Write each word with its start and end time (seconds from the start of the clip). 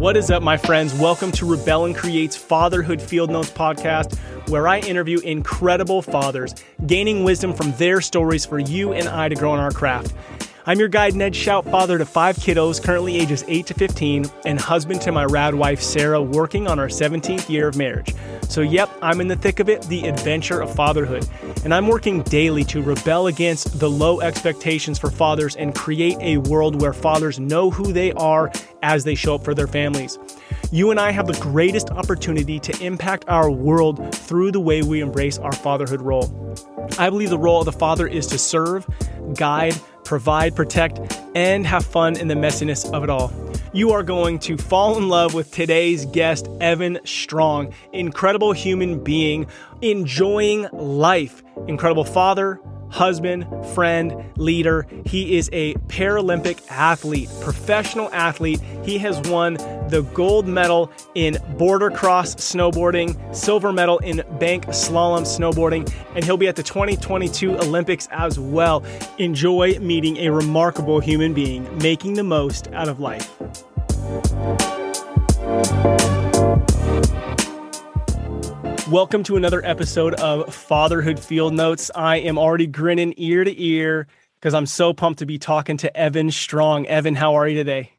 What 0.00 0.16
is 0.16 0.30
up, 0.30 0.42
my 0.42 0.56
friends? 0.56 0.94
Welcome 0.94 1.30
to 1.32 1.44
Rebel 1.44 1.84
and 1.84 1.94
Create's 1.94 2.34
Fatherhood 2.34 3.02
Field 3.02 3.30
Notes 3.30 3.50
podcast, 3.50 4.18
where 4.48 4.66
I 4.66 4.78
interview 4.78 5.18
incredible 5.18 6.00
fathers, 6.00 6.54
gaining 6.86 7.22
wisdom 7.22 7.52
from 7.52 7.72
their 7.72 8.00
stories 8.00 8.46
for 8.46 8.58
you 8.58 8.94
and 8.94 9.06
I 9.06 9.28
to 9.28 9.34
grow 9.34 9.52
in 9.52 9.60
our 9.60 9.70
craft. 9.70 10.14
I'm 10.70 10.78
your 10.78 10.86
guide, 10.86 11.16
Ned 11.16 11.32
Schaut, 11.32 11.68
father 11.68 11.98
to 11.98 12.06
five 12.06 12.36
kiddos, 12.36 12.80
currently 12.80 13.18
ages 13.18 13.42
8 13.48 13.66
to 13.66 13.74
15, 13.74 14.26
and 14.44 14.60
husband 14.60 15.00
to 15.00 15.10
my 15.10 15.24
rad 15.24 15.52
wife, 15.52 15.82
Sarah, 15.82 16.22
working 16.22 16.68
on 16.68 16.78
our 16.78 16.86
17th 16.86 17.48
year 17.48 17.66
of 17.66 17.76
marriage. 17.76 18.14
So, 18.48 18.60
yep, 18.60 18.88
I'm 19.02 19.20
in 19.20 19.26
the 19.26 19.34
thick 19.34 19.58
of 19.58 19.68
it, 19.68 19.82
the 19.82 20.06
adventure 20.06 20.60
of 20.62 20.72
fatherhood. 20.72 21.28
And 21.64 21.74
I'm 21.74 21.88
working 21.88 22.22
daily 22.22 22.62
to 22.66 22.82
rebel 22.82 23.26
against 23.26 23.80
the 23.80 23.90
low 23.90 24.20
expectations 24.20 24.96
for 24.96 25.10
fathers 25.10 25.56
and 25.56 25.74
create 25.74 26.18
a 26.20 26.36
world 26.36 26.80
where 26.80 26.92
fathers 26.92 27.40
know 27.40 27.72
who 27.72 27.92
they 27.92 28.12
are 28.12 28.52
as 28.80 29.02
they 29.02 29.16
show 29.16 29.34
up 29.34 29.44
for 29.44 29.54
their 29.54 29.66
families. 29.66 30.20
You 30.70 30.92
and 30.92 31.00
I 31.00 31.10
have 31.10 31.26
the 31.26 31.40
greatest 31.40 31.90
opportunity 31.90 32.60
to 32.60 32.80
impact 32.80 33.24
our 33.26 33.50
world 33.50 34.14
through 34.14 34.52
the 34.52 34.60
way 34.60 34.82
we 34.82 35.00
embrace 35.00 35.36
our 35.36 35.50
fatherhood 35.50 36.00
role. 36.00 36.54
I 36.96 37.10
believe 37.10 37.30
the 37.30 37.38
role 37.38 37.58
of 37.58 37.64
the 37.64 37.72
father 37.72 38.06
is 38.06 38.28
to 38.28 38.38
serve, 38.38 38.86
guide, 39.34 39.74
provide, 40.10 40.56
protect, 40.56 40.98
and 41.36 41.64
have 41.64 41.86
fun 41.86 42.16
in 42.16 42.26
the 42.26 42.34
messiness 42.34 42.92
of 42.92 43.04
it 43.04 43.08
all. 43.08 43.32
You 43.72 43.92
are 43.92 44.02
going 44.02 44.40
to 44.40 44.56
fall 44.56 44.98
in 44.98 45.08
love 45.08 45.34
with 45.34 45.52
today's 45.52 46.04
guest, 46.04 46.48
Evan 46.60 46.98
Strong, 47.04 47.72
incredible 47.92 48.50
human 48.50 49.04
being, 49.04 49.46
enjoying 49.82 50.66
life, 50.72 51.44
incredible 51.68 52.02
father, 52.02 52.58
husband, 52.90 53.46
friend, 53.74 54.24
leader. 54.36 54.86
He 55.06 55.36
is 55.36 55.48
a 55.52 55.74
Paralympic 55.88 56.60
athlete, 56.70 57.28
professional 57.40 58.12
athlete. 58.12 58.60
He 58.84 58.98
has 58.98 59.20
won 59.30 59.54
the 59.88 60.06
gold 60.14 60.46
medal 60.46 60.90
in 61.14 61.38
boarder 61.56 61.90
cross 61.90 62.34
snowboarding, 62.36 63.34
silver 63.34 63.72
medal 63.72 63.98
in 63.98 64.22
bank 64.38 64.66
slalom 64.66 65.22
snowboarding, 65.22 65.92
and 66.14 66.24
he'll 66.24 66.36
be 66.36 66.48
at 66.48 66.56
the 66.56 66.62
2022 66.62 67.56
Olympics 67.58 68.08
as 68.10 68.38
well. 68.38 68.84
Enjoy 69.18 69.78
meeting 69.78 70.16
a 70.18 70.30
remarkable 70.30 71.00
human 71.00 71.34
being 71.34 71.66
making 71.78 72.14
the 72.14 72.24
most 72.24 72.68
out 72.72 72.88
of 72.88 73.00
life. 73.00 73.30
Welcome 78.90 79.22
to 79.24 79.36
another 79.36 79.64
episode 79.64 80.14
of 80.14 80.52
Fatherhood 80.52 81.20
Field 81.20 81.54
Notes. 81.54 81.92
I 81.94 82.16
am 82.16 82.36
already 82.36 82.66
grinning 82.66 83.14
ear 83.18 83.44
to 83.44 83.62
ear 83.62 84.08
because 84.40 84.52
I'm 84.52 84.66
so 84.66 84.92
pumped 84.92 85.20
to 85.20 85.26
be 85.26 85.38
talking 85.38 85.76
to 85.76 85.96
Evan 85.96 86.32
Strong. 86.32 86.86
Evan, 86.86 87.14
how 87.14 87.36
are 87.36 87.46
you 87.46 87.54
today? 87.54 87.92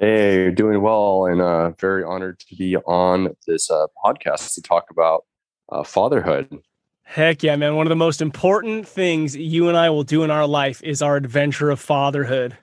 Hey, 0.00 0.34
you're 0.34 0.50
doing 0.50 0.82
well, 0.82 1.26
and 1.26 1.40
uh, 1.40 1.70
very 1.78 2.02
honored 2.02 2.40
to 2.40 2.56
be 2.56 2.76
on 2.76 3.36
this 3.46 3.70
uh, 3.70 3.86
podcast 4.04 4.54
to 4.54 4.62
talk 4.62 4.90
about 4.90 5.26
uh, 5.68 5.84
fatherhood. 5.84 6.58
Heck 7.04 7.44
yeah, 7.44 7.54
man. 7.54 7.76
One 7.76 7.86
of 7.86 7.90
the 7.90 7.94
most 7.94 8.20
important 8.20 8.88
things 8.88 9.36
you 9.36 9.68
and 9.68 9.76
I 9.76 9.90
will 9.90 10.02
do 10.02 10.24
in 10.24 10.32
our 10.32 10.48
life 10.48 10.82
is 10.82 11.02
our 11.02 11.14
adventure 11.14 11.70
of 11.70 11.78
fatherhood. 11.78 12.58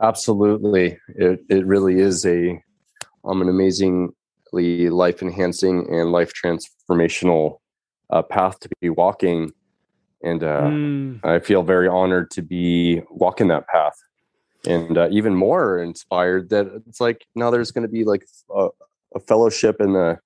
Absolutely. 0.00 0.98
It, 1.08 1.40
it 1.50 1.66
really 1.66 2.00
is 2.00 2.24
a 2.24 2.62
um, 3.26 3.42
an 3.42 3.50
amazing 3.50 4.14
life 4.52 5.22
enhancing 5.22 5.86
and 5.90 6.12
life 6.12 6.32
transformational 6.32 7.58
uh, 8.10 8.22
path 8.22 8.58
to 8.60 8.68
be 8.80 8.90
walking. 8.90 9.52
And 10.22 10.42
uh, 10.44 10.62
mm. 10.62 11.24
I 11.24 11.38
feel 11.40 11.62
very 11.62 11.88
honored 11.88 12.30
to 12.32 12.42
be 12.42 13.02
walking 13.10 13.48
that 13.48 13.66
path 13.68 13.94
and 14.66 14.98
uh, 14.98 15.08
even 15.10 15.34
more 15.34 15.78
inspired 15.78 16.50
that 16.50 16.82
it's 16.86 17.00
like 17.00 17.26
now 17.34 17.50
there's 17.50 17.70
going 17.70 17.82
to 17.86 17.88
be 17.88 18.04
like 18.04 18.26
a, 18.54 18.68
a, 19.14 19.20
fellowship 19.20 19.80
and 19.80 19.96
a 19.96 20.18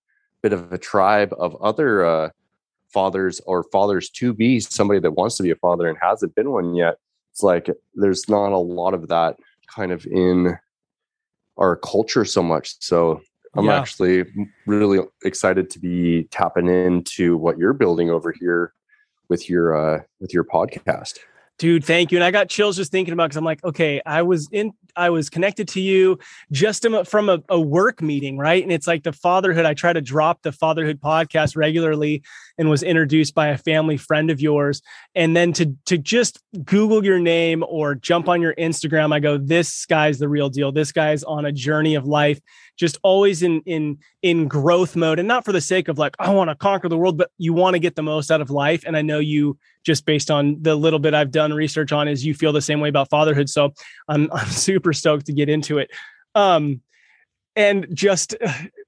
bit 0.42 0.52
of 0.52 0.72
a 0.72 0.78
tribe 0.78 1.32
of 1.38 1.54
other 1.62 2.04
uh, 2.04 2.30
fathers 2.92 3.40
or 3.46 3.64
fathers 3.64 4.10
to 4.10 4.32
be 4.32 4.60
somebody 4.60 5.00
that 5.00 5.12
wants 5.12 5.36
to 5.36 5.42
be 5.42 5.50
a 5.50 5.56
father 5.56 5.88
and 5.88 5.98
hasn't 6.00 6.34
been 6.34 6.50
one 6.50 6.74
yet. 6.74 6.96
It's 7.32 7.42
like 7.42 7.68
there's 7.94 8.28
not 8.28 8.52
a 8.52 8.58
lot 8.58 8.94
of 8.94 9.08
that 9.08 9.36
kind 9.68 9.92
of 9.92 10.06
in 10.06 10.56
our 11.56 11.76
culture 11.76 12.24
so 12.24 12.42
much. 12.42 12.76
So 12.80 13.20
I'm 13.56 13.66
yeah. 13.66 13.78
actually 13.78 14.24
really 14.66 15.00
excited 15.24 15.70
to 15.70 15.78
be 15.78 16.24
tapping 16.30 16.68
into 16.68 17.36
what 17.36 17.58
you're 17.58 17.72
building 17.72 18.10
over 18.10 18.32
here 18.32 18.72
with 19.28 19.48
your 19.48 19.76
uh 19.76 20.02
with 20.20 20.34
your 20.34 20.44
podcast. 20.44 21.18
Dude, 21.56 21.84
thank 21.84 22.10
you. 22.10 22.18
And 22.18 22.24
I 22.24 22.32
got 22.32 22.48
chills 22.48 22.76
just 22.76 22.90
thinking 22.90 23.12
about 23.12 23.26
because 23.26 23.36
I'm 23.36 23.44
like, 23.44 23.62
okay, 23.62 24.02
I 24.04 24.22
was 24.22 24.48
in, 24.50 24.72
I 24.96 25.10
was 25.10 25.30
connected 25.30 25.68
to 25.68 25.80
you 25.80 26.18
just 26.50 26.84
from 27.06 27.28
a, 27.28 27.40
a, 27.48 27.60
work 27.60 28.02
meeting, 28.02 28.36
right? 28.36 28.60
And 28.60 28.72
it's 28.72 28.88
like 28.88 29.04
the 29.04 29.12
fatherhood. 29.12 29.64
I 29.64 29.72
try 29.72 29.92
to 29.92 30.00
drop 30.00 30.42
the 30.42 30.50
fatherhood 30.50 31.00
podcast 31.00 31.56
regularly, 31.56 32.24
and 32.58 32.70
was 32.70 32.82
introduced 32.82 33.34
by 33.34 33.48
a 33.48 33.58
family 33.58 33.96
friend 33.96 34.30
of 34.30 34.40
yours. 34.40 34.82
And 35.14 35.36
then 35.36 35.52
to 35.54 35.74
to 35.86 35.98
just 35.98 36.40
Google 36.64 37.04
your 37.04 37.18
name 37.18 37.64
or 37.66 37.94
jump 37.94 38.28
on 38.28 38.40
your 38.40 38.54
Instagram, 38.54 39.12
I 39.12 39.20
go, 39.20 39.38
this 39.38 39.86
guy's 39.86 40.18
the 40.18 40.28
real 40.28 40.48
deal. 40.48 40.72
This 40.72 40.92
guy's 40.92 41.24
on 41.24 41.44
a 41.44 41.52
journey 41.52 41.94
of 41.94 42.06
life 42.06 42.40
just 42.76 42.98
always 43.02 43.42
in 43.42 43.60
in 43.62 43.98
in 44.22 44.48
growth 44.48 44.96
mode 44.96 45.18
and 45.18 45.28
not 45.28 45.44
for 45.44 45.52
the 45.52 45.60
sake 45.60 45.88
of 45.88 45.98
like 45.98 46.14
i 46.18 46.30
want 46.30 46.50
to 46.50 46.56
conquer 46.56 46.88
the 46.88 46.96
world 46.96 47.16
but 47.16 47.30
you 47.38 47.52
want 47.52 47.74
to 47.74 47.78
get 47.78 47.94
the 47.94 48.02
most 48.02 48.30
out 48.30 48.40
of 48.40 48.50
life 48.50 48.82
and 48.86 48.96
i 48.96 49.02
know 49.02 49.18
you 49.18 49.56
just 49.84 50.04
based 50.04 50.30
on 50.30 50.56
the 50.62 50.74
little 50.74 50.98
bit 50.98 51.14
i've 51.14 51.30
done 51.30 51.52
research 51.52 51.92
on 51.92 52.08
is 52.08 52.24
you 52.24 52.34
feel 52.34 52.52
the 52.52 52.60
same 52.60 52.80
way 52.80 52.88
about 52.88 53.08
fatherhood 53.10 53.48
so 53.48 53.72
i'm 54.08 54.30
i'm 54.32 54.48
super 54.48 54.92
stoked 54.92 55.26
to 55.26 55.32
get 55.32 55.48
into 55.48 55.78
it 55.78 55.90
um 56.34 56.80
and 57.56 57.86
just 57.92 58.34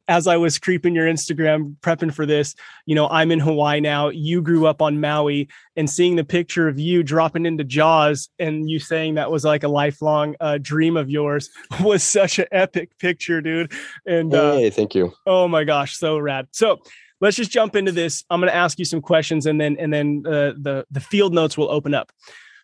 as 0.08 0.26
I 0.26 0.36
was 0.36 0.58
creeping 0.58 0.94
your 0.94 1.06
Instagram 1.06 1.76
prepping 1.80 2.12
for 2.12 2.26
this, 2.26 2.54
you 2.86 2.94
know, 2.94 3.08
I'm 3.08 3.30
in 3.30 3.40
Hawaii 3.40 3.80
now. 3.80 4.08
You 4.08 4.40
grew 4.40 4.66
up 4.66 4.80
on 4.80 5.00
Maui 5.00 5.48
and 5.76 5.88
seeing 5.88 6.16
the 6.16 6.24
picture 6.24 6.68
of 6.68 6.78
you 6.78 7.02
dropping 7.02 7.46
into 7.46 7.64
Jaws 7.64 8.28
and 8.38 8.70
you 8.70 8.78
saying 8.78 9.14
that 9.14 9.30
was 9.30 9.44
like 9.44 9.62
a 9.62 9.68
lifelong 9.68 10.36
uh, 10.40 10.58
dream 10.60 10.96
of 10.96 11.10
yours 11.10 11.50
was 11.80 12.02
such 12.02 12.38
an 12.38 12.46
epic 12.52 12.98
picture, 12.98 13.40
dude. 13.40 13.72
And 14.06 14.32
uh, 14.34 14.56
hey, 14.56 14.70
thank 14.70 14.94
you. 14.94 15.12
Oh 15.26 15.48
my 15.48 15.64
gosh, 15.64 15.96
so 15.96 16.18
rad. 16.18 16.48
So 16.52 16.80
let's 17.20 17.36
just 17.36 17.50
jump 17.50 17.76
into 17.76 17.92
this. 17.92 18.24
I'm 18.30 18.40
going 18.40 18.50
to 18.50 18.56
ask 18.56 18.78
you 18.78 18.84
some 18.84 19.00
questions 19.00 19.46
and 19.46 19.60
then 19.60 19.76
and 19.78 19.92
then 19.92 20.22
uh, 20.26 20.52
the 20.56 20.86
the 20.90 21.00
field 21.00 21.34
notes 21.34 21.58
will 21.58 21.70
open 21.70 21.94
up. 21.94 22.12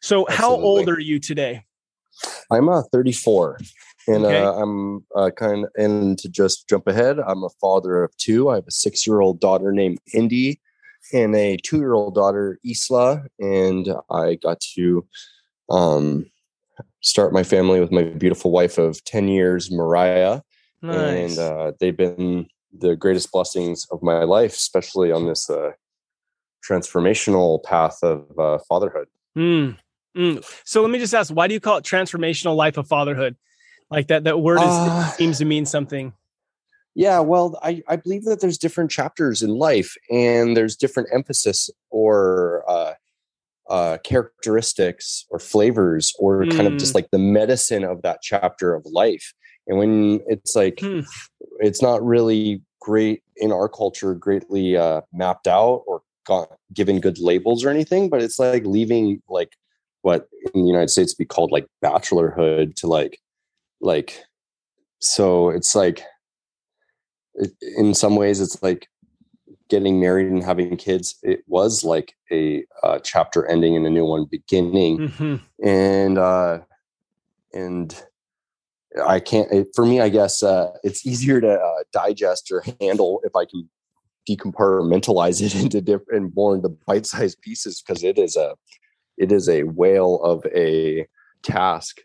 So, 0.03 0.27
Absolutely. 0.29 0.37
how 0.37 0.61
old 0.61 0.89
are 0.89 0.99
you 0.99 1.21
today? 1.21 1.63
I'm 2.51 2.69
uh, 2.69 2.83
34 2.93 3.59
and 4.09 4.25
okay. 4.25 4.41
uh, 4.41 4.53
I'm 4.53 5.05
uh, 5.15 5.31
kind 5.31 5.65
of 5.65 5.71
and 5.77 6.19
to 6.19 6.29
just 6.29 6.69
jump 6.69 6.87
ahead, 6.87 7.19
I'm 7.19 7.45
a 7.45 7.51
father 7.61 8.03
of 8.03 8.17
two. 8.17 8.51
I 8.51 8.57
have 8.57 8.67
a 8.67 8.73
six 8.73 9.07
year 9.07 9.21
old 9.21 9.41
daughter 9.41 9.73
named 9.73 9.99
Indy 10.13 10.61
and 11.13 11.35
a 11.35 11.57
two 11.59 11.79
year 11.79 11.95
old 11.95 12.15
daughter 12.15 12.59
Isla, 12.65 13.25
and 13.39 13.89
I 14.11 14.37
got 14.37 14.61
to 14.75 15.07
um, 15.71 16.27
start 17.01 17.33
my 17.33 17.43
family 17.43 17.81
with 17.81 17.93
my 17.93 18.05
beautiful 18.05 18.51
wife 18.51 18.79
of 18.79 19.03
ten 19.05 19.29
years, 19.29 19.71
Mariah, 19.71 20.41
nice. 20.81 21.37
and 21.37 21.39
uh, 21.39 21.73
they've 21.81 21.97
been 21.97 22.47
the 22.77 22.97
greatest 22.97 23.31
blessings 23.33 23.87
of 23.91 24.03
my 24.03 24.25
life, 24.25 24.55
especially 24.55 25.13
on 25.13 25.27
this 25.27 25.51
uh, 25.51 25.73
transformational 26.69 27.63
path 27.63 27.99
of 28.03 28.27
uh, 28.39 28.59
fatherhood. 28.69 29.09
Mm. 29.37 29.77
Mm. 30.17 30.45
So 30.65 30.83
let 30.83 30.91
me 30.91 30.99
just 30.99 31.15
ask, 31.15 31.33
why 31.33 31.49
do 31.49 31.55
you 31.55 31.61
call 31.61 31.79
it 31.79 31.85
transformational 31.85 32.57
life 32.57 32.77
of 32.77 32.87
fatherhood? 32.87 33.37
Like 33.93 34.09
that 34.09 34.25
that 34.25 34.41
word 34.41 34.59
is, 34.59 34.65
uh, 34.65 35.07
seems 35.09 35.39
to 35.39 35.45
mean 35.45 35.67
something. 35.67 36.13
Yeah, 36.95 37.21
well, 37.21 37.59
I, 37.63 37.83
I 37.89 37.97
believe 37.97 38.25
that 38.25 38.41
there's 38.41 38.59
different 38.59 38.91
chapters 38.91 39.43
in 39.43 39.51
life 39.51 39.95
and 40.11 40.57
there's 40.57 40.77
different 40.77 41.09
emphasis 41.13 41.71
or 41.91 42.65
uh, 42.69 42.95
uh, 43.71 43.99
characteristics 44.05 45.25
or 45.31 45.39
flavors 45.39 46.13
or 46.19 46.45
mm. 46.45 46.55
kind 46.55 46.67
of 46.67 46.77
just 46.77 46.93
hmm. 46.93 46.99
like 46.99 47.11
the 47.11 47.19
medicine 47.19 47.85
of 47.85 48.03
that 48.03 48.21
chapter 48.21 48.75
of 48.75 48.85
life. 48.85 49.33
And 49.67 49.79
when 49.79 50.21
it's 50.27 50.55
like, 50.55 50.81
hmm. 50.81 51.01
it's 51.61 51.81
not 51.81 52.05
really 52.05 52.61
great 52.81 53.23
in 53.37 53.53
our 53.53 53.69
culture, 53.69 54.15
greatly 54.15 54.77
uh, 54.77 55.01
mapped 55.15 55.47
out 55.47 55.85
or 55.87 56.03
got, 56.27 56.49
given 56.75 57.01
good 57.01 57.19
labels 57.19 57.65
or 57.65 57.71
anything, 57.71 58.11
but 58.11 58.21
it's 58.21 58.39
like 58.39 58.67
leaving 58.67 59.23
like 59.29 59.53
what 60.03 60.29
in 60.53 60.63
the 60.63 60.69
United 60.69 60.91
States 60.91 61.15
be 61.15 61.25
called 61.25 61.53
like 61.53 61.67
bachelorhood 61.83 62.75
to 62.77 62.87
like 62.87 63.19
like 63.83 64.25
so 65.01 65.51
it's 65.51 65.75
like 65.75 66.03
it, 67.35 67.51
in 67.77 67.93
some 67.93 68.17
ways 68.17 68.41
it's 68.41 68.63
like 68.63 68.89
getting 69.69 70.01
married 70.01 70.29
and 70.29 70.45
having 70.45 70.77
kids 70.77 71.17
it 71.23 71.41
was 71.47 71.83
like 71.85 72.15
a 72.31 72.65
uh, 72.83 72.99
chapter 73.01 73.47
ending 73.47 73.77
and 73.77 73.87
a 73.87 73.91
new 73.91 74.05
one 74.05 74.27
beginning 74.31 74.99
mm-hmm. 74.99 75.67
and 75.67 76.19
uh 76.19 76.59
and 77.53 78.05
i 79.07 79.19
can't 79.19 79.51
it, 79.51 79.69
for 79.75 79.85
me 79.85 80.01
i 80.01 80.09
guess 80.09 80.43
uh 80.43 80.71
it's 80.85 81.07
easier 81.07 81.41
to 81.41 81.53
uh, 81.53 81.83
digest 81.93 82.53
or 82.53 82.63
handle 82.81 83.21
if 83.25 83.35
i 83.35 83.45
can 83.45 83.69
decompartmentalize 84.29 85.43
it 85.43 85.55
into 85.63 85.81
different 85.81 86.33
more 86.37 86.55
into 86.55 86.69
bite-sized 86.87 87.41
pieces 87.41 87.83
because 87.83 88.05
it 88.05 88.19
is 88.19 88.37
a 88.37 88.55
it 89.17 89.33
is 89.33 89.49
a 89.49 89.65
whale 89.65 90.21
of 90.23 90.45
a 90.55 91.07
task 91.43 92.03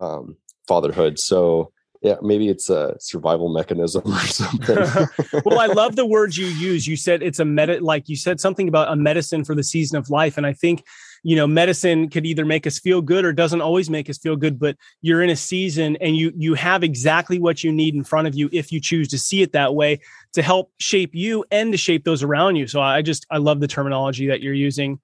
um 0.00 0.36
fatherhood. 0.66 1.18
So 1.18 1.72
yeah, 2.02 2.16
maybe 2.22 2.48
it's 2.48 2.70
a 2.70 2.96
survival 3.00 3.48
mechanism 3.48 4.02
or 4.06 4.18
something. 4.20 4.76
well, 5.44 5.58
I 5.58 5.66
love 5.66 5.96
the 5.96 6.06
words 6.06 6.36
you 6.38 6.46
use. 6.46 6.86
You 6.86 6.96
said 6.96 7.22
it's 7.22 7.40
a 7.40 7.44
meta, 7.44 7.78
like 7.80 8.08
you 8.08 8.16
said 8.16 8.40
something 8.40 8.68
about 8.68 8.92
a 8.92 8.96
medicine 8.96 9.44
for 9.44 9.54
the 9.54 9.64
season 9.64 9.98
of 9.98 10.10
life. 10.10 10.36
And 10.36 10.46
I 10.46 10.52
think, 10.52 10.84
you 11.22 11.34
know, 11.34 11.46
medicine 11.46 12.08
could 12.08 12.24
either 12.24 12.44
make 12.44 12.66
us 12.66 12.78
feel 12.78 13.02
good 13.02 13.24
or 13.24 13.32
doesn't 13.32 13.60
always 13.60 13.90
make 13.90 14.08
us 14.08 14.18
feel 14.18 14.36
good, 14.36 14.58
but 14.58 14.76
you're 15.00 15.22
in 15.22 15.30
a 15.30 15.36
season 15.36 15.96
and 16.00 16.16
you, 16.16 16.32
you 16.36 16.54
have 16.54 16.84
exactly 16.84 17.38
what 17.38 17.64
you 17.64 17.72
need 17.72 17.94
in 17.94 18.04
front 18.04 18.28
of 18.28 18.34
you 18.34 18.48
if 18.52 18.70
you 18.70 18.80
choose 18.80 19.08
to 19.08 19.18
see 19.18 19.42
it 19.42 19.52
that 19.52 19.74
way 19.74 19.98
to 20.34 20.42
help 20.42 20.70
shape 20.78 21.14
you 21.14 21.44
and 21.50 21.72
to 21.72 21.78
shape 21.78 22.04
those 22.04 22.22
around 22.22 22.56
you. 22.56 22.66
So 22.66 22.80
I 22.80 23.02
just, 23.02 23.26
I 23.30 23.38
love 23.38 23.60
the 23.60 23.68
terminology 23.68 24.28
that 24.28 24.42
you're 24.42 24.54
using. 24.54 25.00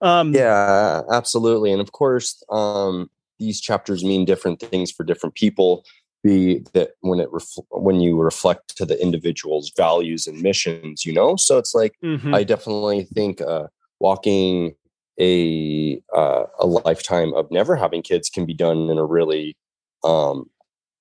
Um, 0.00 0.32
yeah, 0.32 1.02
absolutely. 1.10 1.72
And 1.72 1.80
of 1.80 1.92
course, 1.92 2.42
um, 2.48 3.10
these 3.38 3.60
chapters 3.60 4.04
mean 4.04 4.24
different 4.24 4.60
things 4.60 4.90
for 4.90 5.04
different 5.04 5.34
people 5.34 5.84
be 6.22 6.64
that 6.72 6.90
when 7.00 7.20
it 7.20 7.28
ref- 7.30 7.64
when 7.70 8.00
you 8.00 8.20
reflect 8.20 8.76
to 8.76 8.84
the 8.84 9.00
individual's 9.00 9.72
values 9.76 10.26
and 10.26 10.42
missions 10.42 11.04
you 11.04 11.12
know 11.12 11.36
so 11.36 11.58
it's 11.58 11.74
like 11.74 11.94
mm-hmm. 12.02 12.34
i 12.34 12.42
definitely 12.42 13.04
think 13.04 13.40
uh, 13.40 13.66
walking 14.00 14.74
a 15.20 16.00
uh, 16.14 16.44
a 16.58 16.66
lifetime 16.66 17.32
of 17.34 17.50
never 17.50 17.76
having 17.76 18.02
kids 18.02 18.28
can 18.28 18.46
be 18.46 18.54
done 18.54 18.88
in 18.88 18.98
a 18.98 19.04
really 19.04 19.56
um, 20.04 20.48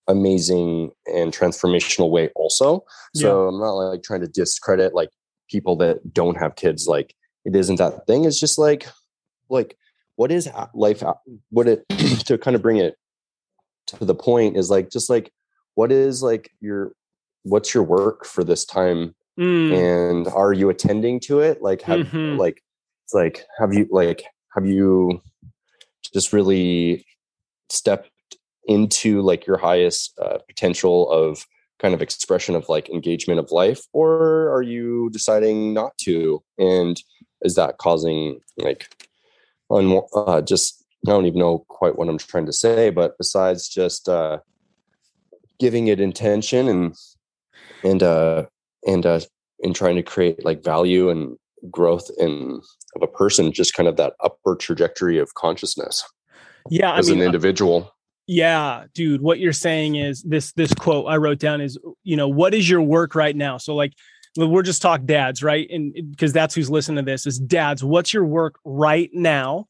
amazing 0.08 0.92
and 1.08 1.34
transformational 1.34 2.10
way 2.10 2.30
also 2.36 2.84
so 3.16 3.44
yeah. 3.44 3.50
i'm 3.50 3.60
not 3.60 3.72
like 3.72 4.04
trying 4.04 4.22
to 4.22 4.28
discredit 4.28 4.94
like 4.94 5.10
people 5.50 5.76
that 5.76 6.14
don't 6.14 6.38
have 6.38 6.56
kids 6.56 6.88
like 6.88 7.16
it 7.46 7.56
isn't 7.56 7.78
that 7.78 8.06
thing 8.06 8.26
it's 8.26 8.40
just 8.40 8.58
like 8.58 8.88
like 9.50 9.78
what 10.18 10.32
is 10.32 10.50
life 10.74 11.02
what 11.50 11.68
it 11.68 11.86
to 12.26 12.38
kind 12.38 12.56
of 12.56 12.62
bring 12.62 12.78
it 12.78 12.96
to 13.88 14.04
the 14.04 14.16
point 14.16 14.58
is 14.58 14.70
like 14.70 14.90
just 14.92 15.10
like 15.10 15.32
what 15.76 15.92
is 15.92 16.22
like 16.22 16.52
your 16.60 16.92
what's 17.44 17.74
your 17.74 17.84
work 17.84 18.26
for 18.26 18.44
this 18.44 18.66
time 18.66 19.16
mm. 19.40 19.72
and 19.74 20.28
are 20.28 20.52
you 20.52 20.70
attending 20.70 21.20
to 21.20 21.40
it 21.40 21.62
like 21.62 21.82
have 21.82 22.08
mm-hmm. 22.08 22.38
like 22.38 22.62
it's 23.06 23.14
like 23.14 23.46
have 23.58 23.74
you 23.74 23.88
like 23.90 24.24
have 24.54 24.66
you 24.66 25.22
just 26.14 26.34
really 26.34 27.06
stepped 27.70 28.12
into 28.66 29.22
like 29.22 29.46
your 29.46 29.58
highest 29.58 30.18
uh, 30.22 30.40
potential 30.48 31.10
of 31.10 31.46
kind 31.80 31.94
of 31.94 32.02
expression 32.02 32.56
of 32.56 32.68
like 32.68 32.90
engagement 32.90 33.40
of 33.40 33.52
life 33.52 33.86
or 33.94 34.52
are 34.54 34.64
you 34.64 35.10
deciding 35.12 35.74
not 35.74 35.98
to 36.00 36.42
and 36.58 37.02
is 37.44 37.56
that 37.56 37.78
causing 37.78 38.40
like 38.58 38.90
un- 39.70 40.02
uh, 40.16 40.42
just 40.42 40.84
I 41.08 41.12
don't 41.12 41.26
even 41.26 41.40
know 41.40 41.60
quite 41.68 41.98
what 41.98 42.10
I'm 42.10 42.18
trying 42.18 42.46
to 42.48 42.54
say, 42.54 42.90
but 42.90 43.18
besides 43.18 43.68
just 43.70 44.10
uh, 44.10 44.40
giving 45.60 45.88
it 45.88 46.00
intention 46.00 46.68
and 46.68 46.96
and 47.84 48.04
uh, 48.04 48.46
and 48.86 49.06
uh, 49.06 49.20
and 49.64 49.76
trying 49.76 49.96
to 49.96 50.04
create 50.04 50.44
like 50.44 50.64
value 50.64 51.10
and 51.10 51.38
growth 51.70 52.10
in 52.18 52.62
of 52.96 53.02
a 53.02 53.08
person, 53.08 53.52
just 53.52 53.74
kind 53.74 53.88
of 53.88 53.98
that 53.98 54.14
upward 54.24 54.60
trajectory 54.60 55.20
of 55.20 55.34
consciousness. 55.36 56.04
Yeah, 56.70 56.96
as 56.96 57.10
I 57.10 57.12
mean, 57.12 57.20
an 57.20 57.24
uh, 57.24 57.28
individual. 57.28 57.94
Yeah, 58.30 58.86
dude, 58.94 59.22
what 59.22 59.40
you're 59.40 59.54
saying 59.54 59.96
is 59.96 60.22
this 60.24 60.52
this 60.54 60.74
quote 60.74 61.06
I 61.08 61.16
wrote 61.18 61.40
down 61.40 61.62
is, 61.62 61.78
you 62.04 62.18
know, 62.18 62.28
what 62.28 62.54
is 62.54 62.70
your 62.70 62.82
work 62.82 63.16
right 63.16 63.36
now? 63.36 63.58
So 63.58 63.74
like 63.74 63.94
we're 64.38 64.64
just 64.64 64.82
talk 64.82 65.04
dads, 65.06 65.42
right? 65.42 65.68
And 65.70 65.94
because 66.12 66.34
that's 66.34 66.54
who's 66.54 66.70
listening 66.70 67.04
to 67.04 67.12
this 67.12 67.26
is 67.26 67.40
dads, 67.40 67.84
what's 67.84 68.14
your 68.14 68.26
work 68.26 68.60
right 68.64 69.10
now? 69.14 69.68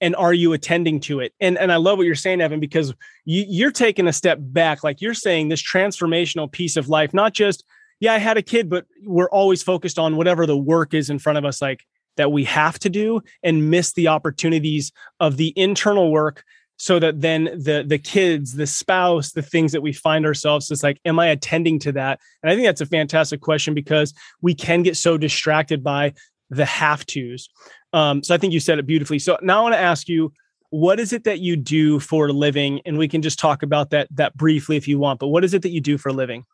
and 0.00 0.16
are 0.16 0.32
you 0.32 0.52
attending 0.52 0.98
to 0.98 1.20
it 1.20 1.32
and 1.40 1.58
and 1.58 1.70
i 1.70 1.76
love 1.76 1.98
what 1.98 2.06
you're 2.06 2.14
saying 2.14 2.40
evan 2.40 2.60
because 2.60 2.94
you, 3.24 3.44
you're 3.48 3.70
taking 3.70 4.08
a 4.08 4.12
step 4.12 4.38
back 4.40 4.82
like 4.82 5.00
you're 5.00 5.14
saying 5.14 5.48
this 5.48 5.62
transformational 5.62 6.50
piece 6.50 6.76
of 6.76 6.88
life 6.88 7.12
not 7.12 7.32
just 7.32 7.64
yeah 8.00 8.12
i 8.12 8.18
had 8.18 8.36
a 8.36 8.42
kid 8.42 8.68
but 8.68 8.86
we're 9.04 9.30
always 9.30 9.62
focused 9.62 9.98
on 9.98 10.16
whatever 10.16 10.46
the 10.46 10.56
work 10.56 10.94
is 10.94 11.10
in 11.10 11.18
front 11.18 11.38
of 11.38 11.44
us 11.44 11.60
like 11.60 11.84
that 12.16 12.32
we 12.32 12.44
have 12.44 12.78
to 12.78 12.90
do 12.90 13.20
and 13.42 13.70
miss 13.70 13.92
the 13.92 14.08
opportunities 14.08 14.92
of 15.20 15.36
the 15.36 15.52
internal 15.56 16.10
work 16.10 16.44
so 16.80 16.98
that 16.98 17.20
then 17.20 17.44
the 17.44 17.84
the 17.86 17.98
kids 17.98 18.54
the 18.54 18.66
spouse 18.66 19.32
the 19.32 19.42
things 19.42 19.72
that 19.72 19.82
we 19.82 19.92
find 19.92 20.24
ourselves 20.24 20.70
is 20.70 20.82
like 20.82 20.98
am 21.04 21.18
i 21.18 21.26
attending 21.26 21.78
to 21.78 21.92
that 21.92 22.18
and 22.42 22.50
i 22.50 22.54
think 22.54 22.66
that's 22.66 22.80
a 22.80 22.86
fantastic 22.86 23.40
question 23.40 23.74
because 23.74 24.14
we 24.40 24.54
can 24.54 24.82
get 24.82 24.96
so 24.96 25.18
distracted 25.18 25.84
by 25.84 26.12
the 26.48 26.64
have 26.64 27.04
tos 27.06 27.48
um, 27.92 28.22
so 28.22 28.34
I 28.34 28.38
think 28.38 28.52
you 28.52 28.60
said 28.60 28.78
it 28.78 28.86
beautifully. 28.86 29.18
So 29.18 29.38
now 29.42 29.60
I 29.60 29.62
want 29.62 29.74
to 29.74 29.80
ask 29.80 30.08
you, 30.08 30.32
what 30.70 31.00
is 31.00 31.12
it 31.12 31.24
that 31.24 31.40
you 31.40 31.56
do 31.56 31.98
for 31.98 32.28
a 32.28 32.32
living? 32.32 32.80
And 32.86 32.96
we 32.96 33.08
can 33.08 33.22
just 33.22 33.38
talk 33.38 33.62
about 33.62 33.90
that 33.90 34.08
that 34.12 34.36
briefly 34.36 34.76
if 34.76 34.86
you 34.86 34.98
want. 34.98 35.18
But 35.18 35.28
what 35.28 35.44
is 35.44 35.54
it 35.54 35.62
that 35.62 35.70
you 35.70 35.80
do 35.80 35.98
for 35.98 36.10
a 36.10 36.12
living? 36.12 36.44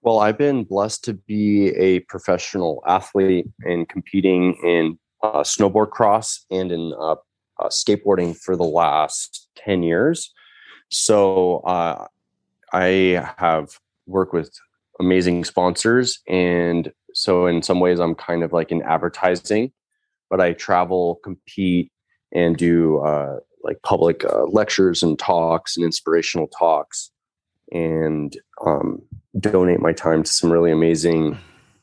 Well, 0.00 0.20
I've 0.20 0.38
been 0.38 0.64
blessed 0.64 1.04
to 1.04 1.14
be 1.14 1.68
a 1.70 2.00
professional 2.00 2.82
athlete 2.86 3.46
and 3.64 3.88
competing 3.88 4.54
in 4.64 4.98
uh, 5.22 5.40
snowboard 5.40 5.90
cross 5.90 6.46
and 6.50 6.72
in 6.72 6.94
uh, 6.98 7.16
uh, 7.58 7.68
skateboarding 7.68 8.36
for 8.36 8.56
the 8.56 8.64
last 8.64 9.48
10 9.56 9.82
years. 9.82 10.32
So 10.90 11.58
uh, 11.58 12.06
I 12.72 13.26
have 13.36 13.70
worked 14.06 14.32
with 14.32 14.50
amazing 15.00 15.44
sponsors. 15.44 16.20
And 16.28 16.92
so, 17.14 17.46
in 17.46 17.62
some 17.62 17.80
ways, 17.80 17.98
I'm 17.98 18.14
kind 18.14 18.42
of 18.42 18.52
like 18.52 18.70
in 18.70 18.82
advertising 18.82 19.72
but 20.30 20.40
I 20.40 20.52
travel, 20.52 21.20
compete, 21.22 21.90
and 22.32 22.56
do 22.56 22.98
uh, 22.98 23.38
like 23.62 23.82
public 23.82 24.24
uh, 24.24 24.44
lectures 24.44 25.02
and 25.02 25.18
talks 25.18 25.76
and 25.76 25.84
inspirational 25.84 26.48
talks, 26.48 27.10
and 27.72 28.36
um, 28.64 29.02
donate 29.38 29.80
my 29.80 29.92
time 29.92 30.22
to 30.22 30.30
some 30.30 30.52
really 30.52 30.70
amazing 30.70 31.38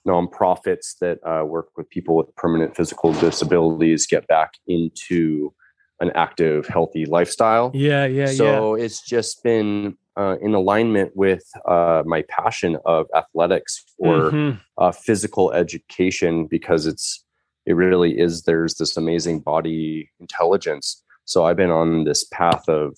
nonprofits 0.08 0.98
that 1.02 1.18
uh, 1.26 1.44
work 1.44 1.70
with 1.76 1.90
people 1.90 2.16
with 2.16 2.34
permanent 2.36 2.76
physical 2.76 3.12
disabilities 3.14 4.06
get 4.06 4.28
back 4.28 4.54
into 4.68 5.52
an 6.00 6.12
active, 6.16 6.68
healthy 6.68 7.06
lifestyle. 7.06 7.72
Yeah, 7.74 8.06
yeah, 8.06 8.28
so 8.28 8.76
yeah. 8.76 8.84
it's 8.84 9.02
just 9.02 9.44
been 9.44 9.98
uh, 10.18 10.38
in 10.42 10.54
alignment 10.54 11.16
with 11.16 11.44
uh, 11.68 12.04
my 12.06 12.24
passion 12.30 12.78
of 12.86 13.08
athletics 13.16 13.84
or 13.98 14.32
mm-hmm. 14.32 14.58
uh, 14.78 14.92
physical 14.92 15.52
education 15.52 16.48
because 16.48 16.86
it's 16.86 17.24
it 17.66 17.74
really 17.74 18.20
is 18.20 18.44
there's 18.44 18.76
this 18.76 18.96
amazing 18.96 19.40
body 19.40 20.10
intelligence 20.20 21.04
so 21.26 21.46
i've 21.46 21.58
been 21.58 21.72
on 21.72 22.06
this 22.06 22.24
path 22.26 22.68
of 22.70 22.98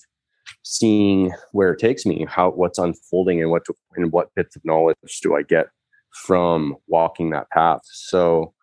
seeing 0.63 1.31
where 1.53 1.71
it 1.71 1.79
takes 1.79 2.05
me 2.05 2.25
how 2.29 2.49
what's 2.51 2.77
unfolding 2.77 3.41
and 3.41 3.49
what 3.49 3.65
to, 3.65 3.73
and 3.95 4.11
what 4.11 4.33
bits 4.35 4.55
of 4.55 4.63
knowledge 4.65 4.97
do 5.21 5.35
i 5.35 5.41
get 5.41 5.67
from 6.11 6.75
walking 6.87 7.29
that 7.31 7.49
path 7.49 7.81
so 7.83 8.53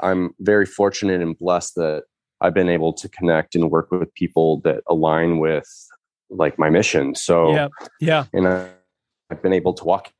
i'm 0.00 0.34
very 0.40 0.66
fortunate 0.66 1.20
and 1.20 1.38
blessed 1.38 1.74
that 1.74 2.04
i've 2.40 2.54
been 2.54 2.68
able 2.68 2.92
to 2.92 3.08
connect 3.08 3.54
and 3.54 3.70
work 3.70 3.90
with 3.90 4.12
people 4.14 4.60
that 4.60 4.82
align 4.88 5.38
with 5.38 5.66
like 6.30 6.58
my 6.58 6.70
mission 6.70 7.14
so 7.14 7.52
yeah 7.52 7.68
yeah. 8.00 8.24
and 8.32 8.48
I, 8.48 8.70
i've 9.30 9.42
been 9.42 9.52
able 9.52 9.74
to 9.74 9.84
walk. 9.84 10.12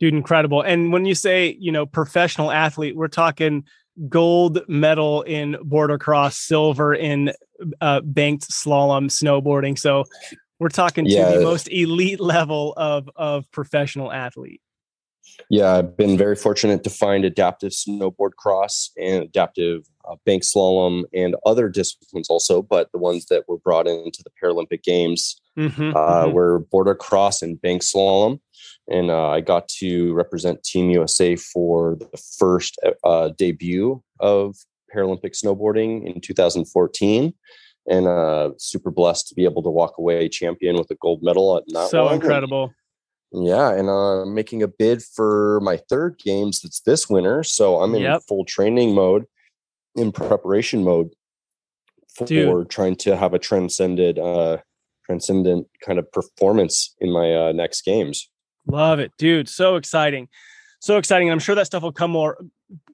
Dude 0.00 0.14
incredible 0.14 0.62
and 0.62 0.92
when 0.92 1.06
you 1.06 1.14
say 1.14 1.56
you 1.58 1.72
know 1.72 1.84
professional 1.84 2.52
athlete 2.52 2.96
we're 2.96 3.08
talking 3.08 3.64
gold 4.08 4.60
medal 4.68 5.22
in 5.22 5.56
boarder 5.64 5.98
cross 5.98 6.36
silver 6.36 6.94
in 6.94 7.32
uh, 7.80 8.00
banked 8.02 8.48
slalom 8.48 9.06
snowboarding 9.06 9.76
so 9.76 10.04
we're 10.60 10.68
talking 10.68 11.04
yeah. 11.04 11.32
to 11.32 11.38
the 11.38 11.44
most 11.44 11.68
elite 11.72 12.20
level 12.20 12.74
of 12.76 13.10
of 13.16 13.50
professional 13.50 14.12
athlete 14.12 14.60
yeah 15.50 15.74
i've 15.74 15.96
been 15.96 16.16
very 16.16 16.36
fortunate 16.36 16.84
to 16.84 16.90
find 16.90 17.24
adaptive 17.24 17.72
snowboard 17.72 18.34
cross 18.36 18.90
and 18.98 19.22
adaptive 19.22 19.86
uh, 20.08 20.16
bank 20.24 20.42
slalom 20.42 21.04
and 21.12 21.36
other 21.44 21.68
disciplines 21.68 22.28
also 22.28 22.62
but 22.62 22.90
the 22.92 22.98
ones 22.98 23.26
that 23.26 23.44
were 23.48 23.58
brought 23.58 23.86
into 23.86 24.22
the 24.24 24.30
paralympic 24.42 24.82
games 24.82 25.40
mm-hmm, 25.58 25.96
uh, 25.96 26.24
mm-hmm. 26.24 26.32
were 26.32 26.60
boarder 26.70 26.94
cross 26.94 27.42
and 27.42 27.60
bank 27.60 27.82
slalom 27.82 28.40
and 28.88 29.10
uh, 29.10 29.28
I 29.28 29.40
got 29.40 29.68
to 29.80 30.14
represent 30.14 30.62
Team 30.64 30.90
USA 30.90 31.36
for 31.36 31.96
the 31.96 32.22
first 32.38 32.78
uh, 33.04 33.30
debut 33.36 34.02
of 34.18 34.56
Paralympic 34.94 35.36
snowboarding 35.36 36.06
in 36.06 36.20
2014, 36.20 37.34
and 37.90 38.06
uh, 38.06 38.50
super 38.58 38.90
blessed 38.90 39.28
to 39.28 39.34
be 39.34 39.44
able 39.44 39.62
to 39.62 39.68
walk 39.68 39.98
away 39.98 40.28
champion 40.28 40.76
with 40.76 40.90
a 40.90 40.94
gold 40.96 41.20
medal 41.22 41.56
at 41.58 41.64
that. 41.68 41.90
So 41.90 42.08
incredible! 42.08 42.72
Yeah, 43.32 43.72
and 43.72 43.90
uh, 43.90 44.24
making 44.24 44.62
a 44.62 44.68
bid 44.68 45.02
for 45.02 45.60
my 45.60 45.76
third 45.76 46.18
games 46.18 46.60
that's 46.60 46.80
this 46.80 47.10
winter, 47.10 47.42
so 47.42 47.82
I'm 47.82 47.94
in 47.94 48.02
yep. 48.02 48.22
full 48.26 48.44
training 48.44 48.94
mode, 48.94 49.26
in 49.94 50.12
preparation 50.12 50.82
mode 50.82 51.10
for 52.14 52.26
Dude. 52.26 52.70
trying 52.70 52.96
to 52.96 53.16
have 53.16 53.34
a 53.34 53.38
transcended, 53.38 54.18
uh, 54.18 54.58
transcendent 55.04 55.66
kind 55.84 55.98
of 55.98 56.10
performance 56.10 56.94
in 57.00 57.12
my 57.12 57.34
uh, 57.34 57.52
next 57.52 57.82
games. 57.82 58.30
Love 58.66 58.98
it, 58.98 59.12
dude. 59.18 59.48
So 59.48 59.76
exciting. 59.76 60.28
So 60.80 60.96
exciting. 60.96 61.28
And 61.28 61.32
I'm 61.32 61.38
sure 61.38 61.54
that 61.54 61.66
stuff 61.66 61.82
will 61.82 61.92
come 61.92 62.10
more 62.10 62.38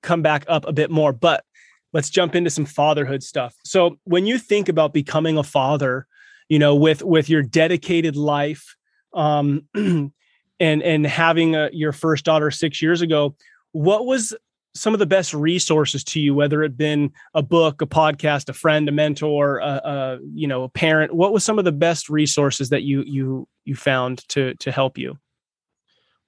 come 0.02 0.22
back 0.22 0.44
up 0.48 0.66
a 0.66 0.72
bit 0.72 0.90
more, 0.90 1.12
but 1.12 1.44
let's 1.92 2.10
jump 2.10 2.34
into 2.34 2.50
some 2.50 2.64
fatherhood 2.64 3.22
stuff. 3.22 3.54
So, 3.64 3.98
when 4.04 4.24
you 4.26 4.38
think 4.38 4.68
about 4.68 4.92
becoming 4.92 5.36
a 5.36 5.42
father 5.42 6.06
you 6.48 6.58
know 6.58 6.74
with 6.74 7.02
with 7.02 7.28
your 7.28 7.42
dedicated 7.42 8.16
life 8.16 8.76
um 9.14 9.62
and 10.60 10.82
and 10.82 11.06
having 11.06 11.54
a, 11.54 11.70
your 11.72 11.92
first 11.92 12.24
daughter 12.24 12.50
6 12.50 12.82
years 12.82 13.00
ago 13.00 13.34
what 13.72 14.06
was 14.06 14.34
some 14.76 14.92
of 14.92 14.98
the 14.98 15.06
best 15.06 15.32
resources 15.34 16.02
to 16.04 16.20
you 16.20 16.34
whether 16.34 16.62
it 16.62 16.76
been 16.76 17.12
a 17.34 17.42
book 17.42 17.82
a 17.82 17.86
podcast 17.86 18.48
a 18.48 18.52
friend 18.52 18.88
a 18.88 18.92
mentor 18.92 19.58
a, 19.58 19.80
a 19.84 20.18
you 20.32 20.46
know 20.46 20.64
a 20.64 20.68
parent 20.68 21.14
what 21.14 21.32
was 21.32 21.44
some 21.44 21.58
of 21.58 21.64
the 21.64 21.72
best 21.72 22.08
resources 22.08 22.68
that 22.68 22.82
you 22.82 23.02
you 23.06 23.48
you 23.64 23.74
found 23.74 24.26
to 24.28 24.54
to 24.56 24.70
help 24.70 24.98
you 24.98 25.18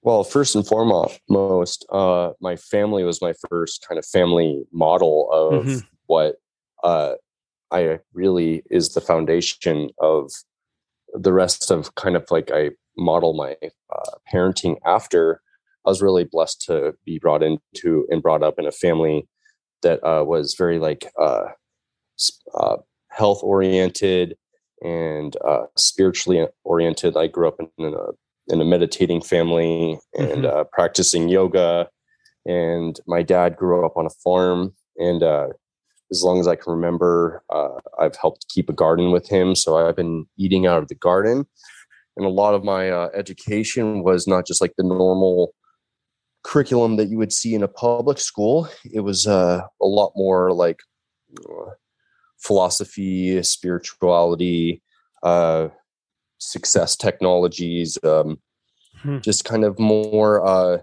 well, 0.03 0.23
first 0.23 0.55
and 0.55 0.65
foremost, 0.65 1.85
uh, 1.89 2.31
my 2.39 2.55
family 2.55 3.03
was 3.03 3.21
my 3.21 3.33
first 3.49 3.85
kind 3.85 3.99
of 3.99 4.05
family 4.05 4.63
model 4.71 5.29
of 5.33 5.65
mm-hmm. 5.65 5.85
what 6.05 6.35
uh, 6.81 7.15
I 7.71 7.99
really 8.13 8.63
is 8.69 8.93
the 8.93 9.01
foundation 9.01 9.89
of 9.99 10.31
the 11.13 11.33
rest 11.33 11.71
of 11.71 11.95
kind 11.95 12.15
of 12.15 12.25
like 12.31 12.51
I 12.53 12.71
model 12.97 13.33
my 13.33 13.55
uh, 13.93 14.11
parenting 14.33 14.77
after. 14.85 15.41
I 15.85 15.89
was 15.89 16.01
really 16.01 16.25
blessed 16.25 16.61
to 16.63 16.93
be 17.05 17.19
brought 17.19 17.43
into 17.43 18.05
and 18.09 18.21
brought 18.21 18.43
up 18.43 18.55
in 18.57 18.65
a 18.65 18.71
family 18.71 19.27
that 19.83 20.03
uh, 20.03 20.23
was 20.23 20.55
very 20.57 20.79
like 20.79 21.05
uh, 21.21 21.45
uh, 22.53 22.77
health 23.09 23.41
oriented 23.43 24.35
and 24.83 25.35
uh, 25.47 25.65
spiritually 25.77 26.45
oriented. 26.63 27.15
I 27.15 27.27
grew 27.27 27.47
up 27.47 27.57
in, 27.59 27.93
a 27.93 28.53
in 28.53 28.61
a 28.61 28.65
meditating 28.65 29.21
family 29.21 29.99
and 30.13 30.43
mm-hmm. 30.43 30.45
uh, 30.45 30.63
practicing 30.71 31.29
yoga. 31.29 31.89
And 32.45 32.97
my 33.07 33.23
dad 33.23 33.57
grew 33.57 33.85
up 33.85 33.97
on 33.97 34.05
a 34.05 34.21
farm, 34.23 34.73
and 34.97 35.21
uh, 35.21 35.47
as 36.11 36.23
long 36.23 36.39
as 36.39 36.47
I 36.47 36.55
can 36.55 36.73
remember, 36.73 37.43
uh, 37.49 37.79
I've 37.99 38.15
helped 38.15 38.47
keep 38.49 38.69
a 38.69 38.73
garden 38.73 39.11
with 39.11 39.27
him. 39.27 39.55
So 39.55 39.77
I've 39.77 39.95
been 39.95 40.25
eating 40.37 40.65
out 40.65 40.81
of 40.81 40.87
the 40.87 40.95
garden, 40.95 41.45
and 42.15 42.25
a 42.25 42.29
lot 42.29 42.53
of 42.53 42.63
my 42.63 42.89
uh, 42.89 43.09
education 43.13 44.03
was 44.03 44.27
not 44.27 44.45
just 44.45 44.61
like 44.61 44.73
the 44.77 44.83
normal 44.83 45.53
curriculum 46.43 46.95
that 46.95 47.09
you 47.09 47.17
would 47.17 47.33
see 47.33 47.53
in 47.53 47.63
a 47.63 47.67
public 47.67 48.19
school. 48.19 48.69
It 48.91 49.01
was 49.01 49.27
uh, 49.27 49.61
a 49.81 49.85
lot 49.85 50.13
more 50.15 50.53
like 50.53 50.79
uh, 51.49 51.71
philosophy, 52.37 53.41
spirituality, 53.43 54.81
success 56.39 56.95
technologies, 56.95 57.97
um, 58.03 58.39
hmm. 59.01 59.19
just 59.19 59.45
kind 59.45 59.63
of 59.63 59.79
more 59.79 60.45
uh, 60.45 60.77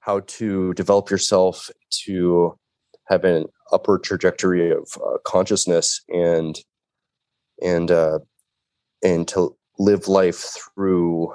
how 0.00 0.20
to 0.20 0.74
develop 0.74 1.10
yourself 1.10 1.70
to 1.90 2.58
have 3.08 3.24
an 3.24 3.46
upward 3.72 4.02
trajectory 4.02 4.70
of 4.70 4.88
uh, 5.04 5.18
consciousness 5.24 6.02
and 6.08 6.58
and 7.62 7.90
uh, 7.90 8.18
and 9.02 9.28
to 9.28 9.56
live 9.78 10.08
life 10.08 10.56
through 10.74 11.32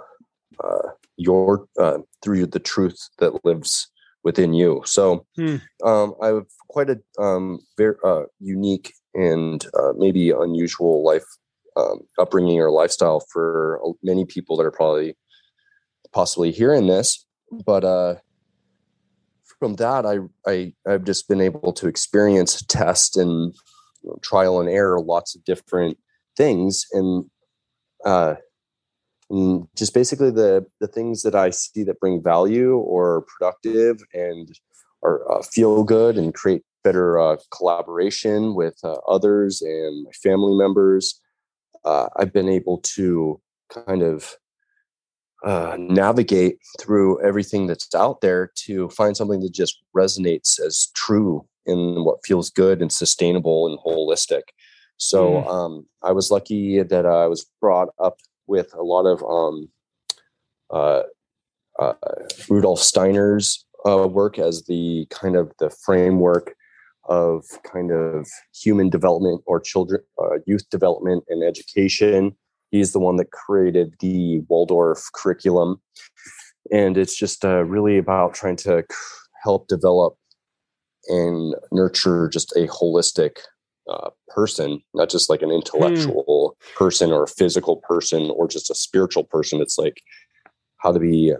uh, 0.63 0.89
your 1.17 1.67
uh, 1.79 1.99
through 2.21 2.45
the 2.45 2.59
truth 2.59 3.09
that 3.19 3.45
lives 3.45 3.89
within 4.23 4.53
you. 4.53 4.81
So 4.85 5.25
hmm. 5.35 5.57
um, 5.85 6.13
I 6.21 6.27
have 6.27 6.47
quite 6.67 6.89
a 6.89 6.99
um, 7.21 7.59
very 7.77 7.95
uh, 8.03 8.23
unique 8.39 8.93
and 9.13 9.65
uh, 9.73 9.93
maybe 9.97 10.31
unusual 10.31 11.03
life 11.03 11.25
um, 11.77 12.01
upbringing 12.19 12.59
or 12.59 12.71
lifestyle 12.71 13.23
for 13.31 13.79
many 14.03 14.25
people 14.25 14.57
that 14.57 14.65
are 14.65 14.71
probably 14.71 15.15
possibly 16.11 16.51
hearing 16.51 16.88
this. 16.88 17.25
But 17.65 17.83
uh, 17.83 18.15
from 19.60 19.75
that, 19.75 20.06
I, 20.06 20.20
I 20.50 20.74
I've 20.88 21.04
just 21.04 21.28
been 21.28 21.42
able 21.42 21.74
to 21.74 21.88
experience, 21.88 22.62
test, 22.68 23.18
and 23.18 23.54
you 24.01 24.10
know, 24.10 24.20
trial 24.22 24.60
and 24.60 24.70
error 24.70 25.00
lots 25.01 25.36
of 25.36 25.44
different 25.44 25.98
things, 26.38 26.86
and 26.94 27.25
uh, 28.06 28.36
and 29.30 29.68
just 29.75 29.94
basically 29.94 30.32
the 30.32 30.66
the 30.80 30.88
things 30.88 31.22
that 31.24 31.36
I 31.36 31.50
see 31.50 31.84
that 31.84 32.00
bring 32.00 32.24
value 32.24 32.78
or 32.78 33.25
productive 33.38 34.01
and 34.13 34.50
or 35.01 35.32
uh, 35.32 35.42
feel 35.44 35.84
good 35.84 36.18
and 36.18 36.34
create 36.34 36.63
better 36.84 37.20
uh, 37.20 37.38
collaboration 37.56 38.56
with 38.56 38.78
uh, 38.84 38.96
others 39.08 39.62
and 39.62 40.06
my 40.06 40.12
family 40.12 40.56
members 40.56 41.22
uh, 41.86 42.08
I've 42.18 42.34
been 42.34 42.50
able 42.50 42.80
to 42.96 43.39
kind 43.70 44.01
of 44.01 44.36
uh, 45.46 45.77
navigate 45.79 46.58
through 46.79 47.22
everything 47.24 47.67
that's 47.67 47.93
out 47.96 48.22
there 48.22 48.51
to 48.55 48.89
find 48.89 49.15
something 49.15 49.39
that 49.39 49.53
just 49.53 49.81
resonates 49.96 50.60
as 50.60 50.88
true 50.96 51.46
in 51.65 52.03
what 52.03 52.25
feels 52.25 52.50
good 52.50 52.81
and 52.81 52.91
sustainable 52.91 53.67
and 53.67 53.79
holistic. 53.79 54.41
So 54.98 55.31
mm. 55.31 55.48
um, 55.48 55.86
I 56.03 56.12
was 56.12 56.29
lucky 56.29 56.84
that 56.84 57.05
I 57.05 57.27
was 57.27 57.46
brought 57.62 57.89
up 58.03 58.17
with 58.48 58.74
a 58.74 58.84
lot 58.84 59.05
of 59.05 59.24
um, 59.24 59.69
uh, 60.72 61.03
uh 61.79 61.93
Rudolf 62.50 62.79
Steiner's 62.79 63.65
uh, 63.88 64.08
work 64.08 64.38
as 64.38 64.63
the 64.65 65.08
kind 65.10 65.36
of 65.36 65.51
the 65.60 65.69
framework 65.69 66.55
of 67.08 67.46
kind 67.63 67.91
of 67.91 68.27
human 68.53 68.89
development 68.89 69.41
or 69.46 69.60
children, 69.60 70.01
uh, 70.22 70.38
youth 70.46 70.69
development 70.69 71.24
and 71.29 71.43
education. 71.43 72.36
He's 72.71 72.93
the 72.93 72.99
one 72.99 73.17
that 73.17 73.31
created 73.31 73.95
the 73.99 74.39
Waldorf 74.47 75.09
curriculum. 75.13 75.81
And 76.71 76.97
it's 76.97 77.17
just 77.17 77.43
uh, 77.43 77.63
really 77.63 77.97
about 77.97 78.33
trying 78.33 78.57
to 78.57 78.83
help 79.43 79.67
develop 79.67 80.15
and 81.07 81.55
nurture 81.71 82.29
just 82.29 82.51
a 82.55 82.67
holistic 82.67 83.38
uh, 83.89 84.09
person, 84.27 84.81
not 84.93 85.09
just 85.09 85.29
like 85.29 85.41
an 85.41 85.49
intellectual 85.49 86.55
mm. 86.55 86.75
person 86.75 87.11
or 87.11 87.23
a 87.23 87.27
physical 87.27 87.77
person 87.77 88.31
or 88.35 88.47
just 88.47 88.69
a 88.69 88.75
spiritual 88.75 89.23
person. 89.23 89.61
It's 89.61 89.77
like 89.77 90.01
how 90.77 90.91
to 90.91 90.99
be 90.99 91.33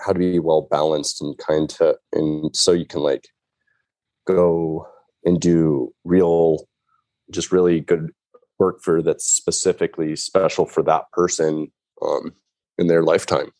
how 0.00 0.12
to 0.12 0.18
be 0.18 0.38
well 0.38 0.66
balanced 0.70 1.20
and 1.20 1.36
kind 1.38 1.68
to 1.68 1.96
and 2.12 2.54
so 2.56 2.72
you 2.72 2.86
can 2.86 3.00
like 3.00 3.28
go 4.26 4.86
and 5.24 5.40
do 5.40 5.92
real, 6.04 6.66
just 7.30 7.52
really 7.52 7.80
good 7.80 8.10
work 8.60 8.82
for 8.82 9.02
that's 9.02 9.24
specifically 9.24 10.14
special 10.14 10.66
for 10.66 10.82
that 10.84 11.10
person 11.12 11.72
um, 12.02 12.32
in 12.78 12.86
their 12.86 13.02
lifetime. 13.02 13.50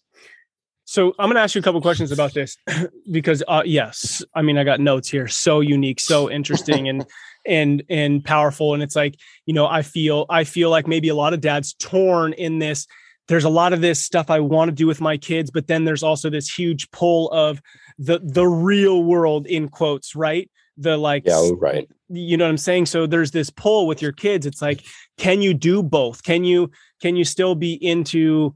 So 0.84 1.14
I'm 1.18 1.26
going 1.26 1.36
to 1.36 1.40
ask 1.40 1.54
you 1.54 1.60
a 1.60 1.64
couple 1.64 1.80
questions 1.80 2.12
about 2.12 2.34
this 2.34 2.56
because 3.10 3.42
uh, 3.48 3.62
yes, 3.64 4.24
I 4.34 4.42
mean 4.42 4.58
I 4.58 4.64
got 4.64 4.80
notes 4.80 5.08
here. 5.08 5.26
So 5.26 5.60
unique, 5.60 6.00
so 6.00 6.30
interesting, 6.30 6.88
and 6.88 7.06
and 7.46 7.82
and 7.88 8.24
powerful. 8.24 8.74
And 8.74 8.82
it's 8.82 8.96
like 8.96 9.16
you 9.46 9.54
know 9.54 9.66
I 9.66 9.82
feel 9.82 10.26
I 10.28 10.44
feel 10.44 10.70
like 10.70 10.86
maybe 10.86 11.08
a 11.08 11.14
lot 11.14 11.32
of 11.32 11.40
dads 11.40 11.74
torn 11.74 12.34
in 12.34 12.58
this. 12.58 12.86
There's 13.28 13.44
a 13.44 13.48
lot 13.48 13.72
of 13.72 13.80
this 13.80 14.04
stuff 14.04 14.28
I 14.30 14.40
want 14.40 14.70
to 14.70 14.74
do 14.74 14.88
with 14.88 15.00
my 15.00 15.16
kids, 15.16 15.52
but 15.52 15.68
then 15.68 15.84
there's 15.84 16.02
also 16.02 16.28
this 16.28 16.52
huge 16.52 16.90
pull 16.90 17.30
of 17.30 17.62
the 17.98 18.20
the 18.22 18.46
real 18.46 19.04
world 19.04 19.46
in 19.46 19.68
quotes, 19.68 20.16
right? 20.16 20.50
the 20.80 20.96
like 20.96 21.22
yeah 21.26 21.50
right 21.58 21.88
you 22.10 22.36
know 22.36 22.44
what 22.44 22.50
i'm 22.50 22.58
saying? 22.58 22.86
So 22.86 23.06
there's 23.06 23.30
this 23.30 23.50
pull 23.50 23.86
with 23.86 24.02
your 24.02 24.12
kids. 24.12 24.46
It's 24.46 24.62
like 24.62 24.84
can 25.18 25.42
you 25.42 25.54
do 25.54 25.82
both? 25.82 26.22
Can 26.22 26.44
you 26.44 26.70
can 27.00 27.16
you 27.16 27.24
still 27.24 27.54
be 27.54 27.74
into 27.74 28.54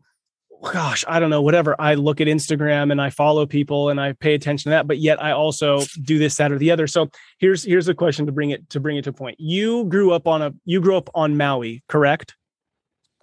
gosh 0.73 1.05
i 1.07 1.21
don't 1.21 1.29
know 1.29 1.43
whatever. 1.43 1.77
I 1.79 1.95
look 1.95 2.21
at 2.21 2.27
instagram 2.27 2.91
and 2.91 3.01
i 3.01 3.11
follow 3.11 3.45
people 3.45 3.91
and 3.91 4.01
i 4.01 4.15
pay 4.15 4.33
attention 4.35 4.71
to 4.71 4.71
that 4.71 4.87
but 4.87 4.97
yet 4.97 5.23
i 5.23 5.31
also 5.31 5.83
do 6.03 6.19
this 6.19 6.37
that 6.37 6.53
or 6.53 6.59
the 6.59 6.71
other. 6.71 6.87
So 6.87 7.11
here's 7.39 7.65
here's 7.65 7.89
a 7.89 7.95
question 7.95 8.27
to 8.27 8.33
bring 8.33 8.51
it 8.51 8.69
to 8.71 8.81
bring 8.81 8.97
it 8.97 9.05
to 9.05 9.11
a 9.11 9.13
point. 9.13 9.37
You 9.39 9.85
grew 9.85 10.13
up 10.13 10.27
on 10.27 10.43
a 10.43 10.55
you 10.65 10.81
grew 10.81 10.97
up 10.97 11.11
on 11.15 11.37
maui 11.37 11.83
correct? 11.89 12.35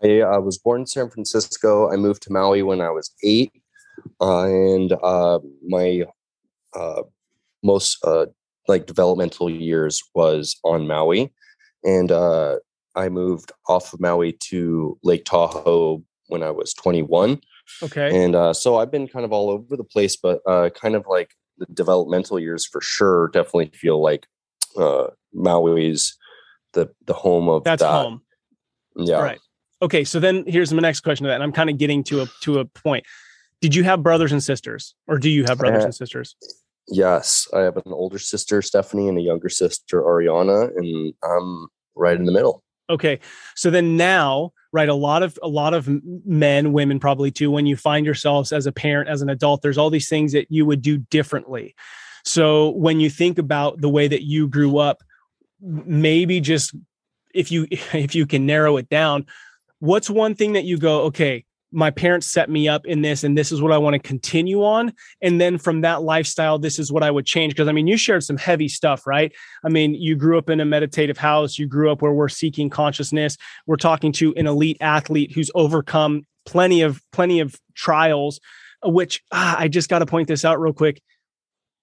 I 0.03 0.37
was 0.37 0.57
born 0.57 0.81
in 0.81 0.87
san 0.87 1.09
francisco. 1.09 1.91
I 1.91 1.95
moved 1.95 2.21
to 2.23 2.31
maui 2.31 2.63
when 2.63 2.81
i 2.81 2.89
was 2.89 3.11
eight. 3.23 3.51
Uh, 4.19 4.45
and 4.45 4.93
uh, 5.03 5.39
my 5.67 6.03
uh, 6.73 7.03
most 7.63 8.03
uh, 8.03 8.27
like 8.67 8.85
developmental 8.85 9.49
years 9.49 10.01
was 10.13 10.57
on 10.63 10.87
Maui, 10.87 11.33
and 11.83 12.11
uh, 12.11 12.57
I 12.95 13.09
moved 13.09 13.51
off 13.67 13.93
of 13.93 13.99
Maui 13.99 14.33
to 14.33 14.97
Lake 15.03 15.25
Tahoe 15.25 16.03
when 16.27 16.43
I 16.43 16.51
was 16.51 16.73
21. 16.73 17.41
Okay, 17.83 18.23
and 18.23 18.35
uh, 18.35 18.53
so 18.53 18.77
I've 18.77 18.91
been 18.91 19.07
kind 19.07 19.25
of 19.25 19.31
all 19.31 19.49
over 19.49 19.77
the 19.77 19.83
place, 19.83 20.15
but 20.15 20.41
uh, 20.47 20.69
kind 20.69 20.95
of 20.95 21.05
like 21.07 21.31
the 21.57 21.65
developmental 21.73 22.39
years 22.39 22.65
for 22.65 22.81
sure. 22.81 23.29
Definitely 23.29 23.71
feel 23.73 24.01
like 24.01 24.27
uh, 24.77 25.07
Maui's 25.33 26.17
the 26.73 26.89
the 27.05 27.13
home 27.13 27.49
of 27.49 27.63
that's 27.63 27.81
that. 27.81 27.91
home. 27.91 28.21
Yeah. 28.95 29.21
Right. 29.21 29.39
Okay. 29.81 30.03
So 30.03 30.19
then 30.19 30.43
here's 30.47 30.73
my 30.73 30.81
next 30.81 31.01
question 31.01 31.23
to 31.25 31.29
that, 31.29 31.35
and 31.35 31.43
I'm 31.43 31.51
kind 31.51 31.69
of 31.69 31.77
getting 31.77 32.03
to 32.05 32.21
a 32.21 32.25
to 32.41 32.59
a 32.59 32.65
point. 32.65 33.05
Did 33.61 33.75
you 33.75 33.83
have 33.83 34.01
brothers 34.01 34.31
and 34.31 34.43
sisters, 34.43 34.95
or 35.07 35.17
do 35.17 35.29
you 35.29 35.43
have 35.45 35.59
brothers 35.59 35.83
and 35.83 35.93
sisters? 35.95 36.35
Yes, 36.87 37.47
I 37.53 37.59
have 37.59 37.77
an 37.77 37.93
older 37.93 38.19
sister, 38.19 38.61
Stephanie, 38.61 39.07
and 39.07 39.17
a 39.17 39.21
younger 39.21 39.49
sister, 39.49 40.01
Ariana, 40.01 40.69
and 40.75 41.13
I'm 41.23 41.67
right 41.95 42.17
in 42.17 42.25
the 42.25 42.31
middle. 42.31 42.63
Okay. 42.89 43.19
So 43.55 43.69
then 43.69 43.95
now, 43.95 44.51
right, 44.73 44.89
a 44.89 44.93
lot 44.93 45.23
of 45.23 45.39
a 45.41 45.47
lot 45.47 45.73
of 45.73 45.87
men, 46.25 46.73
women 46.73 46.99
probably 46.99 47.31
too, 47.31 47.49
when 47.49 47.65
you 47.65 47.77
find 47.77 48.05
yourselves 48.05 48.51
as 48.51 48.65
a 48.65 48.71
parent, 48.71 49.09
as 49.09 49.21
an 49.21 49.29
adult, 49.29 49.61
there's 49.61 49.77
all 49.77 49.89
these 49.89 50.09
things 50.09 50.33
that 50.33 50.47
you 50.49 50.65
would 50.65 50.81
do 50.81 50.97
differently. 50.97 51.73
So 52.25 52.71
when 52.71 52.99
you 52.99 53.09
think 53.09 53.37
about 53.37 53.79
the 53.79 53.89
way 53.89 54.07
that 54.07 54.23
you 54.23 54.47
grew 54.47 54.77
up, 54.77 55.03
maybe 55.61 56.41
just 56.41 56.75
if 57.33 57.51
you 57.51 57.67
if 57.71 58.13
you 58.13 58.25
can 58.25 58.45
narrow 58.45 58.75
it 58.77 58.89
down, 58.89 59.25
what's 59.79 60.09
one 60.09 60.35
thing 60.35 60.53
that 60.53 60.65
you 60.65 60.77
go, 60.77 61.03
okay, 61.03 61.45
my 61.71 61.89
parents 61.89 62.27
set 62.27 62.49
me 62.49 62.67
up 62.67 62.85
in 62.85 63.01
this 63.01 63.23
and 63.23 63.37
this 63.37 63.51
is 63.51 63.61
what 63.61 63.71
I 63.71 63.77
want 63.77 63.93
to 63.93 63.99
continue 63.99 64.63
on. 64.63 64.93
And 65.21 65.39
then 65.39 65.57
from 65.57 65.81
that 65.81 66.03
lifestyle, 66.03 66.59
this 66.59 66.77
is 66.77 66.91
what 66.91 67.03
I 67.03 67.11
would 67.11 67.25
change. 67.25 67.55
Cause 67.55 67.67
I 67.67 67.71
mean, 67.71 67.87
you 67.87 67.97
shared 67.97 68.23
some 68.23 68.37
heavy 68.37 68.67
stuff, 68.67 69.07
right? 69.07 69.31
I 69.63 69.69
mean, 69.69 69.93
you 69.93 70.15
grew 70.15 70.37
up 70.37 70.49
in 70.49 70.59
a 70.59 70.65
meditative 70.65 71.17
house, 71.17 71.57
you 71.57 71.67
grew 71.67 71.91
up 71.91 72.01
where 72.01 72.11
we're 72.11 72.29
seeking 72.29 72.69
consciousness. 72.69 73.37
We're 73.67 73.77
talking 73.77 74.11
to 74.13 74.33
an 74.35 74.47
elite 74.47 74.77
athlete 74.81 75.31
who's 75.31 75.49
overcome 75.55 76.23
plenty 76.45 76.81
of 76.81 77.01
plenty 77.11 77.39
of 77.39 77.55
trials, 77.75 78.39
which 78.83 79.21
ah, 79.31 79.55
I 79.57 79.67
just 79.67 79.89
got 79.89 79.99
to 79.99 80.05
point 80.05 80.27
this 80.27 80.43
out 80.43 80.59
real 80.59 80.73
quick. 80.73 81.01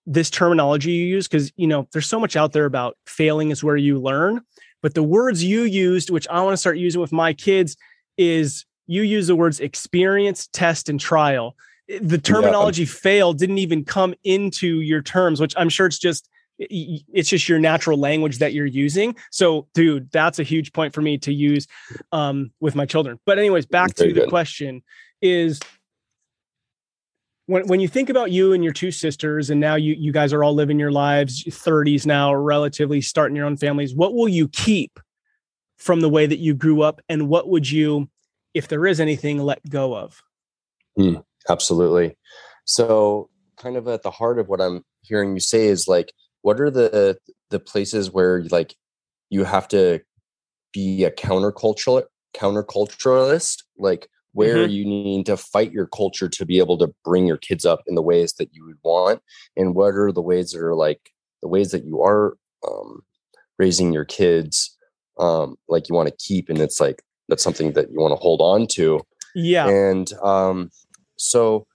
This 0.04 0.30
terminology 0.30 0.92
you 0.92 1.04
use, 1.04 1.28
because 1.28 1.52
you 1.56 1.66
know, 1.66 1.88
there's 1.92 2.06
so 2.06 2.20
much 2.20 2.36
out 2.36 2.52
there 2.52 2.64
about 2.64 2.96
failing 3.06 3.50
is 3.50 3.62
where 3.62 3.76
you 3.76 3.98
learn. 3.98 4.40
But 4.82 4.94
the 4.94 5.02
words 5.02 5.42
you 5.42 5.62
used, 5.62 6.10
which 6.10 6.28
I 6.28 6.40
want 6.40 6.52
to 6.52 6.58
start 6.58 6.78
using 6.78 7.00
with 7.00 7.12
my 7.12 7.32
kids, 7.32 7.76
is 8.16 8.64
you 8.88 9.02
use 9.02 9.28
the 9.28 9.36
words 9.36 9.60
experience, 9.60 10.48
test, 10.48 10.88
and 10.88 10.98
trial. 10.98 11.54
The 12.00 12.18
terminology 12.18 12.82
yeah. 12.82 12.88
fail 12.88 13.32
didn't 13.32 13.58
even 13.58 13.84
come 13.84 14.14
into 14.24 14.80
your 14.80 15.02
terms, 15.02 15.40
which 15.40 15.54
I'm 15.56 15.68
sure 15.68 15.86
it's 15.86 15.98
just 15.98 16.28
it's 16.58 17.28
just 17.28 17.48
your 17.48 17.60
natural 17.60 17.98
language 17.98 18.38
that 18.38 18.52
you're 18.52 18.66
using. 18.66 19.14
So, 19.30 19.68
dude, 19.74 20.10
that's 20.10 20.40
a 20.40 20.42
huge 20.42 20.72
point 20.72 20.92
for 20.92 21.00
me 21.00 21.16
to 21.18 21.32
use 21.32 21.68
um, 22.10 22.50
with 22.58 22.74
my 22.74 22.84
children. 22.84 23.20
But, 23.24 23.38
anyways, 23.38 23.66
back 23.66 23.94
Very 23.94 24.08
to 24.08 24.14
good. 24.14 24.26
the 24.26 24.28
question 24.28 24.82
is 25.22 25.60
when 27.46 27.66
when 27.68 27.80
you 27.80 27.88
think 27.88 28.10
about 28.10 28.32
you 28.32 28.54
and 28.54 28.64
your 28.64 28.72
two 28.72 28.90
sisters, 28.90 29.50
and 29.50 29.60
now 29.60 29.76
you 29.76 29.94
you 29.94 30.10
guys 30.10 30.32
are 30.32 30.42
all 30.42 30.54
living 30.54 30.78
your 30.78 30.90
lives, 30.90 31.44
30s 31.44 32.06
now, 32.06 32.34
relatively 32.34 33.00
starting 33.00 33.36
your 33.36 33.46
own 33.46 33.56
families. 33.56 33.94
What 33.94 34.14
will 34.14 34.28
you 34.28 34.48
keep 34.48 34.98
from 35.76 36.00
the 36.00 36.08
way 36.08 36.26
that 36.26 36.38
you 36.38 36.54
grew 36.54 36.82
up, 36.82 37.00
and 37.08 37.28
what 37.28 37.48
would 37.48 37.70
you 37.70 38.08
if 38.58 38.66
there 38.66 38.86
is 38.86 38.98
anything, 38.98 39.38
let 39.38 39.60
go 39.70 39.96
of. 39.96 40.20
Mm, 40.98 41.22
absolutely. 41.48 42.16
So, 42.64 43.30
kind 43.56 43.76
of 43.76 43.86
at 43.86 44.02
the 44.02 44.10
heart 44.10 44.40
of 44.40 44.48
what 44.48 44.60
I'm 44.60 44.84
hearing 45.02 45.34
you 45.34 45.40
say 45.40 45.66
is 45.66 45.86
like, 45.86 46.12
what 46.42 46.60
are 46.60 46.70
the 46.70 47.16
the 47.50 47.60
places 47.60 48.10
where 48.10 48.42
like 48.50 48.74
you 49.30 49.44
have 49.44 49.68
to 49.68 50.00
be 50.72 51.04
a 51.04 51.10
countercultural 51.12 52.02
counterculturalist, 52.34 53.62
like 53.78 54.08
where 54.32 54.64
mm-hmm. 54.64 54.72
you 54.72 54.84
need 54.84 55.26
to 55.26 55.36
fight 55.36 55.70
your 55.70 55.86
culture 55.86 56.28
to 56.28 56.44
be 56.44 56.58
able 56.58 56.78
to 56.78 56.92
bring 57.04 57.28
your 57.28 57.38
kids 57.38 57.64
up 57.64 57.80
in 57.86 57.94
the 57.94 58.02
ways 58.02 58.32
that 58.34 58.50
you 58.52 58.64
would 58.66 58.78
want, 58.82 59.20
and 59.56 59.76
what 59.76 59.94
are 59.94 60.10
the 60.10 60.20
ways 60.20 60.50
that 60.50 60.60
are 60.60 60.74
like 60.74 61.12
the 61.42 61.48
ways 61.48 61.70
that 61.70 61.84
you 61.84 62.02
are 62.02 62.36
um, 62.66 63.02
raising 63.56 63.92
your 63.92 64.04
kids 64.04 64.76
um, 65.20 65.54
like 65.68 65.88
you 65.88 65.94
want 65.94 66.08
to 66.08 66.16
keep, 66.18 66.48
and 66.48 66.58
it's 66.58 66.80
like 66.80 67.04
that's 67.28 67.42
something 67.42 67.72
that 67.72 67.90
you 67.90 68.00
want 68.00 68.12
to 68.12 68.22
hold 68.22 68.40
on 68.40 68.66
to. 68.68 69.00
Yeah. 69.34 69.68
And 69.68 70.12
um, 70.22 70.70
so 71.16 71.66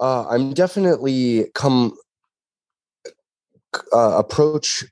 uh, 0.00 0.28
I'm 0.28 0.52
definitely 0.52 1.46
come 1.54 1.96
uh, 3.92 4.16
approach 4.18 4.84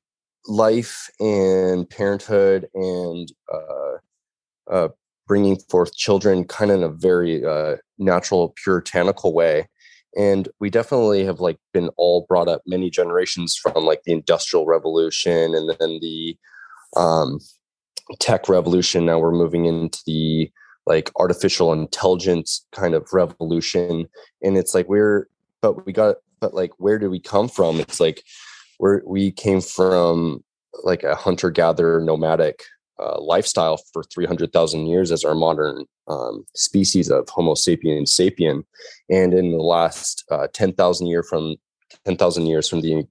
life 0.46 1.10
and 1.18 1.88
parenthood 1.88 2.68
and 2.74 3.32
uh, 3.52 3.94
uh, 4.70 4.88
bringing 5.26 5.56
forth 5.56 5.94
children 5.96 6.44
kind 6.44 6.70
of 6.70 6.78
in 6.78 6.82
a 6.84 6.88
very 6.88 7.44
uh, 7.44 7.76
natural 7.98 8.54
puritanical 8.62 9.34
way 9.34 9.66
and 10.16 10.48
we 10.60 10.70
definitely 10.70 11.24
have 11.24 11.40
like 11.40 11.58
been 11.72 11.90
all 11.96 12.24
brought 12.26 12.48
up 12.48 12.62
many 12.66 12.88
generations 12.88 13.54
from 13.54 13.84
like 13.84 14.02
the 14.04 14.12
industrial 14.12 14.66
revolution 14.66 15.54
and 15.54 15.68
then 15.78 15.98
the 16.00 16.36
um, 16.96 17.38
tech 18.20 18.48
revolution. 18.48 19.06
Now 19.06 19.18
we're 19.18 19.32
moving 19.32 19.66
into 19.66 19.98
the 20.06 20.50
like 20.86 21.10
artificial 21.16 21.72
intelligence 21.72 22.64
kind 22.72 22.94
of 22.94 23.12
revolution. 23.12 24.06
And 24.42 24.56
it's 24.56 24.74
like 24.74 24.88
we're, 24.88 25.28
but 25.60 25.84
we 25.84 25.92
got, 25.92 26.16
but 26.40 26.54
like, 26.54 26.72
where 26.78 26.98
do 26.98 27.10
we 27.10 27.18
come 27.18 27.48
from? 27.48 27.80
It's 27.80 27.98
like 27.98 28.22
we're, 28.78 29.02
we 29.04 29.32
came 29.32 29.60
from 29.60 30.44
like 30.84 31.02
a 31.02 31.16
hunter 31.16 31.50
gatherer 31.50 32.00
nomadic 32.00 32.62
uh, 32.98 33.20
lifestyle 33.20 33.78
for 33.92 34.02
300,000 34.04 34.86
years 34.86 35.10
as 35.10 35.24
our 35.24 35.34
modern 35.34 35.84
um, 36.08 36.44
species 36.54 37.10
of 37.10 37.28
Homo 37.28 37.54
sapiens 37.54 38.12
sapien. 38.12 38.64
And 39.10 39.34
in 39.34 39.50
the 39.50 39.58
last 39.58 40.24
uh, 40.30 40.46
10,000 40.52 41.06
year 41.06 41.22
from 41.22 41.56
10,000 42.04 42.46
years 42.46 42.68
from 42.68 42.80
the 42.80 43.06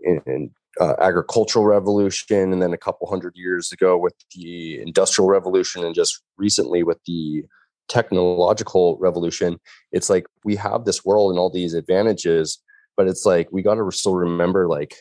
in, 0.00 0.20
in 0.26 0.50
uh, 0.80 0.94
agricultural 1.00 1.64
revolution 1.64 2.52
and 2.52 2.62
then 2.62 2.72
a 2.72 2.78
couple 2.78 3.08
hundred 3.08 3.34
years 3.36 3.72
ago 3.72 3.96
with 3.96 4.14
the 4.34 4.80
industrial 4.80 5.28
revolution 5.28 5.84
and 5.84 5.94
just 5.94 6.22
recently 6.36 6.82
with 6.82 6.98
the 7.06 7.44
technological 7.88 8.98
revolution 8.98 9.58
it's 9.92 10.10
like 10.10 10.26
we 10.44 10.56
have 10.56 10.84
this 10.84 11.04
world 11.04 11.30
and 11.30 11.38
all 11.38 11.50
these 11.50 11.72
advantages 11.72 12.58
but 12.96 13.06
it's 13.06 13.24
like 13.24 13.48
we 13.52 13.62
got 13.62 13.74
to 13.74 13.90
still 13.90 14.14
remember 14.14 14.66
like 14.68 14.96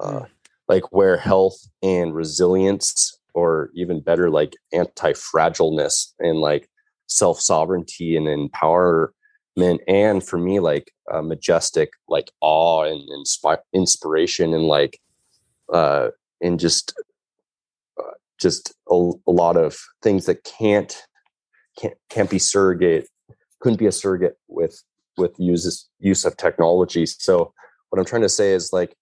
uh, 0.00 0.22
like 0.68 0.92
where 0.92 1.16
health 1.16 1.58
and 1.82 2.14
resilience 2.14 3.18
or 3.34 3.70
even 3.74 4.00
better 4.00 4.30
like 4.30 4.54
anti-fragileness 4.72 6.14
and 6.20 6.38
like 6.38 6.68
self-sovereignty 7.06 8.16
and 8.16 8.26
empowerment 8.26 9.08
and 9.88 10.24
for 10.24 10.38
me 10.38 10.60
like 10.60 10.92
uh, 11.12 11.22
majestic 11.22 11.90
like 12.08 12.30
awe 12.40 12.84
and, 12.84 13.02
and 13.08 13.58
inspiration 13.72 14.54
and 14.54 14.64
like 14.64 15.00
uh, 15.72 16.08
and 16.40 16.58
just 16.58 16.94
uh, 17.98 18.14
just 18.40 18.74
a, 18.90 18.94
a, 19.26 19.30
lot 19.30 19.56
of 19.56 19.78
things 20.02 20.26
that 20.26 20.44
can't 20.44 21.02
can't 21.78 21.94
can't 22.10 22.30
be 22.30 22.38
surrogate 22.38 23.08
couldn't 23.60 23.78
be 23.78 23.86
a 23.86 23.92
surrogate 23.92 24.38
with 24.48 24.82
with 25.16 25.34
uses 25.38 25.88
use 25.98 26.24
of 26.24 26.36
technology. 26.36 27.06
So 27.06 27.52
what 27.90 27.98
i'm 27.98 28.04
trying 28.04 28.22
to 28.22 28.28
say 28.28 28.52
is 28.52 28.72
like 28.72 28.94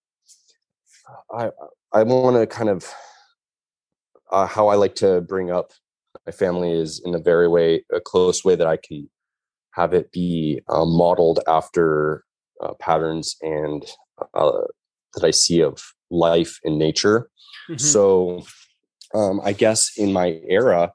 i 1.31 1.51
i 1.93 2.03
want 2.03 2.37
to 2.37 2.47
kind 2.47 2.69
of 2.69 2.87
uh, 4.31 4.47
how 4.47 4.69
i 4.69 4.75
like 4.75 4.95
to 4.95 5.21
bring 5.23 5.51
up 5.51 5.73
my 6.25 6.33
family 6.33 6.73
is 6.73 7.01
in 7.05 7.15
a 7.15 7.19
very 7.19 7.49
way 7.49 7.85
a 7.93 8.01
close 8.01 8.45
way 8.45 8.55
that 8.57 8.67
i 8.67 8.77
can 8.77 9.09
have 9.73 9.93
it 9.93 10.11
be 10.11 10.61
uh, 10.69 10.85
modeled 10.85 11.41
after 11.47 12.25
uh, 12.63 12.73
patterns 12.81 13.37
and 13.43 13.85
uh, 14.35 14.63
that 15.15 15.25
i 15.25 15.31
see 15.31 15.63
of 15.63 15.83
life 16.11 16.59
in 16.65 16.79
nature. 16.79 17.29
Mm-hmm. 17.69 17.79
So 17.79 18.45
um, 19.15 19.41
I 19.45 19.53
guess 19.53 19.93
in 19.97 20.13
my 20.13 20.41
era 20.49 20.93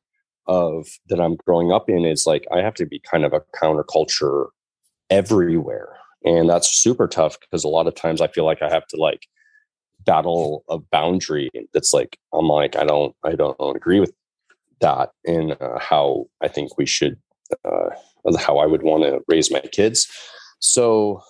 of 0.47 0.87
that 1.07 1.19
I'm 1.19 1.35
growing 1.35 1.71
up 1.71 1.89
in 1.89 2.05
is 2.05 2.25
like 2.25 2.45
I 2.51 2.59
have 2.59 2.73
to 2.75 2.85
be 2.85 2.99
kind 2.99 3.25
of 3.25 3.33
a 3.33 3.41
counterculture 3.61 4.47
everywhere. 5.09 5.97
And 6.23 6.49
that's 6.49 6.71
super 6.71 7.07
tough 7.07 7.39
because 7.39 7.63
a 7.63 7.69
lot 7.69 7.87
of 7.87 7.95
times 7.95 8.21
I 8.21 8.27
feel 8.27 8.45
like 8.45 8.61
I 8.61 8.69
have 8.69 8.87
to 8.87 8.97
like 8.97 9.27
battle 10.05 10.63
a 10.69 10.77
boundary 10.77 11.49
that's 11.73 11.93
like 11.93 12.17
I'm 12.33 12.47
like 12.47 12.75
I 12.75 12.83
don't 12.83 13.15
I 13.23 13.33
don't 13.33 13.75
agree 13.75 13.99
with 13.99 14.13
that 14.79 15.11
and 15.25 15.55
uh, 15.61 15.79
how 15.79 16.25
I 16.41 16.47
think 16.47 16.77
we 16.77 16.85
should 16.85 17.17
uh, 17.65 17.89
how 18.39 18.57
I 18.57 18.65
would 18.65 18.83
want 18.83 19.03
to 19.03 19.21
raise 19.27 19.51
my 19.51 19.59
kids. 19.59 20.07
So 20.59 21.21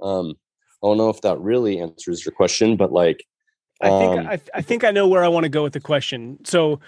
um, 0.00 0.34
I 0.82 0.86
don't 0.86 0.96
know 0.96 1.10
if 1.10 1.20
that 1.22 1.38
really 1.40 1.80
answers 1.80 2.24
your 2.24 2.32
question, 2.32 2.76
but 2.76 2.92
like 2.92 3.24
I 3.80 3.88
think 3.98 4.20
um, 4.20 4.26
I, 4.26 4.40
I 4.54 4.62
think 4.62 4.84
I 4.84 4.90
know 4.90 5.08
where 5.08 5.24
I 5.24 5.28
want 5.28 5.44
to 5.44 5.48
go 5.48 5.62
with 5.62 5.72
the 5.72 5.80
question. 5.80 6.38
So, 6.44 6.80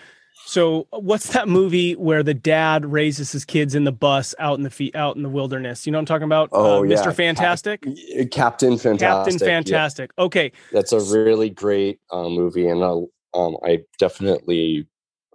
so 0.44 0.86
what's 0.90 1.32
that 1.32 1.48
movie 1.48 1.94
where 1.94 2.22
the 2.22 2.34
dad 2.34 2.84
raises 2.84 3.32
his 3.32 3.44
kids 3.44 3.74
in 3.74 3.84
the 3.84 3.92
bus 3.92 4.34
out 4.38 4.58
in 4.58 4.64
the 4.64 4.70
feet 4.70 4.94
out 4.94 5.16
in 5.16 5.22
the 5.22 5.28
wilderness? 5.28 5.86
You 5.86 5.92
know 5.92 5.98
what 5.98 6.02
I'm 6.02 6.06
talking 6.06 6.24
about? 6.24 6.50
Oh, 6.52 6.80
uh, 6.80 6.82
yeah. 6.82 6.96
Mr. 6.96 7.14
Fantastic, 7.14 7.86
Captain 8.30 8.76
Fantastic, 8.76 8.98
Captain 8.98 9.38
Fantastic. 9.38 10.10
Yeah. 10.18 10.24
Okay, 10.24 10.52
that's 10.72 10.92
a 10.92 11.00
really 11.00 11.48
great 11.50 12.00
uh, 12.10 12.28
movie, 12.28 12.68
and 12.68 12.82
uh, 12.82 13.02
um, 13.34 13.56
I 13.64 13.84
definitely 13.98 14.86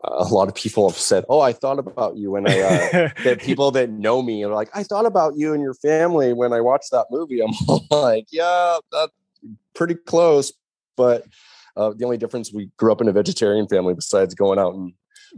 a 0.03 0.25
lot 0.25 0.47
of 0.47 0.55
people 0.55 0.89
have 0.89 0.97
said, 0.97 1.25
"Oh, 1.29 1.39
I 1.39 1.53
thought 1.53 1.79
about 1.79 2.17
you 2.17 2.31
when 2.31 2.47
I." 2.47 2.59
Uh, 2.59 3.09
that 3.23 3.39
people 3.43 3.71
that 3.71 3.89
know 3.89 4.21
me 4.21 4.43
are 4.43 4.53
like, 4.53 4.69
"I 4.73 4.83
thought 4.83 5.05
about 5.05 5.37
you 5.37 5.53
and 5.53 5.61
your 5.61 5.73
family 5.73 6.33
when 6.33 6.53
I 6.53 6.61
watched 6.61 6.91
that 6.91 7.07
movie." 7.09 7.41
I'm 7.69 7.79
like, 7.89 8.27
"Yeah, 8.31 8.77
that's 8.91 9.13
pretty 9.73 9.95
close," 9.95 10.53
but 10.97 11.23
uh, 11.77 11.93
the 11.95 12.03
only 12.03 12.17
difference 12.17 12.51
we 12.51 12.69
grew 12.77 12.91
up 12.91 12.99
in 12.99 13.07
a 13.07 13.13
vegetarian 13.13 13.67
family 13.67 13.93
besides 13.93 14.35
going 14.35 14.59
out 14.59 14.73
and 14.73 14.93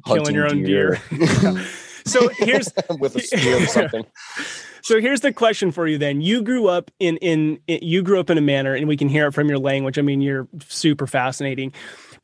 killing 0.06 0.34
your 0.34 0.48
own 0.48 0.64
deer. 0.64 1.00
deer. 1.10 1.66
so 2.06 2.30
here's 2.30 2.70
with 3.00 3.16
a 3.16 3.20
spear 3.20 3.62
or 3.62 3.68
something. 3.68 4.06
So 4.82 5.02
here's 5.02 5.22
the 5.22 5.34
question 5.34 5.72
for 5.72 5.86
you 5.88 5.98
then. 5.98 6.22
You 6.22 6.42
grew 6.42 6.68
up 6.68 6.90
in, 7.00 7.18
in, 7.18 7.60
in 7.68 7.80
you 7.82 8.02
grew 8.02 8.20
up 8.20 8.30
in 8.30 8.38
a 8.38 8.42
manner 8.42 8.74
and 8.74 8.88
we 8.88 8.98
can 8.98 9.10
hear 9.10 9.28
it 9.28 9.34
from 9.34 9.50
your 9.50 9.60
language. 9.60 10.00
I 10.00 10.02
mean, 10.02 10.22
you're 10.22 10.48
super 10.68 11.06
fascinating. 11.06 11.74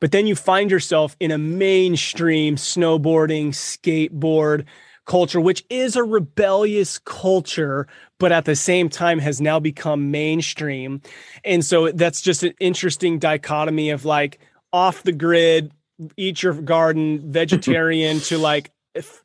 But 0.00 0.12
then 0.12 0.26
you 0.26 0.34
find 0.34 0.70
yourself 0.70 1.16
in 1.20 1.30
a 1.30 1.38
mainstream 1.38 2.56
snowboarding, 2.56 3.48
skateboard, 3.48 4.64
culture, 5.06 5.40
which 5.40 5.64
is 5.70 5.96
a 5.96 6.04
rebellious 6.04 6.98
culture, 6.98 7.86
but 8.18 8.32
at 8.32 8.44
the 8.44 8.56
same 8.56 8.88
time 8.88 9.18
has 9.18 9.40
now 9.40 9.58
become 9.58 10.10
mainstream. 10.10 11.00
And 11.44 11.64
so 11.64 11.90
that's 11.92 12.20
just 12.20 12.42
an 12.42 12.54
interesting 12.60 13.18
dichotomy 13.18 13.90
of 13.90 14.04
like 14.04 14.40
off 14.72 15.02
the 15.02 15.12
grid, 15.12 15.72
eat 16.16 16.42
your 16.42 16.54
garden, 16.54 17.22
vegetarian 17.32 18.20
to 18.20 18.38
like 18.38 18.70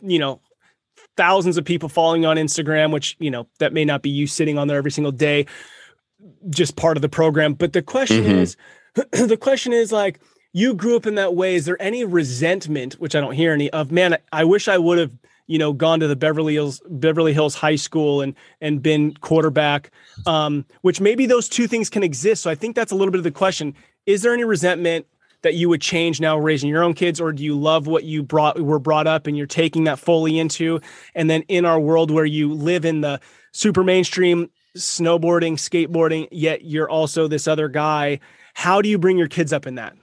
you 0.02 0.20
know, 0.20 0.42
thousands 1.18 1.58
of 1.58 1.66
people 1.66 1.90
following 1.90 2.26
on 2.26 2.38
Instagram, 2.38 2.92
which, 2.92 3.16
you 3.20 3.32
know, 3.32 3.48
that 3.60 3.74
may 3.74 3.86
not 3.86 4.02
be 4.02 4.10
you 4.10 4.28
sitting 4.28 4.58
on 4.58 4.68
there 4.68 4.78
every 4.78 4.92
single 4.92 5.12
day, 5.12 5.46
just 6.50 6.76
part 6.76 6.98
of 6.98 7.02
the 7.02 7.10
program. 7.10 7.54
But 7.54 7.74
the 7.74 7.82
question 7.82 8.24
mm-hmm. 8.24 8.40
is, 8.40 8.58
the 9.12 9.38
question 9.38 9.74
is 9.74 9.92
like, 9.92 10.20
you 10.54 10.74
grew 10.74 10.98
up 10.98 11.06
in 11.06 11.16
that 11.16 11.36
way. 11.36 11.56
Is 11.56 11.66
there 11.66 11.82
any 11.82 12.04
resentment, 12.04 12.96
which 12.96 13.16
I 13.16 13.22
don't 13.22 13.34
hear 13.34 13.54
any 13.54 13.70
of, 13.70 13.92
man, 13.92 14.18
I 14.34 14.44
wish 14.44 14.68
I 14.68 14.78
would 14.78 14.98
have, 14.98 15.12
you 15.48 15.58
know, 15.58 15.74
gone 15.74 16.00
to 16.00 16.08
the 16.08 16.16
Beverly 16.16 16.54
Hills, 16.54 16.82
Beverly 16.90 17.34
Hills 17.34 17.56
High 17.56 17.76
School 17.76 18.22
and, 18.22 18.36
and 18.60 18.82
been 18.82 19.14
quarterback, 19.16 19.92
um, 20.26 20.66
which 20.82 21.02
maybe 21.02 21.26
those 21.26 21.50
two 21.50 21.68
things 21.68 21.90
can 21.90 22.04
exist. 22.04 22.44
So 22.44 22.50
I 22.50 22.56
think 22.56 22.76
that's 22.76 22.92
a 22.92 22.96
little 22.96 23.12
bit 23.12 23.20
of 23.20 23.24
the 23.24 23.32
question. 23.32 23.76
Is 24.06 24.22
there 24.22 24.34
any 24.34 24.44
resentment 24.44 25.06
that 25.42 25.56
you 25.56 25.70
would 25.70 25.82
change 25.82 26.22
now 26.22 26.38
raising 26.38 26.70
your 26.70 26.84
own 26.84 26.94
kids 26.94 27.20
or 27.20 27.32
do 27.32 27.44
you 27.44 27.58
love 27.58 27.88
what 27.88 28.04
you 28.04 28.24
brought 28.24 28.60
were 28.60 28.80
brought 28.80 29.08
up 29.08 29.28
and 29.28 29.38
you're 29.38 29.48
taking 29.48 29.86
that 29.86 30.00
fully 30.00 30.38
into 30.38 30.80
and 31.16 31.30
then 31.30 31.42
in 31.44 31.66
our 31.66 31.80
world 31.80 32.12
where 32.12 32.26
you 32.26 32.54
live 32.54 32.86
in 32.86 33.02
the 33.02 33.20
super 33.52 33.84
mainstream 33.84 34.50
snowboarding 34.78 35.54
skateboarding 35.54 36.28
yet 36.32 36.64
you're 36.64 36.90
also 36.90 37.28
this 37.28 37.48
other 37.48 37.68
guy 37.68 38.20
how 38.54 38.82
do 38.82 38.90
you 38.90 38.98
bring 38.98 39.18
your 39.18 39.28
kids 39.28 39.52
up 39.52 39.66
in 39.68 39.76
that 39.76 39.96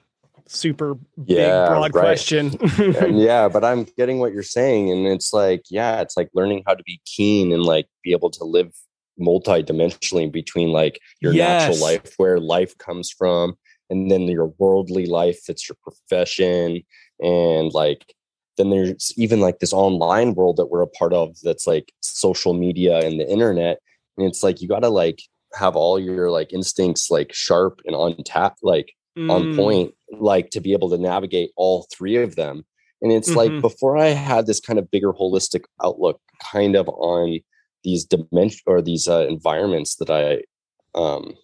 super 0.50 0.96
yeah, 1.26 1.62
big 1.62 1.68
broad 1.68 1.82
right. 1.82 1.92
question 1.92 2.52
yeah 3.18 3.48
but 3.48 3.64
i'm 3.64 3.84
getting 3.96 4.18
what 4.18 4.32
you're 4.32 4.42
saying 4.42 4.90
and 4.90 5.06
it's 5.06 5.32
like 5.32 5.62
yeah 5.70 6.00
it's 6.00 6.16
like 6.16 6.28
learning 6.34 6.62
how 6.66 6.74
to 6.74 6.82
be 6.84 7.00
keen 7.04 7.52
and 7.52 7.62
like 7.62 7.86
be 8.02 8.12
able 8.12 8.30
to 8.30 8.44
live 8.44 8.72
multi-dimensionally 9.18 10.30
between 10.30 10.70
like 10.70 11.00
your 11.20 11.32
yes. 11.32 11.62
natural 11.62 11.80
life 11.80 12.14
where 12.16 12.38
life 12.38 12.76
comes 12.78 13.10
from 13.10 13.56
and 13.90 14.10
then 14.10 14.22
your 14.22 14.52
worldly 14.58 15.06
life 15.06 15.48
it's 15.48 15.68
your 15.68 15.76
profession 15.82 16.82
and 17.20 17.72
like 17.72 18.14
then 18.56 18.70
there's 18.70 19.12
even 19.16 19.40
like 19.40 19.58
this 19.58 19.72
online 19.72 20.34
world 20.34 20.56
that 20.56 20.66
we're 20.66 20.82
a 20.82 20.86
part 20.86 21.12
of 21.12 21.36
that's 21.42 21.66
like 21.66 21.92
social 22.00 22.54
media 22.54 22.98
and 22.98 23.20
the 23.20 23.30
internet 23.30 23.78
and 24.16 24.26
it's 24.26 24.42
like 24.42 24.60
you 24.60 24.68
got 24.68 24.80
to 24.80 24.88
like 24.88 25.20
have 25.54 25.76
all 25.76 25.98
your 25.98 26.30
like 26.30 26.52
instincts 26.52 27.10
like 27.10 27.32
sharp 27.32 27.80
and 27.86 27.96
on 27.96 28.14
tap 28.24 28.56
like 28.62 28.92
mm. 29.18 29.30
on 29.30 29.56
point 29.56 29.94
like 30.18 30.50
to 30.50 30.60
be 30.60 30.72
able 30.72 30.90
to 30.90 30.98
navigate 30.98 31.50
all 31.56 31.86
three 31.92 32.16
of 32.16 32.36
them 32.36 32.64
and 33.02 33.12
it's 33.12 33.30
mm-hmm. 33.30 33.38
like 33.54 33.60
before 33.60 33.96
i 33.96 34.08
had 34.08 34.46
this 34.46 34.60
kind 34.60 34.78
of 34.78 34.90
bigger 34.90 35.12
holistic 35.12 35.64
outlook 35.82 36.20
kind 36.52 36.76
of 36.76 36.88
on 36.88 37.38
these 37.84 38.04
dimension 38.04 38.60
or 38.66 38.82
these 38.82 39.06
uh, 39.08 39.26
environments 39.28 39.96
that 39.96 40.10
i 40.10 40.40
um 40.98 41.34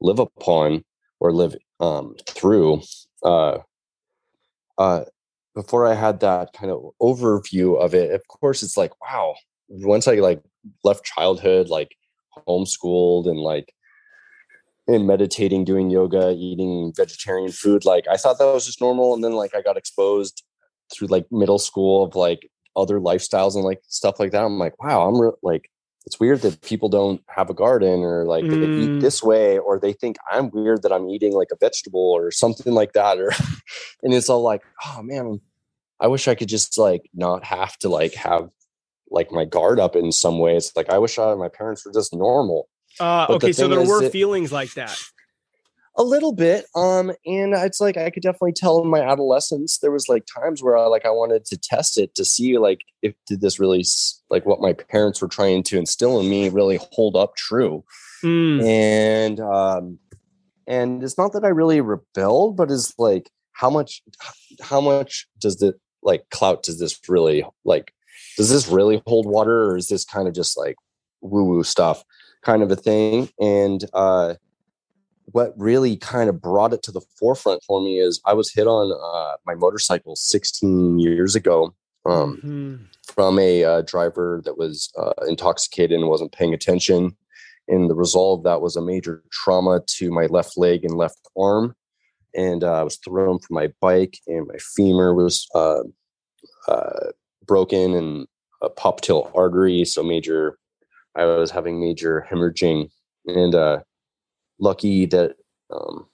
live 0.00 0.18
upon 0.18 0.84
or 1.20 1.32
live 1.32 1.54
um, 1.78 2.16
through. 2.28 2.82
Uh, 3.22 3.58
uh, 4.78 5.04
before 5.54 5.86
I 5.86 5.94
had 5.94 6.20
that 6.20 6.52
kind 6.52 6.72
of 6.72 6.92
overview 7.00 7.78
of 7.78 7.94
it, 7.94 8.12
of 8.12 8.26
course, 8.28 8.62
it's 8.62 8.76
like, 8.76 8.92
wow. 9.00 9.34
Once 9.68 10.08
I 10.08 10.14
like 10.14 10.42
left 10.82 11.04
childhood, 11.04 11.68
like 11.68 11.94
homeschooled 12.48 13.28
and 13.28 13.38
like 13.38 13.72
and 14.86 15.06
meditating, 15.06 15.64
doing 15.64 15.90
yoga, 15.90 16.34
eating 16.36 16.92
vegetarian 16.96 17.52
food, 17.52 17.84
like 17.84 18.06
I 18.10 18.16
thought 18.16 18.38
that 18.38 18.46
was 18.52 18.66
just 18.66 18.80
normal. 18.80 19.14
And 19.14 19.22
then 19.22 19.32
like 19.32 19.54
I 19.54 19.62
got 19.62 19.76
exposed 19.76 20.42
through 20.92 21.08
like 21.08 21.26
middle 21.30 21.58
school 21.58 22.04
of 22.04 22.14
like 22.14 22.48
other 22.76 22.98
lifestyles 22.98 23.54
and 23.54 23.64
like 23.64 23.80
stuff 23.86 24.18
like 24.18 24.32
that. 24.32 24.44
I'm 24.44 24.58
like, 24.58 24.82
wow, 24.82 25.06
I'm 25.08 25.20
re- 25.20 25.32
like 25.42 25.70
it's 26.06 26.18
weird 26.18 26.40
that 26.42 26.62
people 26.62 26.88
don't 26.88 27.22
have 27.28 27.50
a 27.50 27.54
garden 27.54 28.00
or 28.00 28.24
like 28.24 28.44
mm. 28.44 28.50
they 28.50 28.66
eat 28.66 29.00
this 29.00 29.22
way 29.22 29.58
or 29.58 29.78
they 29.78 29.92
think 29.92 30.16
i'm 30.30 30.50
weird 30.50 30.82
that 30.82 30.92
i'm 30.92 31.08
eating 31.08 31.32
like 31.32 31.48
a 31.52 31.56
vegetable 31.60 32.00
or 32.00 32.30
something 32.30 32.72
like 32.72 32.92
that 32.94 33.18
or 33.18 33.28
and 34.02 34.14
it's 34.14 34.28
all 34.28 34.42
like 34.42 34.62
oh 34.86 35.02
man 35.02 35.40
i 36.00 36.06
wish 36.06 36.28
i 36.28 36.34
could 36.34 36.48
just 36.48 36.78
like 36.78 37.02
not 37.14 37.44
have 37.44 37.76
to 37.78 37.88
like 37.88 38.14
have 38.14 38.48
like 39.10 39.30
my 39.30 39.44
guard 39.44 39.78
up 39.78 39.94
in 39.94 40.10
some 40.10 40.38
ways 40.38 40.72
like 40.74 40.88
i 40.88 40.98
wish 40.98 41.18
I, 41.18 41.34
my 41.34 41.48
parents 41.48 41.84
were 41.84 41.92
just 41.92 42.14
normal 42.14 42.68
uh, 42.98 43.26
okay 43.30 43.48
the 43.48 43.52
so 43.54 43.68
there 43.68 43.86
were 43.86 44.04
it, 44.04 44.12
feelings 44.12 44.52
like 44.52 44.72
that. 44.74 44.98
A 45.96 46.04
little 46.04 46.32
bit 46.32 46.64
um 46.74 47.10
and 47.26 47.52
it's 47.52 47.80
like 47.80 47.96
i 47.96 48.08
could 48.08 48.22
definitely 48.22 48.52
tell 48.52 48.80
in 48.80 48.88
my 48.88 49.00
adolescence 49.00 49.78
there 49.78 49.90
was 49.90 50.08
like 50.08 50.24
times 50.24 50.62
where 50.62 50.78
i 50.78 50.86
like 50.86 51.04
i 51.04 51.10
wanted 51.10 51.44
to 51.44 51.58
test 51.58 51.98
it 51.98 52.14
to 52.14 52.24
see 52.24 52.56
like 52.56 52.80
if 53.02 53.12
did 53.26 53.40
this 53.42 53.58
really 53.60 53.84
like 54.30 54.46
what 54.46 54.62
my 54.62 54.72
parents 54.72 55.20
were 55.20 55.28
trying 55.28 55.62
to 55.64 55.76
instill 55.76 56.18
in 56.20 56.30
me 56.30 56.48
really 56.48 56.78
hold 56.92 57.16
up 57.16 57.36
true. 57.36 57.84
Mm. 58.24 58.62
and 58.62 59.40
um 59.40 59.98
and 60.66 61.02
it's 61.02 61.18
not 61.18 61.32
that 61.32 61.44
i 61.44 61.48
really 61.48 61.80
rebelled 61.80 62.56
but 62.56 62.70
it's 62.70 62.94
like 62.98 63.28
how 63.52 63.68
much 63.68 64.02
how 64.62 64.80
much 64.80 65.26
does 65.38 65.56
the 65.56 65.74
like 66.02 66.24
clout 66.30 66.62
does 66.62 66.78
this 66.78 66.98
really 67.08 67.44
like 67.64 67.92
does 68.36 68.48
this 68.48 68.68
really 68.68 69.02
hold 69.06 69.26
water 69.26 69.64
or 69.64 69.76
is 69.76 69.88
this 69.88 70.04
kind 70.04 70.28
of 70.28 70.34
just 70.34 70.56
like 70.56 70.76
woo 71.20 71.44
woo 71.44 71.62
stuff 71.62 72.04
kind 72.42 72.62
of 72.62 72.70
a 72.70 72.76
thing 72.76 73.28
and 73.38 73.84
uh 73.92 74.34
what 75.32 75.52
really 75.56 75.96
kind 75.96 76.28
of 76.28 76.40
brought 76.40 76.72
it 76.72 76.82
to 76.82 76.92
the 76.92 77.00
forefront 77.18 77.62
for 77.64 77.80
me 77.80 77.98
is 77.98 78.20
I 78.24 78.34
was 78.34 78.52
hit 78.52 78.66
on 78.66 78.92
uh, 78.92 79.36
my 79.46 79.54
motorcycle 79.54 80.16
16 80.16 80.98
years 80.98 81.36
ago 81.36 81.74
um, 82.06 82.36
mm-hmm. 82.36 82.76
from 83.14 83.38
a 83.38 83.64
uh, 83.64 83.82
driver 83.82 84.42
that 84.44 84.58
was 84.58 84.92
uh, 84.98 85.12
intoxicated 85.28 85.98
and 85.98 86.08
wasn't 86.08 86.32
paying 86.32 86.54
attention. 86.54 87.16
And 87.68 87.88
the 87.88 87.94
result 87.94 88.40
of 88.40 88.44
that 88.44 88.60
was 88.60 88.76
a 88.76 88.82
major 88.82 89.22
trauma 89.30 89.80
to 89.98 90.10
my 90.10 90.26
left 90.26 90.56
leg 90.56 90.84
and 90.84 90.94
left 90.94 91.18
arm. 91.38 91.74
And 92.34 92.64
uh, 92.64 92.80
I 92.80 92.82
was 92.82 92.96
thrown 92.96 93.38
from 93.40 93.54
my 93.54 93.72
bike, 93.80 94.18
and 94.26 94.46
my 94.46 94.56
femur 94.76 95.14
was 95.14 95.48
uh, 95.54 95.82
uh, 96.68 97.10
broken 97.44 97.94
and 97.94 98.26
a 98.62 98.70
popliteal 98.70 99.30
artery. 99.34 99.84
So, 99.84 100.04
major, 100.04 100.56
I 101.16 101.24
was 101.24 101.50
having 101.50 101.80
major 101.80 102.26
hemorrhaging. 102.30 102.90
And 103.26 103.54
lucky 104.58 105.06
that 105.06 105.36
um, 105.70 106.06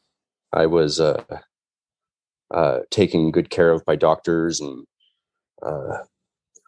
I 0.52 0.66
was 0.66 1.00
uh, 1.00 1.22
uh, 2.50 2.80
taken 2.90 3.30
good 3.30 3.50
care 3.50 3.70
of 3.70 3.84
by 3.84 3.96
doctors 3.96 4.60
and 4.60 4.86
uh, 5.62 5.98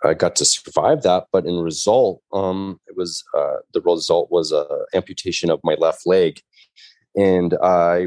I 0.04 0.14
got 0.14 0.36
to 0.36 0.44
survive 0.44 1.02
that. 1.02 1.26
But 1.32 1.46
in 1.46 1.58
result, 1.58 2.22
um, 2.32 2.80
it 2.86 2.96
was 2.96 3.24
uh, 3.36 3.56
the 3.72 3.80
result 3.80 4.30
was 4.30 4.52
a 4.52 4.66
amputation 4.94 5.50
of 5.50 5.60
my 5.64 5.74
left 5.74 6.06
leg, 6.06 6.40
and 7.16 7.54
I 7.62 8.06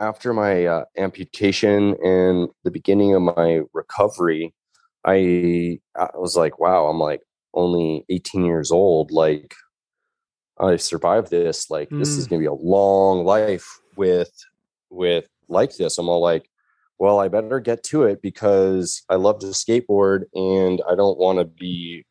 after 0.00 0.32
my 0.32 0.66
uh, 0.66 0.84
amputation 0.96 1.96
and 2.04 2.48
the 2.64 2.70
beginning 2.70 3.14
of 3.14 3.22
my 3.22 3.62
recovery, 3.72 4.54
I, 5.04 5.80
I 5.96 6.08
was 6.14 6.36
like, 6.36 6.60
wow, 6.60 6.86
I'm 6.86 7.00
like 7.00 7.20
only 7.54 8.04
18 8.08 8.44
years 8.44 8.70
old. 8.70 9.10
Like 9.10 9.54
I 10.60 10.76
survived 10.76 11.30
this. 11.30 11.70
Like 11.70 11.90
mm. 11.90 11.98
this 11.98 12.10
is 12.10 12.26
mm. 12.26 12.30
gonna 12.30 12.40
be 12.40 12.46
a 12.46 12.52
long 12.52 13.24
life 13.24 13.66
with 13.96 14.32
with 14.90 15.28
like 15.48 15.76
this. 15.76 15.98
I'm 15.98 16.08
all 16.08 16.20
like, 16.20 16.48
well, 16.98 17.20
I 17.20 17.28
better 17.28 17.60
get 17.60 17.82
to 17.84 18.04
it 18.04 18.22
because 18.22 19.02
I 19.08 19.16
love 19.16 19.38
to 19.40 19.46
skateboard 19.46 20.24
and 20.34 20.82
I 20.88 20.94
don't 20.94 21.18
want 21.18 21.38
to 21.38 21.44
be 21.44 22.04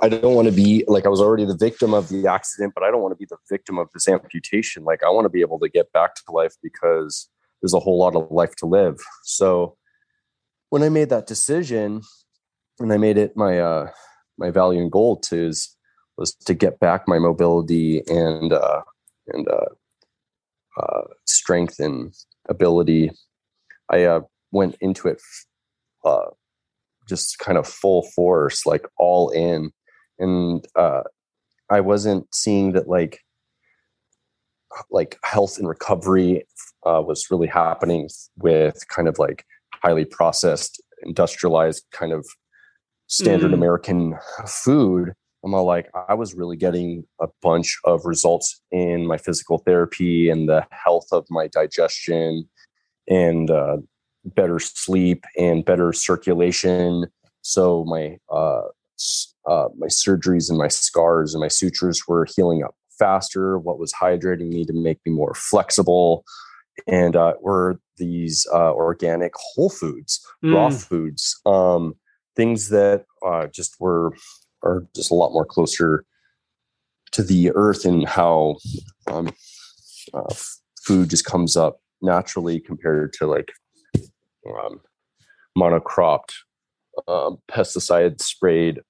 I 0.00 0.08
don't 0.08 0.34
want 0.34 0.46
to 0.46 0.52
be 0.52 0.84
like 0.86 1.04
I 1.04 1.08
was 1.08 1.20
already 1.20 1.44
the 1.44 1.56
victim 1.56 1.94
of 1.94 2.08
the 2.08 2.26
accident, 2.26 2.72
but 2.74 2.84
I 2.84 2.90
don't 2.90 3.02
want 3.02 3.12
to 3.12 3.18
be 3.18 3.26
the 3.28 3.36
victim 3.50 3.78
of 3.78 3.88
this 3.92 4.08
amputation. 4.08 4.84
Like 4.84 5.02
I 5.02 5.10
want 5.10 5.24
to 5.24 5.30
be 5.30 5.40
able 5.40 5.58
to 5.60 5.68
get 5.68 5.92
back 5.92 6.14
to 6.14 6.22
life 6.32 6.54
because 6.62 7.28
there's 7.60 7.74
a 7.74 7.80
whole 7.80 7.98
lot 7.98 8.16
of 8.16 8.30
life 8.30 8.56
to 8.56 8.66
live. 8.66 8.98
So 9.24 9.76
when 10.70 10.82
I 10.82 10.88
made 10.88 11.10
that 11.10 11.26
decision 11.26 12.02
and 12.78 12.92
I 12.92 12.96
made 12.96 13.18
it 13.18 13.36
my 13.36 13.58
uh 13.58 13.90
my 14.38 14.50
value 14.50 14.80
and 14.80 14.90
goal 14.90 15.16
to 15.16 15.46
is 15.46 15.76
was 16.16 16.34
to 16.34 16.54
get 16.54 16.78
back 16.80 17.06
my 17.06 17.18
mobility 17.18 18.02
and 18.06 18.52
uh, 18.52 18.82
and 19.28 19.48
uh, 19.48 20.80
uh, 20.80 21.02
strength 21.26 21.78
and 21.78 22.12
ability. 22.48 23.10
I 23.90 24.04
uh, 24.04 24.20
went 24.50 24.76
into 24.80 25.08
it 25.08 25.20
uh, 26.04 26.30
just 27.08 27.38
kind 27.38 27.58
of 27.58 27.66
full 27.66 28.02
force, 28.14 28.66
like 28.66 28.86
all 28.98 29.30
in, 29.30 29.70
and 30.18 30.64
uh, 30.76 31.02
I 31.70 31.80
wasn't 31.80 32.32
seeing 32.34 32.72
that 32.72 32.88
like 32.88 33.20
like 34.90 35.18
health 35.22 35.58
and 35.58 35.68
recovery 35.68 36.46
was 36.84 37.30
really 37.30 37.46
happening 37.46 38.08
with 38.38 38.88
kind 38.88 39.06
of 39.06 39.18
like 39.18 39.44
highly 39.82 40.04
processed, 40.04 40.82
industrialized 41.04 41.84
kind 41.92 42.12
of 42.12 42.26
standard 43.12 43.50
mm. 43.50 43.54
American 43.54 44.16
food 44.46 45.12
I'm 45.44 45.54
all 45.54 45.64
like, 45.64 45.90
I 46.08 46.14
was 46.14 46.34
really 46.34 46.56
getting 46.56 47.04
a 47.20 47.26
bunch 47.40 47.78
of 47.84 48.04
results 48.04 48.60
in 48.70 49.06
my 49.06 49.16
physical 49.16 49.58
therapy 49.58 50.28
and 50.28 50.48
the 50.48 50.66
health 50.70 51.08
of 51.10 51.26
my 51.30 51.48
digestion 51.48 52.48
and 53.08 53.50
uh, 53.50 53.78
better 54.24 54.60
sleep 54.60 55.24
and 55.36 55.64
better 55.64 55.92
circulation. 55.92 57.06
So 57.42 57.84
my 57.84 58.18
uh, 58.30 58.62
uh, 59.48 59.68
my 59.76 59.88
surgeries 59.88 60.48
and 60.48 60.58
my 60.58 60.68
scars 60.68 61.34
and 61.34 61.40
my 61.40 61.48
sutures 61.48 62.06
were 62.06 62.28
healing 62.36 62.62
up 62.62 62.76
faster. 62.96 63.58
What 63.58 63.80
was 63.80 63.92
hydrating 63.92 64.50
me 64.50 64.64
to 64.64 64.72
make 64.72 65.00
me 65.04 65.10
more 65.10 65.34
flexible, 65.34 66.22
and 66.86 67.16
uh, 67.16 67.34
were 67.40 67.80
these 67.96 68.46
uh, 68.52 68.72
organic 68.72 69.32
whole 69.34 69.70
foods, 69.70 70.24
mm. 70.44 70.54
raw 70.54 70.70
foods. 70.70 71.40
Um, 71.44 71.96
things 72.36 72.68
that 72.70 73.04
uh, 73.24 73.46
just 73.48 73.76
were 73.80 74.14
are 74.62 74.86
just 74.94 75.10
a 75.10 75.14
lot 75.14 75.32
more 75.32 75.44
closer 75.44 76.04
to 77.12 77.22
the 77.22 77.50
earth 77.54 77.84
and 77.84 78.06
how 78.08 78.56
um, 79.06 79.30
uh, 80.14 80.34
food 80.84 81.10
just 81.10 81.24
comes 81.24 81.56
up 81.56 81.80
naturally 82.00 82.58
compared 82.58 83.12
to 83.12 83.26
like 83.26 83.52
um, 84.48 84.80
monocropped 85.56 86.32
um, 87.08 87.38
pesticide 87.50 88.20
sprayed 88.20 88.80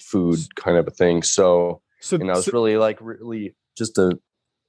food 0.00 0.38
kind 0.56 0.76
of 0.76 0.86
a 0.86 0.90
thing. 0.90 1.22
So, 1.22 1.82
so 2.00 2.16
and 2.16 2.30
I 2.30 2.34
was 2.34 2.46
so, 2.46 2.52
really 2.52 2.76
like 2.76 2.98
really 3.00 3.54
just 3.76 3.94
to 3.96 4.18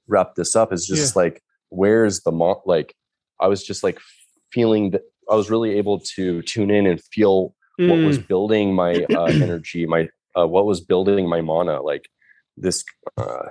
wrap 0.08 0.34
this 0.34 0.54
up 0.56 0.72
is 0.72 0.86
just 0.86 1.14
yeah. 1.14 1.22
like 1.22 1.42
where's 1.70 2.20
the 2.20 2.32
mo- 2.32 2.62
like 2.66 2.94
I 3.40 3.48
was 3.48 3.64
just 3.64 3.82
like 3.82 3.98
feeling 4.52 4.90
that 4.90 5.02
I 5.30 5.34
was 5.34 5.50
really 5.50 5.76
able 5.78 6.00
to 6.16 6.42
tune 6.42 6.70
in 6.70 6.86
and 6.86 7.02
feel 7.12 7.54
mm. 7.82 7.90
what 7.90 8.06
was 8.06 8.18
mm. 8.18 8.28
building 8.28 8.74
my 8.74 9.04
uh, 9.14 9.24
energy, 9.30 9.86
my 9.86 10.08
uh, 10.38 10.46
what 10.46 10.66
was 10.66 10.80
building 10.80 11.28
my 11.28 11.40
mana, 11.40 11.82
like 11.82 12.08
this 12.56 12.84
uh, 13.16 13.48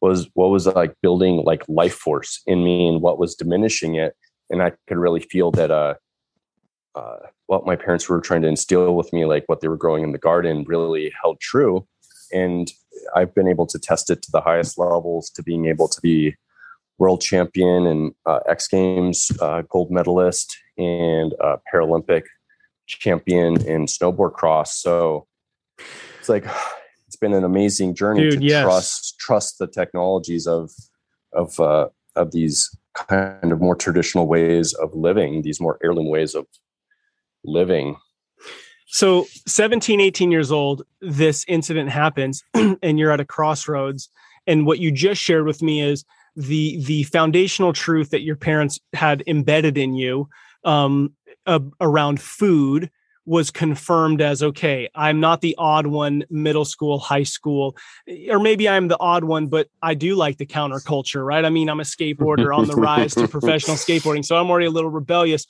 was 0.00 0.28
what 0.34 0.50
was 0.50 0.66
like 0.66 0.94
building 1.02 1.42
like 1.44 1.62
life 1.68 1.94
force 1.94 2.42
in 2.46 2.64
me, 2.64 2.88
and 2.88 3.02
what 3.02 3.18
was 3.18 3.34
diminishing 3.34 3.96
it, 3.96 4.14
and 4.48 4.62
I 4.62 4.72
could 4.88 4.98
really 4.98 5.20
feel 5.20 5.50
that 5.52 5.70
uh, 5.70 5.94
uh, 6.94 7.16
what 7.46 7.66
my 7.66 7.76
parents 7.76 8.08
were 8.08 8.20
trying 8.20 8.42
to 8.42 8.48
instill 8.48 8.94
with 8.94 9.12
me, 9.12 9.24
like 9.24 9.44
what 9.46 9.60
they 9.60 9.68
were 9.68 9.76
growing 9.76 10.04
in 10.04 10.12
the 10.12 10.18
garden, 10.18 10.64
really 10.66 11.12
held 11.22 11.40
true, 11.40 11.86
and 12.32 12.70
I've 13.14 13.34
been 13.34 13.48
able 13.48 13.66
to 13.66 13.78
test 13.78 14.10
it 14.10 14.22
to 14.22 14.30
the 14.32 14.40
highest 14.40 14.78
levels, 14.78 15.30
to 15.30 15.42
being 15.42 15.66
able 15.66 15.88
to 15.88 16.00
be 16.00 16.36
world 16.98 17.22
champion 17.22 17.86
and 17.86 18.12
uh, 18.26 18.40
X 18.48 18.68
Games 18.68 19.32
uh, 19.40 19.62
gold 19.68 19.90
medalist 19.90 20.56
and 20.76 21.34
uh, 21.42 21.56
Paralympic 21.72 22.24
champion 22.98 23.60
in 23.66 23.86
snowboard 23.86 24.34
cross. 24.34 24.76
So 24.76 25.26
it's 26.18 26.28
like 26.28 26.44
it's 27.06 27.16
been 27.16 27.34
an 27.34 27.44
amazing 27.44 27.94
journey 27.94 28.30
Dude, 28.30 28.40
to 28.40 28.46
yes. 28.46 28.62
trust 28.62 29.18
trust 29.18 29.58
the 29.58 29.66
technologies 29.66 30.46
of 30.46 30.70
of 31.32 31.58
uh, 31.60 31.88
of 32.16 32.32
these 32.32 32.76
kind 32.94 33.52
of 33.52 33.60
more 33.60 33.76
traditional 33.76 34.26
ways 34.26 34.74
of 34.74 34.94
living, 34.94 35.42
these 35.42 35.60
more 35.60 35.78
heirloom 35.82 36.08
ways 36.08 36.34
of 36.34 36.46
living. 37.44 37.96
So 38.86 39.26
17, 39.46 40.00
18 40.00 40.32
years 40.32 40.50
old, 40.50 40.82
this 41.00 41.44
incident 41.46 41.90
happens 41.90 42.42
and 42.82 42.98
you're 42.98 43.12
at 43.12 43.20
a 43.20 43.24
crossroads. 43.24 44.08
And 44.48 44.66
what 44.66 44.80
you 44.80 44.90
just 44.90 45.22
shared 45.22 45.46
with 45.46 45.62
me 45.62 45.80
is 45.80 46.04
the 46.36 46.82
the 46.84 47.04
foundational 47.04 47.72
truth 47.72 48.10
that 48.10 48.22
your 48.22 48.36
parents 48.36 48.80
had 48.92 49.22
embedded 49.26 49.76
in 49.78 49.94
you 49.94 50.28
um, 50.64 51.12
uh, 51.46 51.60
around 51.80 52.20
food 52.20 52.90
was 53.26 53.50
confirmed 53.50 54.20
as 54.20 54.42
okay 54.42 54.88
i'm 54.94 55.20
not 55.20 55.40
the 55.40 55.54
odd 55.58 55.86
one 55.86 56.24
middle 56.30 56.64
school 56.64 56.98
high 56.98 57.22
school 57.22 57.76
or 58.28 58.40
maybe 58.40 58.68
i'm 58.68 58.88
the 58.88 58.98
odd 58.98 59.24
one 59.24 59.46
but 59.46 59.68
i 59.82 59.94
do 59.94 60.14
like 60.14 60.38
the 60.38 60.46
counterculture 60.46 61.24
right? 61.24 61.44
I 61.44 61.50
mean 61.50 61.68
i'm 61.68 61.80
a 61.80 61.84
skateboarder 61.84 62.56
on 62.56 62.66
the 62.66 62.76
rise 62.76 63.14
to 63.14 63.28
professional 63.28 63.76
skateboarding 63.86 64.24
so 64.24 64.36
i'm 64.36 64.50
already 64.50 64.66
a 64.66 64.70
little 64.70 64.90
rebellious 64.90 65.46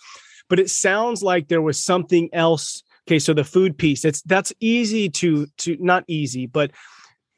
but 0.51 0.59
it 0.59 0.69
sounds 0.69 1.23
like 1.23 1.49
there 1.49 1.63
was 1.63 1.83
something 1.83 2.29
else. 2.33 2.83
Okay 3.09 3.19
so 3.19 3.33
the 3.33 3.45
food 3.45 3.79
piece 3.79 4.05
it's 4.05 4.21
that's 4.23 4.53
easy 4.61 5.09
to 5.09 5.47
to 5.57 5.77
not 5.81 6.05
easy 6.07 6.47
but 6.47 6.71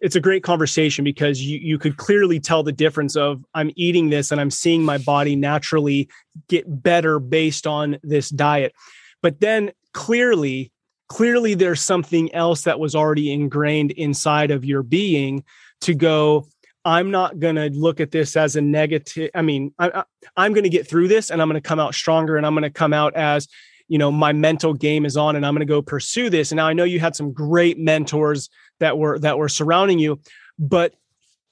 it's 0.03 0.17
a 0.17 0.21
great 0.21 0.43
conversation 0.43 1.05
because 1.05 1.41
you 1.41 1.59
you 1.59 1.79
could 1.79 1.97
clearly 1.97 2.41
tell 2.41 2.63
the 2.63 2.73
difference 2.73 3.17
of 3.17 3.43
I'm 3.55 3.71
eating 3.77 4.11
this 4.11 4.33
and 4.33 4.41
I'm 4.41 4.51
seeing 4.51 4.85
my 4.85 4.99
body 4.99 5.37
naturally 5.37 6.09
get 6.49 6.65
better 6.83 7.21
based 7.21 7.67
on 7.67 7.99
this 8.03 8.29
diet. 8.29 8.75
But 9.23 9.41
then 9.41 9.71
clearly 9.95 10.73
clearly 11.09 11.55
there's 11.55 11.81
something 11.81 12.35
else 12.35 12.63
that 12.63 12.81
was 12.81 12.95
already 12.95 13.33
ingrained 13.33 13.93
inside 13.93 14.51
of 14.51 14.65
your 14.65 14.83
being 14.83 15.45
to 15.83 15.95
go 15.95 16.47
I'm 16.85 17.13
not 17.13 17.39
going 17.39 17.55
to 17.55 17.71
look 17.71 18.01
at 18.01 18.11
this 18.11 18.37
as 18.37 18.57
a 18.57 18.61
negative 18.61 19.31
I 19.35 19.43
mean 19.43 19.73
I, 19.79 20.03
I'm 20.37 20.53
going 20.53 20.65
to 20.65 20.71
get 20.71 20.89
through 20.89 21.09
this 21.09 21.31
and 21.31 21.41
I'm 21.41 21.49
going 21.49 21.63
to 21.63 21.69
come 21.69 21.79
out 21.79 21.95
stronger 21.95 22.37
and 22.37 22.45
I'm 22.45 22.55
going 22.55 22.65
to 22.65 22.71
come 22.71 22.93
out 22.93 23.15
as 23.15 23.47
you 23.89 23.99
know 23.99 24.11
my 24.11 24.33
mental 24.33 24.75
game 24.75 25.05
is 25.05 25.17
on 25.17 25.37
and 25.37 25.45
i'm 25.45 25.55
going 25.55 25.67
to 25.67 25.71
go 25.71 25.83
pursue 25.83 26.31
this. 26.31 26.51
And 26.51 26.57
now 26.57 26.67
i 26.67 26.73
know 26.73 26.85
you 26.85 27.01
had 27.01 27.17
some 27.17 27.33
great 27.33 27.79
mentors 27.79 28.49
that 28.81 28.99
were 28.99 29.19
that 29.19 29.39
were 29.39 29.49
surrounding 29.49 29.99
you 29.99 30.21
but 30.59 30.95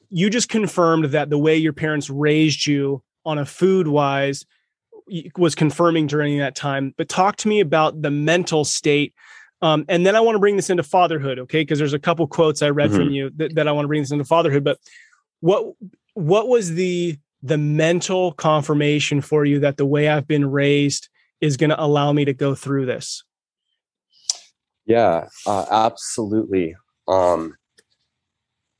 you 0.08 0.28
just 0.28 0.48
confirmed 0.48 1.06
that 1.06 1.30
the 1.30 1.38
way 1.38 1.56
your 1.56 1.72
parents 1.72 2.10
raised 2.10 2.66
you 2.66 3.02
on 3.24 3.38
a 3.38 3.46
food 3.46 3.86
wise 3.86 4.44
was 5.36 5.54
confirming 5.54 6.06
during 6.06 6.38
that 6.38 6.54
time. 6.54 6.94
But 6.96 7.08
talk 7.08 7.36
to 7.36 7.48
me 7.48 7.60
about 7.60 8.02
the 8.02 8.10
mental 8.10 8.64
state 8.64 9.14
um, 9.62 9.84
and 9.88 10.06
then 10.06 10.16
i 10.16 10.20
want 10.20 10.36
to 10.36 10.40
bring 10.40 10.56
this 10.56 10.70
into 10.70 10.82
fatherhood 10.82 11.38
okay? 11.38 11.60
Because 11.60 11.78
there's 11.78 11.92
a 11.92 11.98
couple 11.98 12.26
quotes 12.26 12.62
i 12.62 12.70
read 12.70 12.90
mm-hmm. 12.90 12.98
from 12.98 13.10
you 13.10 13.30
that, 13.36 13.54
that 13.54 13.68
i 13.68 13.72
want 13.72 13.84
to 13.84 13.88
bring 13.88 14.02
this 14.02 14.10
into 14.10 14.24
fatherhood 14.24 14.64
but 14.64 14.78
what 15.40 15.74
what 16.14 16.48
was 16.48 16.74
the 16.74 17.18
the 17.42 17.58
mental 17.58 18.32
confirmation 18.32 19.20
for 19.20 19.44
you 19.44 19.60
that 19.60 19.76
the 19.76 19.86
way 19.86 20.08
i've 20.08 20.26
been 20.26 20.50
raised 20.50 21.09
is 21.40 21.57
going 21.57 21.70
to 21.70 21.83
allow 21.83 22.12
me 22.12 22.24
to 22.24 22.33
go 22.33 22.55
through 22.55 22.87
this 22.87 23.24
yeah 24.87 25.29
uh, 25.46 25.66
absolutely 25.70 26.74
um 27.09 27.55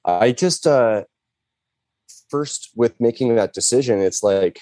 i 0.05 0.33
just 0.33 0.67
uh 0.67 1.05
first 2.29 2.71
with 2.75 2.99
making 3.01 3.35
that 3.35 3.53
decision 3.53 4.01
it's 4.01 4.23
like 4.23 4.61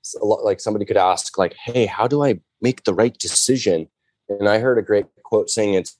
it's 0.00 0.14
a 0.14 0.24
lot 0.24 0.44
like 0.44 0.60
somebody 0.60 0.84
could 0.84 0.96
ask 0.96 1.36
like 1.38 1.54
hey 1.54 1.86
how 1.86 2.06
do 2.06 2.24
i 2.24 2.38
make 2.60 2.84
the 2.84 2.94
right 2.94 3.18
decision 3.18 3.88
and 4.28 4.48
i 4.48 4.58
heard 4.58 4.78
a 4.78 4.82
great 4.82 5.06
quote 5.24 5.50
saying 5.50 5.74
it's 5.74 5.96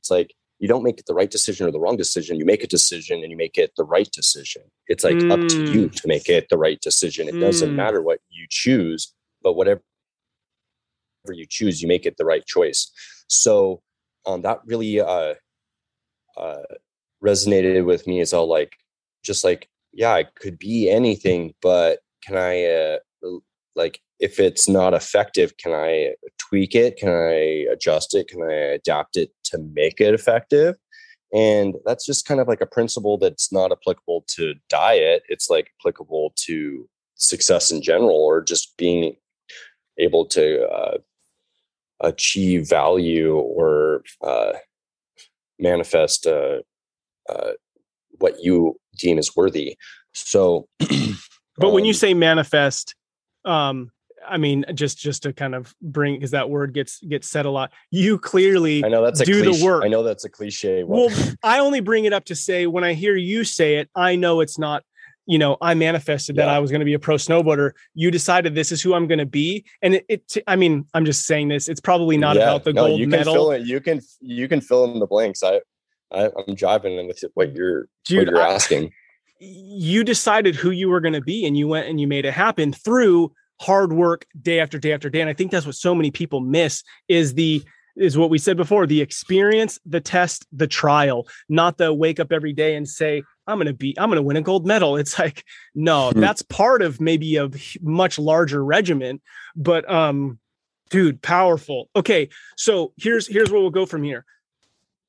it's 0.00 0.10
like 0.10 0.34
you 0.58 0.68
don't 0.68 0.82
make 0.82 1.04
the 1.04 1.14
right 1.14 1.30
decision 1.30 1.66
or 1.66 1.70
the 1.70 1.80
wrong 1.80 1.96
decision 1.96 2.36
you 2.36 2.44
make 2.44 2.62
a 2.62 2.68
decision 2.68 3.22
and 3.22 3.30
you 3.30 3.36
make 3.36 3.58
it 3.58 3.72
the 3.76 3.84
right 3.84 4.10
decision 4.12 4.62
it's 4.88 5.04
like 5.04 5.16
mm. 5.16 5.32
up 5.32 5.48
to 5.48 5.64
you 5.72 5.88
mm. 5.88 5.94
to 5.94 6.08
make 6.08 6.28
it 6.28 6.48
the 6.48 6.58
right 6.58 6.80
decision 6.80 7.28
it 7.28 7.34
mm. 7.34 7.40
doesn't 7.40 7.74
matter 7.74 8.02
what 8.02 8.20
you 8.30 8.46
choose 8.48 9.12
but 9.46 9.54
whatever 9.54 9.80
you 11.28 11.46
choose, 11.48 11.80
you 11.80 11.86
make 11.86 12.04
it 12.04 12.16
the 12.16 12.24
right 12.24 12.44
choice. 12.44 12.90
So 13.28 13.80
um, 14.26 14.42
that 14.42 14.58
really 14.66 15.00
uh, 15.00 15.34
uh, 16.36 16.62
resonated 17.24 17.84
with 17.84 18.08
me. 18.08 18.20
Is 18.20 18.32
all 18.32 18.48
like, 18.48 18.72
just 19.22 19.44
like, 19.44 19.68
yeah, 19.92 20.16
it 20.16 20.34
could 20.34 20.58
be 20.58 20.90
anything, 20.90 21.54
but 21.62 22.00
can 22.24 22.36
I, 22.36 22.64
uh, 22.64 22.98
like, 23.76 24.00
if 24.18 24.40
it's 24.40 24.68
not 24.68 24.94
effective, 24.94 25.56
can 25.58 25.72
I 25.72 26.14
tweak 26.38 26.74
it? 26.74 26.96
Can 26.96 27.10
I 27.10 27.66
adjust 27.70 28.16
it? 28.16 28.26
Can 28.26 28.42
I 28.42 28.74
adapt 28.78 29.16
it 29.16 29.30
to 29.44 29.58
make 29.58 30.00
it 30.00 30.12
effective? 30.12 30.74
And 31.32 31.76
that's 31.84 32.04
just 32.04 32.26
kind 32.26 32.40
of 32.40 32.48
like 32.48 32.62
a 32.62 32.66
principle 32.66 33.16
that's 33.16 33.52
not 33.52 33.70
applicable 33.70 34.24
to 34.36 34.54
diet. 34.68 35.22
It's 35.28 35.48
like 35.48 35.70
applicable 35.78 36.32
to 36.46 36.88
success 37.14 37.70
in 37.70 37.80
general 37.80 38.16
or 38.16 38.42
just 38.42 38.76
being 38.76 39.14
able 39.98 40.26
to 40.26 40.68
uh, 40.68 40.98
achieve 42.00 42.68
value 42.68 43.36
or 43.36 44.02
uh, 44.22 44.52
manifest 45.58 46.26
uh, 46.26 46.58
uh 47.28 47.52
what 48.18 48.42
you 48.42 48.78
deem 48.98 49.18
as 49.18 49.36
worthy. 49.36 49.76
So, 50.12 50.68
but 50.78 51.68
um, 51.68 51.74
when 51.74 51.84
you 51.84 51.90
um 51.90 51.94
say 51.94 52.14
manifest, 52.14 52.94
um, 53.44 53.90
I 54.26 54.38
mean, 54.38 54.64
just 54.74 54.98
just 54.98 55.22
to 55.24 55.32
kind 55.32 55.54
of 55.54 55.74
bring 55.80 56.14
because 56.14 56.32
that 56.32 56.50
word 56.50 56.72
gets 56.72 57.00
gets 57.00 57.28
said 57.28 57.46
a 57.46 57.50
lot. 57.50 57.72
You 57.90 58.18
clearly 58.18 58.84
I 58.84 58.88
know 58.88 59.04
that's 59.04 59.20
a 59.20 59.24
do 59.24 59.42
cliche, 59.42 59.58
the 59.58 59.64
work. 59.64 59.84
I 59.84 59.88
know 59.88 60.02
that's 60.02 60.24
a 60.24 60.30
cliche. 60.30 60.84
Well, 60.84 61.10
I 61.42 61.60
only 61.60 61.80
bring 61.80 62.04
it 62.04 62.12
up 62.12 62.24
to 62.26 62.34
say 62.34 62.66
when 62.66 62.84
I 62.84 62.94
hear 62.94 63.16
you 63.16 63.44
say 63.44 63.76
it, 63.76 63.90
I 63.94 64.16
know 64.16 64.40
it's 64.40 64.58
not 64.58 64.82
you 65.26 65.38
know, 65.38 65.56
I 65.60 65.74
manifested 65.74 66.36
yeah. 66.36 66.46
that 66.46 66.54
I 66.54 66.58
was 66.58 66.70
going 66.70 66.80
to 66.80 66.84
be 66.84 66.94
a 66.94 66.98
pro 66.98 67.16
snowboarder. 67.16 67.72
You 67.94 68.10
decided 68.10 68.54
this 68.54 68.72
is 68.72 68.80
who 68.80 68.94
I'm 68.94 69.06
going 69.06 69.18
to 69.18 69.26
be, 69.26 69.64
and 69.82 69.94
it, 69.94 70.06
it. 70.08 70.36
I 70.46 70.56
mean, 70.56 70.86
I'm 70.94 71.04
just 71.04 71.26
saying 71.26 71.48
this. 71.48 71.68
It's 71.68 71.80
probably 71.80 72.16
not 72.16 72.36
yeah. 72.36 72.42
about 72.44 72.64
the 72.64 72.72
no, 72.72 72.86
gold 72.86 73.00
you 73.00 73.06
can 73.06 73.10
medal. 73.10 73.34
Fill 73.34 73.50
in, 73.52 73.66
you 73.66 73.80
can 73.80 74.00
you 74.20 74.48
can 74.48 74.60
fill 74.60 74.84
in 74.84 74.98
the 75.00 75.06
blanks. 75.06 75.42
I, 75.42 75.60
I 76.12 76.30
am 76.48 76.54
driving 76.54 76.96
in 76.96 77.08
with 77.08 77.22
what 77.34 77.54
you're 77.54 77.88
Dude, 78.04 78.28
what 78.28 78.34
you're 78.34 78.42
I, 78.42 78.54
asking. 78.54 78.92
You 79.38 80.02
decided 80.02 80.54
who 80.54 80.70
you 80.70 80.88
were 80.88 81.02
going 81.02 81.12
to 81.12 81.20
be, 81.20 81.44
and 81.44 81.58
you 81.58 81.68
went 81.68 81.88
and 81.88 82.00
you 82.00 82.06
made 82.06 82.24
it 82.24 82.32
happen 82.32 82.72
through 82.72 83.32
hard 83.60 83.92
work, 83.92 84.24
day 84.40 84.60
after 84.60 84.78
day 84.78 84.94
after 84.94 85.10
day. 85.10 85.20
And 85.20 85.28
I 85.28 85.34
think 85.34 85.50
that's 85.50 85.66
what 85.66 85.74
so 85.74 85.94
many 85.94 86.10
people 86.10 86.40
miss 86.40 86.82
is 87.06 87.34
the 87.34 87.62
is 87.96 88.16
what 88.16 88.30
we 88.30 88.38
said 88.38 88.56
before 88.56 88.86
the 88.86 89.00
experience, 89.00 89.78
the 89.84 90.00
test, 90.00 90.46
the 90.52 90.66
trial, 90.66 91.26
not 91.48 91.78
the 91.78 91.92
wake 91.92 92.20
up 92.20 92.32
every 92.32 92.52
day 92.52 92.76
and 92.76 92.88
say, 92.88 93.22
I'm 93.46 93.58
going 93.58 93.66
to 93.66 93.74
be, 93.74 93.96
I'm 93.98 94.08
going 94.08 94.16
to 94.16 94.22
win 94.22 94.36
a 94.36 94.42
gold 94.42 94.66
medal. 94.66 94.96
It's 94.96 95.18
like, 95.18 95.44
no, 95.74 96.10
hmm. 96.10 96.20
that's 96.20 96.42
part 96.42 96.82
of 96.82 97.00
maybe 97.00 97.36
a 97.36 97.50
much 97.80 98.18
larger 98.18 98.64
regiment, 98.64 99.22
but, 99.54 99.88
um, 99.90 100.38
dude, 100.90 101.22
powerful. 101.22 101.88
Okay. 101.96 102.28
So 102.56 102.92
here's, 102.96 103.26
here's 103.26 103.50
where 103.50 103.60
we'll 103.60 103.70
go 103.70 103.86
from 103.86 104.02
here. 104.02 104.24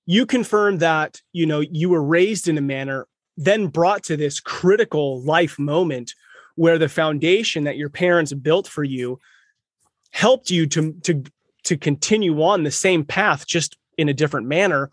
You 0.05 0.25
confirm 0.25 0.77
that, 0.79 1.21
you 1.33 1.45
know, 1.45 1.59
you 1.59 1.89
were 1.89 2.03
raised 2.03 2.47
in 2.47 2.57
a 2.57 2.61
manner, 2.61 3.07
then 3.35 3.67
brought 3.67 4.03
to 4.03 4.17
this 4.17 4.39
critical 4.39 5.21
life 5.21 5.59
moment 5.59 6.13
where 6.55 6.77
the 6.77 6.89
foundation 6.89 7.65
that 7.65 7.77
your 7.77 7.89
parents 7.89 8.33
built 8.33 8.67
for 8.67 8.83
you 8.83 9.19
helped 10.11 10.49
you 10.49 10.65
to, 10.67 10.93
to 11.03 11.23
to 11.63 11.77
continue 11.77 12.41
on 12.41 12.63
the 12.63 12.71
same 12.71 13.03
path 13.03 13.45
just 13.45 13.77
in 13.97 14.07
a 14.07 14.13
different 14.13 14.47
manner 14.47 14.89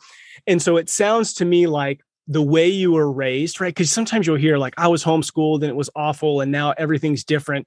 and 0.47 0.61
so 0.61 0.77
it 0.77 0.91
sounds 0.91 1.33
to 1.35 1.45
me 1.45 1.67
like 1.67 2.01
the 2.27 2.43
way 2.43 2.69
you 2.69 2.93
were 2.93 3.11
raised 3.11 3.61
right 3.61 3.75
because 3.75 3.91
sometimes 3.91 4.27
you'll 4.27 4.37
hear 4.37 4.57
like 4.57 4.75
i 4.79 4.89
was 4.89 5.05
homeschooled 5.05 5.57
and 5.57 5.65
it 5.65 5.77
was 5.77 5.91
awful 5.95 6.41
and 6.41 6.51
now 6.51 6.73
everything's 6.79 7.25
different 7.25 7.67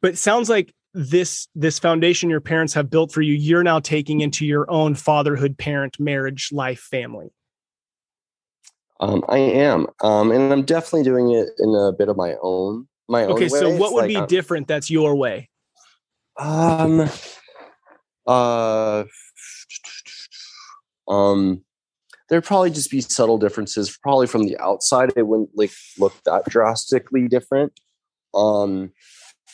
but 0.00 0.12
it 0.12 0.18
sounds 0.18 0.48
like 0.48 0.74
this 0.94 1.46
this 1.54 1.78
foundation 1.78 2.30
your 2.30 2.40
parents 2.40 2.74
have 2.74 2.88
built 2.90 3.12
for 3.12 3.22
you 3.22 3.34
you're 3.34 3.62
now 3.62 3.78
taking 3.78 4.20
into 4.22 4.46
your 4.46 4.68
own 4.70 4.94
fatherhood 4.94 5.56
parent 5.58 6.00
marriage 6.00 6.48
life 6.50 6.80
family 6.80 7.28
um, 9.00 9.22
i 9.28 9.38
am 9.38 9.86
um, 10.02 10.32
and 10.32 10.52
i'm 10.52 10.62
definitely 10.64 11.02
doing 11.02 11.30
it 11.32 11.48
in 11.58 11.74
a 11.74 11.92
bit 11.92 12.08
of 12.08 12.16
my 12.16 12.36
own 12.42 12.88
my 13.08 13.24
okay, 13.24 13.48
own 13.48 13.50
so 13.50 13.68
way. 13.68 13.76
what 13.76 13.86
It's 13.86 13.92
would 13.92 14.00
like, 14.02 14.08
be 14.08 14.16
um, 14.16 14.26
different 14.26 14.66
that's 14.68 14.90
your 14.90 15.14
way? 15.14 15.50
um 16.38 17.08
uh 18.26 19.04
um 21.08 21.62
there'd 22.30 22.44
probably 22.44 22.70
just 22.70 22.90
be 22.90 23.00
subtle 23.00 23.36
differences 23.38 23.96
probably 24.02 24.26
from 24.26 24.44
the 24.46 24.56
outside 24.58 25.12
it 25.16 25.26
wouldn't 25.26 25.50
like 25.54 25.72
look 25.98 26.14
that 26.24 26.44
drastically 26.48 27.28
different 27.28 27.72
um 28.34 28.90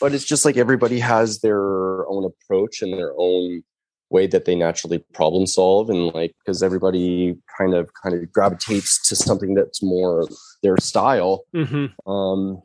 but 0.00 0.12
it's 0.14 0.24
just 0.24 0.44
like 0.44 0.56
everybody 0.58 1.00
has 1.00 1.40
their 1.40 2.06
own 2.08 2.24
approach 2.24 2.82
and 2.82 2.92
their 2.92 3.14
own 3.16 3.62
way 4.10 4.26
that 4.26 4.44
they 4.44 4.54
naturally 4.54 4.98
problem 5.14 5.46
solve 5.46 5.90
and 5.90 6.14
like 6.14 6.32
because 6.44 6.62
everybody 6.62 7.36
kind 7.58 7.74
of 7.74 7.90
kind 8.00 8.14
of 8.14 8.30
gravitates 8.30 9.08
to 9.08 9.16
something 9.16 9.54
that's 9.54 9.82
more 9.82 10.28
their 10.62 10.76
style 10.76 11.44
Mhm. 11.54 11.92
um 12.06 12.62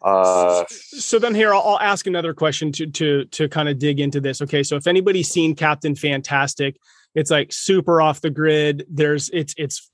uh 0.00 0.64
So 0.68 1.18
then 1.18 1.34
here 1.34 1.54
I'll, 1.54 1.62
I'll 1.62 1.78
ask 1.80 2.06
another 2.06 2.34
question 2.34 2.72
to 2.72 2.86
to 2.86 3.24
to 3.26 3.48
kind 3.48 3.68
of 3.68 3.78
dig 3.78 4.00
into 4.00 4.20
this. 4.20 4.42
Okay, 4.42 4.62
so 4.62 4.74
if 4.76 4.86
anybody's 4.86 5.28
seen 5.28 5.54
Captain 5.54 5.94
Fantastic, 5.94 6.76
it's 7.14 7.30
like 7.30 7.52
super 7.52 8.00
off 8.00 8.20
the 8.20 8.30
grid. 8.30 8.86
There's 8.88 9.30
it's 9.30 9.54
it's 9.56 9.90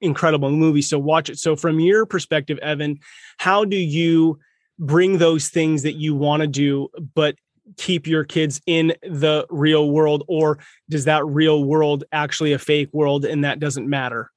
incredible 0.00 0.50
movie, 0.50 0.82
so 0.82 0.98
watch 0.98 1.30
it. 1.30 1.38
So 1.38 1.56
from 1.56 1.80
your 1.80 2.06
perspective, 2.06 2.58
Evan, 2.58 2.98
how 3.38 3.64
do 3.64 3.76
you 3.76 4.38
bring 4.78 5.18
those 5.18 5.48
things 5.48 5.82
that 5.82 5.94
you 5.94 6.14
want 6.14 6.42
to 6.42 6.46
do, 6.46 6.88
but 7.14 7.36
keep 7.76 8.06
your 8.06 8.24
kids 8.24 8.60
in 8.66 8.94
the 9.02 9.46
real 9.50 9.90
world, 9.90 10.24
or 10.28 10.58
does 10.88 11.04
that 11.04 11.26
real 11.26 11.64
world 11.64 12.04
actually 12.12 12.52
a 12.52 12.58
fake 12.58 12.90
world 12.92 13.24
and 13.24 13.44
that 13.44 13.58
doesn't 13.58 13.88
matter? 13.88 14.30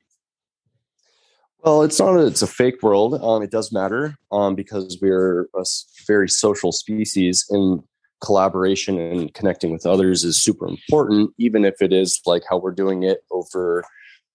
Well, 1.64 1.84
it's 1.84 2.00
not. 2.00 2.16
A, 2.16 2.26
it's 2.26 2.42
a 2.42 2.48
fake 2.48 2.82
world. 2.82 3.22
Um, 3.22 3.44
it 3.44 3.52
does 3.52 3.72
matter 3.72 4.16
um, 4.32 4.56
because 4.56 4.98
we're 5.02 5.50
a 5.56 5.66
very 6.08 6.30
social 6.30 6.72
species, 6.72 7.46
and 7.50 7.84
collaboration 8.22 9.00
and 9.00 9.34
connecting 9.34 9.72
with 9.72 9.86
others 9.86 10.24
is 10.24 10.42
super 10.42 10.68
important, 10.68 11.32
even 11.38 11.66
if 11.66 11.82
it 11.82 11.94
is 11.94 12.22
like 12.26 12.44
how 12.50 12.58
we're 12.58 12.72
doing 12.72 13.04
it 13.04 13.24
over 13.32 13.84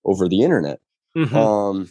over 0.05 0.29
the 0.29 0.43
internet. 0.43 0.81
Mhm. 1.17 1.33
Um, 1.33 1.91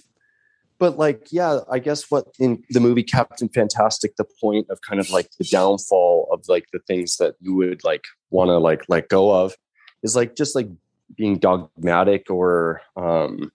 but 0.79 0.97
like, 0.97 1.31
yeah, 1.31 1.59
I 1.71 1.79
guess 1.79 2.11
what 2.11 2.27
in 2.39 2.63
the 2.69 2.79
movie 2.79 3.03
Captain 3.03 3.47
Fantastic, 3.49 4.15
the 4.17 4.25
point 4.41 4.69
of 4.69 4.81
kind 4.81 4.99
of 4.99 5.09
like 5.11 5.29
the 5.39 5.45
downfall 5.45 6.27
of 6.31 6.43
like 6.47 6.65
the 6.73 6.79
things 6.79 7.17
that 7.17 7.35
you 7.39 7.55
would 7.55 7.83
like 7.83 8.03
want 8.31 8.49
to 8.49 8.57
like 8.57 8.83
let 8.89 9.09
go 9.09 9.31
of 9.31 9.55
is 10.03 10.15
like 10.15 10.35
just 10.35 10.55
like 10.55 10.67
being 11.15 11.37
dogmatic 11.37 12.29
or 12.29 12.81
um 12.97 13.51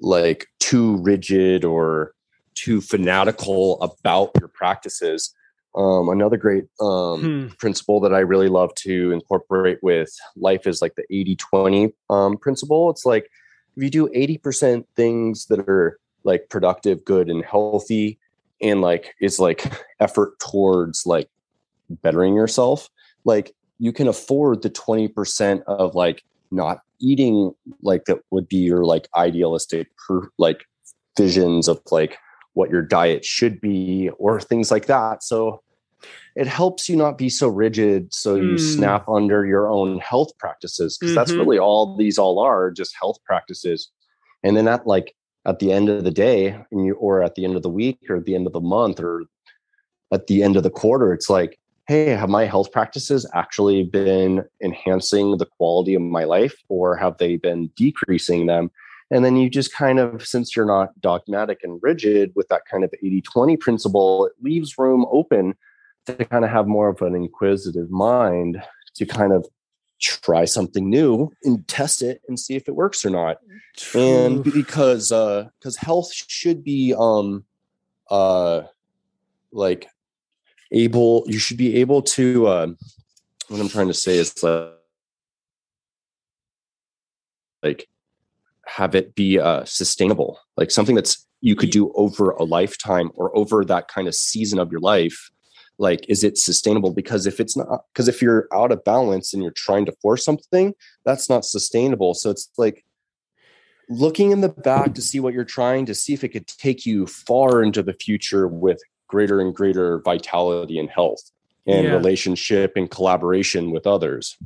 like 0.00 0.46
too 0.58 0.96
rigid 0.96 1.64
or 1.64 2.12
too 2.54 2.80
fanatical 2.80 3.80
about 3.80 4.32
your 4.40 4.48
practices. 4.48 5.32
Um, 5.74 6.08
another 6.08 6.36
great 6.36 6.64
um, 6.80 7.20
Hmm. 7.20 7.48
principle 7.58 8.00
that 8.00 8.14
I 8.14 8.20
really 8.20 8.48
love 8.48 8.74
to 8.76 9.12
incorporate 9.12 9.78
with 9.82 10.10
life 10.36 10.66
is 10.66 10.82
like 10.82 10.94
the 10.96 11.04
80 11.10 11.36
20 11.36 11.92
um, 12.10 12.36
principle. 12.36 12.90
It's 12.90 13.04
like 13.04 13.30
if 13.76 13.82
you 13.82 13.90
do 13.90 14.08
80% 14.08 14.84
things 14.96 15.46
that 15.46 15.60
are 15.60 15.98
like 16.24 16.48
productive, 16.48 17.04
good, 17.04 17.28
and 17.28 17.44
healthy, 17.44 18.18
and 18.60 18.80
like 18.80 19.14
is 19.20 19.38
like 19.38 19.72
effort 20.00 20.38
towards 20.40 21.06
like 21.06 21.28
bettering 22.02 22.34
yourself, 22.34 22.88
like 23.24 23.54
you 23.78 23.92
can 23.92 24.08
afford 24.08 24.62
the 24.62 24.70
20% 24.70 25.62
of 25.64 25.94
like 25.94 26.24
not 26.50 26.80
eating 27.00 27.54
like 27.82 28.06
that 28.06 28.18
would 28.30 28.48
be 28.48 28.56
your 28.56 28.84
like 28.84 29.08
idealistic 29.14 29.88
per, 29.96 30.28
like 30.38 30.64
visions 31.16 31.68
of 31.68 31.80
like 31.90 32.18
what 32.58 32.70
your 32.70 32.82
diet 32.82 33.24
should 33.24 33.60
be 33.60 34.10
or 34.18 34.40
things 34.40 34.68
like 34.70 34.86
that 34.86 35.22
so 35.22 35.62
it 36.34 36.46
helps 36.48 36.88
you 36.88 36.96
not 36.96 37.16
be 37.16 37.28
so 37.28 37.46
rigid 37.46 38.12
so 38.12 38.34
you 38.34 38.54
Mm. 38.56 38.60
snap 38.74 39.08
under 39.08 39.46
your 39.46 39.70
own 39.70 39.98
health 40.00 40.32
practices 40.38 40.98
because 40.98 41.14
that's 41.14 41.32
Mhm. 41.32 41.38
really 41.38 41.58
all 41.60 41.96
these 41.96 42.18
all 42.18 42.38
are 42.40 42.72
just 42.72 42.96
health 43.00 43.18
practices 43.24 43.90
and 44.42 44.56
then 44.56 44.66
at 44.66 44.86
like 44.88 45.14
at 45.46 45.60
the 45.60 45.70
end 45.72 45.88
of 45.88 46.02
the 46.02 46.10
day 46.10 46.40
and 46.72 46.84
you 46.84 46.94
or 46.94 47.22
at 47.22 47.36
the 47.36 47.44
end 47.44 47.54
of 47.56 47.62
the 47.62 47.70
week 47.70 47.98
or 48.10 48.16
at 48.16 48.24
the 48.24 48.34
end 48.34 48.46
of 48.48 48.52
the 48.52 48.60
month 48.76 48.98
or 49.00 49.22
at 50.12 50.26
the 50.26 50.42
end 50.42 50.56
of 50.56 50.64
the 50.64 50.70
quarter 50.82 51.12
it's 51.12 51.30
like 51.30 51.58
hey 51.86 52.06
have 52.10 52.28
my 52.28 52.44
health 52.44 52.70
practices 52.72 53.24
actually 53.34 53.82
been 53.84 54.44
enhancing 54.62 55.26
the 55.38 55.46
quality 55.56 55.94
of 55.94 56.02
my 56.02 56.24
life 56.24 56.56
or 56.68 56.96
have 56.96 57.16
they 57.18 57.36
been 57.36 57.70
decreasing 57.76 58.46
them 58.46 58.70
and 59.10 59.24
then 59.24 59.36
you 59.36 59.48
just 59.48 59.72
kind 59.72 59.98
of 59.98 60.26
since 60.26 60.54
you're 60.54 60.66
not 60.66 60.98
dogmatic 61.00 61.60
and 61.62 61.80
rigid 61.82 62.32
with 62.34 62.48
that 62.48 62.62
kind 62.70 62.84
of 62.84 62.92
80-20 63.02 63.58
principle 63.58 64.26
it 64.26 64.32
leaves 64.40 64.78
room 64.78 65.06
open 65.10 65.54
to 66.06 66.24
kind 66.24 66.44
of 66.44 66.50
have 66.50 66.66
more 66.66 66.88
of 66.88 67.02
an 67.02 67.14
inquisitive 67.14 67.90
mind 67.90 68.62
to 68.94 69.06
kind 69.06 69.32
of 69.32 69.46
try 70.00 70.44
something 70.44 70.88
new 70.88 71.30
and 71.44 71.66
test 71.68 72.02
it 72.02 72.22
and 72.28 72.38
see 72.38 72.54
if 72.54 72.68
it 72.68 72.74
works 72.74 73.04
or 73.04 73.10
not. 73.10 73.38
And 73.94 74.44
because 74.44 75.12
uh 75.12 75.48
because 75.58 75.76
health 75.76 76.12
should 76.12 76.62
be 76.64 76.94
um 76.96 77.44
uh 78.10 78.62
like 79.52 79.88
able 80.72 81.24
you 81.26 81.38
should 81.38 81.56
be 81.56 81.76
able 81.76 82.02
to 82.02 82.48
um 82.48 82.76
what 83.48 83.60
i'm 83.60 83.68
trying 83.68 83.88
to 83.88 83.94
say 83.94 84.18
is 84.18 84.44
uh, 84.44 84.72
like 87.62 87.88
have 88.68 88.94
it 88.94 89.14
be 89.14 89.38
uh 89.38 89.64
sustainable 89.64 90.38
like 90.56 90.70
something 90.70 90.94
that's 90.94 91.26
you 91.40 91.56
could 91.56 91.70
do 91.70 91.92
over 91.94 92.30
a 92.30 92.44
lifetime 92.44 93.10
or 93.14 93.36
over 93.36 93.64
that 93.64 93.88
kind 93.88 94.08
of 94.08 94.14
season 94.14 94.58
of 94.58 94.70
your 94.70 94.80
life 94.80 95.30
like 95.78 96.04
is 96.08 96.24
it 96.24 96.36
sustainable? 96.36 96.92
Because 96.92 97.26
if 97.26 97.40
it's 97.40 97.56
not 97.56 97.84
because 97.92 98.08
if 98.08 98.20
you're 98.20 98.48
out 98.52 98.72
of 98.72 98.84
balance 98.84 99.32
and 99.32 99.42
you're 99.42 99.52
trying 99.52 99.86
to 99.86 99.94
force 100.02 100.24
something 100.24 100.74
that's 101.04 101.30
not 101.30 101.44
sustainable. 101.44 102.14
So 102.14 102.30
it's 102.30 102.50
like 102.58 102.84
looking 103.88 104.32
in 104.32 104.40
the 104.40 104.48
back 104.48 104.94
to 104.94 105.02
see 105.02 105.20
what 105.20 105.32
you're 105.32 105.44
trying 105.44 105.86
to 105.86 105.94
see 105.94 106.12
if 106.12 106.24
it 106.24 106.28
could 106.28 106.46
take 106.46 106.84
you 106.84 107.06
far 107.06 107.62
into 107.62 107.82
the 107.82 107.94
future 107.94 108.46
with 108.48 108.80
greater 109.06 109.40
and 109.40 109.54
greater 109.54 110.00
vitality 110.00 110.78
and 110.78 110.90
health 110.90 111.30
and 111.66 111.86
Yeah. 111.86 111.94
relationship 111.94 112.72
and 112.76 112.90
collaboration 112.90 113.70
with 113.70 113.86
others 113.86 114.36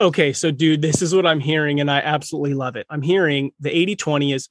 Okay, 0.00 0.32
so 0.32 0.50
dude, 0.50 0.80
this 0.80 1.02
is 1.02 1.14
what 1.14 1.26
I'm 1.26 1.40
hearing, 1.40 1.80
and 1.80 1.90
I 1.90 1.98
absolutely 1.98 2.54
love 2.54 2.76
it. 2.76 2.86
I'm 2.88 3.02
hearing 3.02 3.52
the 3.60 3.76
80 3.76 3.96
20 3.96 4.32
is 4.32 4.48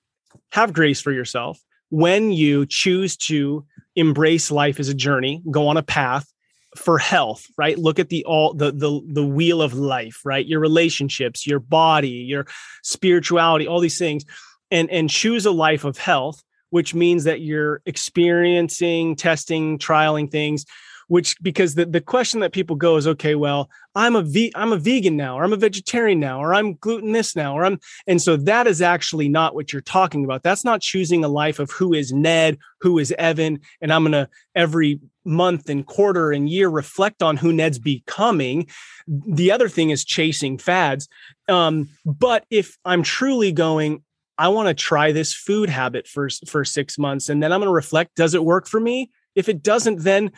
have 0.51 0.73
grace 0.73 1.01
for 1.01 1.11
yourself 1.11 1.59
when 1.89 2.31
you 2.31 2.65
choose 2.65 3.17
to 3.17 3.65
embrace 3.95 4.51
life 4.51 4.79
as 4.79 4.89
a 4.89 4.93
journey, 4.93 5.41
go 5.51 5.67
on 5.67 5.77
a 5.77 5.83
path 5.83 6.31
for 6.77 6.99
health, 6.99 7.45
right? 7.57 7.77
Look 7.77 7.99
at 7.99 8.09
the 8.09 8.23
all 8.25 8.53
the 8.53 8.71
the 8.71 9.01
the 9.11 9.25
wheel 9.25 9.61
of 9.61 9.73
life, 9.73 10.21
right? 10.23 10.45
Your 10.45 10.59
relationships, 10.59 11.47
your 11.47 11.59
body, 11.59 12.09
your 12.09 12.45
spirituality, 12.83 13.67
all 13.67 13.79
these 13.79 13.97
things, 13.97 14.23
and 14.69 14.89
and 14.91 15.09
choose 15.09 15.45
a 15.45 15.51
life 15.51 15.83
of 15.83 15.97
health, 15.97 16.43
which 16.69 16.93
means 16.93 17.23
that 17.23 17.41
you're 17.41 17.81
experiencing, 17.87 19.15
testing, 19.15 19.79
trialing 19.79 20.29
things 20.29 20.65
which 21.09 21.35
because 21.41 21.75
the, 21.75 21.85
the 21.85 21.99
question 21.99 22.39
that 22.39 22.53
people 22.53 22.75
go 22.75 22.95
is 22.95 23.07
okay 23.07 23.35
well 23.35 23.69
i'm 23.95 24.15
a 24.15 24.21
ve- 24.21 24.51
i'm 24.55 24.71
a 24.71 24.77
vegan 24.77 25.17
now 25.17 25.37
or 25.37 25.43
i'm 25.43 25.53
a 25.53 25.57
vegetarian 25.57 26.19
now 26.19 26.39
or 26.39 26.53
i'm 26.53 26.75
gluten 26.75 27.11
this 27.11 27.35
now 27.35 27.53
or 27.53 27.65
i'm 27.65 27.77
and 28.07 28.21
so 28.21 28.37
that 28.37 28.67
is 28.67 28.81
actually 28.81 29.27
not 29.27 29.53
what 29.53 29.73
you're 29.73 29.81
talking 29.81 30.23
about. 30.23 30.43
That's 30.43 30.63
not 30.63 30.81
choosing 30.81 31.23
a 31.23 31.27
life 31.27 31.59
of 31.59 31.71
who 31.71 31.93
is 31.93 32.13
ned 32.13 32.57
who 32.81 32.99
is 32.99 33.13
evan 33.17 33.59
and 33.81 33.91
i'm 33.91 34.03
going 34.03 34.13
to 34.13 34.29
every 34.55 34.99
month 35.25 35.69
and 35.69 35.85
quarter 35.85 36.31
and 36.31 36.49
year 36.49 36.69
reflect 36.69 37.21
on 37.21 37.37
who 37.37 37.53
ned's 37.53 37.77
becoming. 37.77 38.67
The 39.07 39.51
other 39.51 39.69
thing 39.69 39.89
is 39.91 40.03
chasing 40.03 40.57
fads. 40.57 41.07
Um, 41.47 41.89
but 42.05 42.45
if 42.49 42.77
i'm 42.85 43.03
truly 43.03 43.51
going 43.51 44.03
i 44.37 44.47
want 44.47 44.67
to 44.67 44.73
try 44.73 45.11
this 45.11 45.33
food 45.33 45.69
habit 45.69 46.07
for 46.07 46.29
for 46.47 46.63
six 46.63 46.97
months 46.97 47.29
and 47.29 47.41
then 47.41 47.51
i'm 47.51 47.59
going 47.59 47.67
to 47.67 47.73
reflect 47.73 48.15
does 48.15 48.33
it 48.33 48.43
work 48.43 48.67
for 48.67 48.79
me? 48.79 49.09
If 49.35 49.49
it 49.49 49.63
doesn't 49.63 50.03
then 50.03 50.31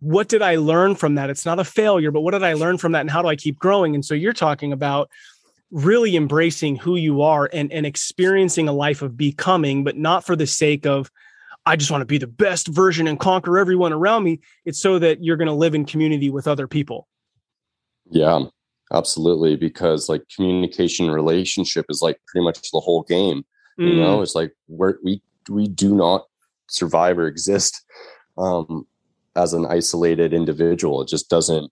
what 0.00 0.28
did 0.28 0.42
I 0.42 0.56
learn 0.56 0.94
from 0.94 1.16
that? 1.16 1.30
It's 1.30 1.46
not 1.46 1.58
a 1.58 1.64
failure, 1.64 2.10
but 2.10 2.20
what 2.20 2.32
did 2.32 2.42
I 2.42 2.54
learn 2.54 2.78
from 2.78 2.92
that 2.92 3.00
and 3.00 3.10
how 3.10 3.22
do 3.22 3.28
I 3.28 3.36
keep 3.36 3.58
growing? 3.58 3.94
And 3.94 4.04
so 4.04 4.14
you're 4.14 4.32
talking 4.32 4.72
about 4.72 5.10
really 5.70 6.16
embracing 6.16 6.76
who 6.76 6.96
you 6.96 7.22
are 7.22 7.50
and, 7.52 7.70
and 7.72 7.84
experiencing 7.84 8.68
a 8.68 8.72
life 8.72 9.02
of 9.02 9.16
becoming, 9.16 9.84
but 9.84 9.96
not 9.96 10.24
for 10.24 10.36
the 10.36 10.46
sake 10.46 10.86
of, 10.86 11.10
I 11.66 11.76
just 11.76 11.90
want 11.90 12.00
to 12.02 12.06
be 12.06 12.18
the 12.18 12.26
best 12.26 12.68
version 12.68 13.06
and 13.06 13.20
conquer 13.20 13.58
everyone 13.58 13.92
around 13.92 14.24
me. 14.24 14.40
It's 14.64 14.80
so 14.80 14.98
that 15.00 15.22
you're 15.22 15.36
going 15.36 15.48
to 15.48 15.54
live 15.54 15.74
in 15.74 15.84
community 15.84 16.30
with 16.30 16.46
other 16.46 16.66
people. 16.66 17.08
yeah 18.10 18.44
absolutely 18.92 19.56
because 19.56 20.08
like 20.08 20.22
communication 20.34 21.10
relationship 21.10 21.86
is 21.88 22.00
like 22.02 22.18
pretty 22.26 22.44
much 22.44 22.70
the 22.70 22.80
whole 22.80 23.02
game 23.02 23.44
mm. 23.78 23.88
you 23.88 24.00
know 24.00 24.22
it's 24.22 24.34
like 24.34 24.52
we're, 24.66 24.94
we 25.02 25.22
we 25.48 25.68
do 25.68 25.94
not 25.94 26.26
survive 26.68 27.18
or 27.18 27.26
exist 27.26 27.84
um 28.38 28.86
as 29.38 29.52
an 29.52 29.64
isolated 29.66 30.34
individual 30.34 31.00
it 31.00 31.08
just 31.08 31.30
doesn't 31.30 31.70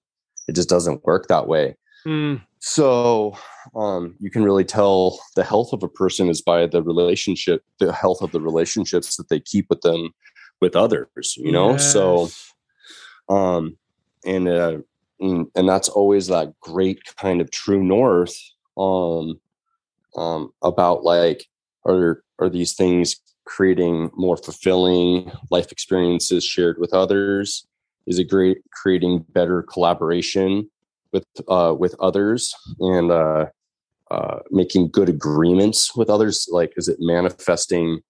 it 0.48 0.54
just 0.54 0.68
doesn't 0.68 1.04
work 1.04 1.26
that 1.26 1.48
way 1.48 1.76
mm. 2.06 2.40
so 2.60 3.36
um 3.74 4.14
you 4.20 4.30
can 4.30 4.44
really 4.44 4.64
tell 4.64 5.18
the 5.34 5.44
health 5.44 5.72
of 5.72 5.82
a 5.82 5.88
person 5.88 6.28
is 6.28 6.40
by 6.40 6.66
the 6.66 6.82
relationship 6.82 7.62
the 7.80 7.92
health 7.92 8.22
of 8.22 8.30
the 8.30 8.40
relationships 8.40 9.16
that 9.16 9.28
they 9.28 9.40
keep 9.40 9.66
with 9.68 9.80
them 9.80 10.10
with 10.60 10.76
others 10.76 11.34
you 11.36 11.50
know 11.50 11.72
yes. 11.72 11.92
so 11.92 12.28
um 13.28 13.76
and 14.24 14.48
uh 14.48 14.78
and, 15.18 15.46
and 15.54 15.68
that's 15.68 15.88
always 15.88 16.28
that 16.28 16.52
great 16.60 17.00
kind 17.16 17.40
of 17.40 17.50
true 17.50 17.82
north 17.82 18.38
um 18.78 19.40
um 20.16 20.52
about 20.62 21.02
like 21.02 21.46
are 21.84 22.22
are 22.38 22.48
these 22.48 22.74
things 22.74 23.16
creating 23.46 24.10
more 24.14 24.36
fulfilling 24.36 25.30
life 25.50 25.72
experiences 25.72 26.44
shared 26.44 26.78
with 26.78 26.92
others 26.92 27.66
is 28.06 28.18
it 28.18 28.24
great 28.24 28.58
creating 28.72 29.24
better 29.30 29.62
collaboration 29.62 30.68
with 31.12 31.24
uh 31.48 31.74
with 31.78 31.94
others 32.00 32.54
and 32.80 33.10
uh 33.10 33.46
uh 34.10 34.38
making 34.50 34.88
good 34.90 35.08
agreements 35.08 35.96
with 35.96 36.10
others. 36.10 36.48
Like 36.50 36.72
is 36.76 36.88
it 36.88 36.98
manifesting 37.00 38.00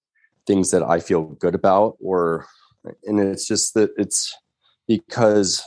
things 0.47 0.70
that 0.70 0.82
i 0.84 1.01
feel 1.01 1.24
good 1.24 1.57
about 1.57 1.97
or 2.01 2.47
and 3.05 3.18
it's 3.18 3.49
just 3.49 3.74
that 3.74 3.91
it's 3.97 4.32
because 4.87 5.62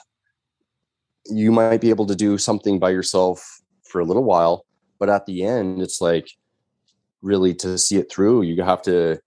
you 1.29 1.51
might 1.51 1.81
be 1.81 1.89
able 1.89 2.05
to 2.05 2.15
do 2.15 2.37
something 2.37 2.79
by 2.79 2.89
yourself 2.89 3.61
for 3.83 4.01
a 4.01 4.05
little 4.05 4.23
while, 4.23 4.65
but 4.99 5.09
at 5.09 5.25
the 5.25 5.43
end, 5.43 5.81
it's 5.81 6.01
like 6.01 6.29
really 7.21 7.53
to 7.53 7.77
see 7.77 7.97
it 7.97 8.11
through, 8.11 8.43
you 8.43 8.61
have 8.63 8.81
to 8.83 9.19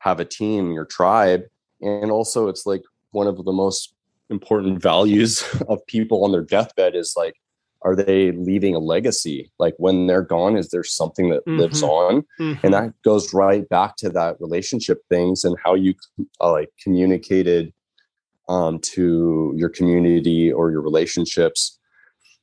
have 0.00 0.20
a 0.20 0.24
team, 0.24 0.72
your 0.72 0.84
tribe. 0.84 1.44
And 1.80 2.10
also, 2.10 2.48
it's 2.48 2.66
like 2.66 2.82
one 3.12 3.26
of 3.26 3.42
the 3.44 3.52
most 3.52 3.94
important 4.28 4.82
values 4.82 5.44
of 5.68 5.86
people 5.86 6.24
on 6.24 6.32
their 6.32 6.42
deathbed 6.42 6.94
is 6.94 7.14
like, 7.16 7.34
are 7.82 7.96
they 7.96 8.32
leaving 8.32 8.74
a 8.74 8.78
legacy? 8.78 9.50
Like 9.58 9.74
when 9.78 10.06
they're 10.06 10.22
gone, 10.22 10.56
is 10.56 10.68
there 10.68 10.84
something 10.84 11.30
that 11.30 11.46
mm-hmm. 11.46 11.60
lives 11.60 11.82
on? 11.82 12.24
Mm-hmm. 12.38 12.66
And 12.66 12.74
that 12.74 12.92
goes 13.02 13.32
right 13.32 13.66
back 13.68 13.96
to 13.96 14.10
that 14.10 14.36
relationship 14.38 15.02
things 15.08 15.44
and 15.44 15.56
how 15.64 15.74
you 15.74 15.94
uh, 16.40 16.52
like 16.52 16.70
communicated 16.82 17.72
um, 18.50 18.80
to 18.80 19.54
your 19.56 19.70
community 19.70 20.52
or 20.52 20.70
your 20.70 20.82
relationships 20.82 21.78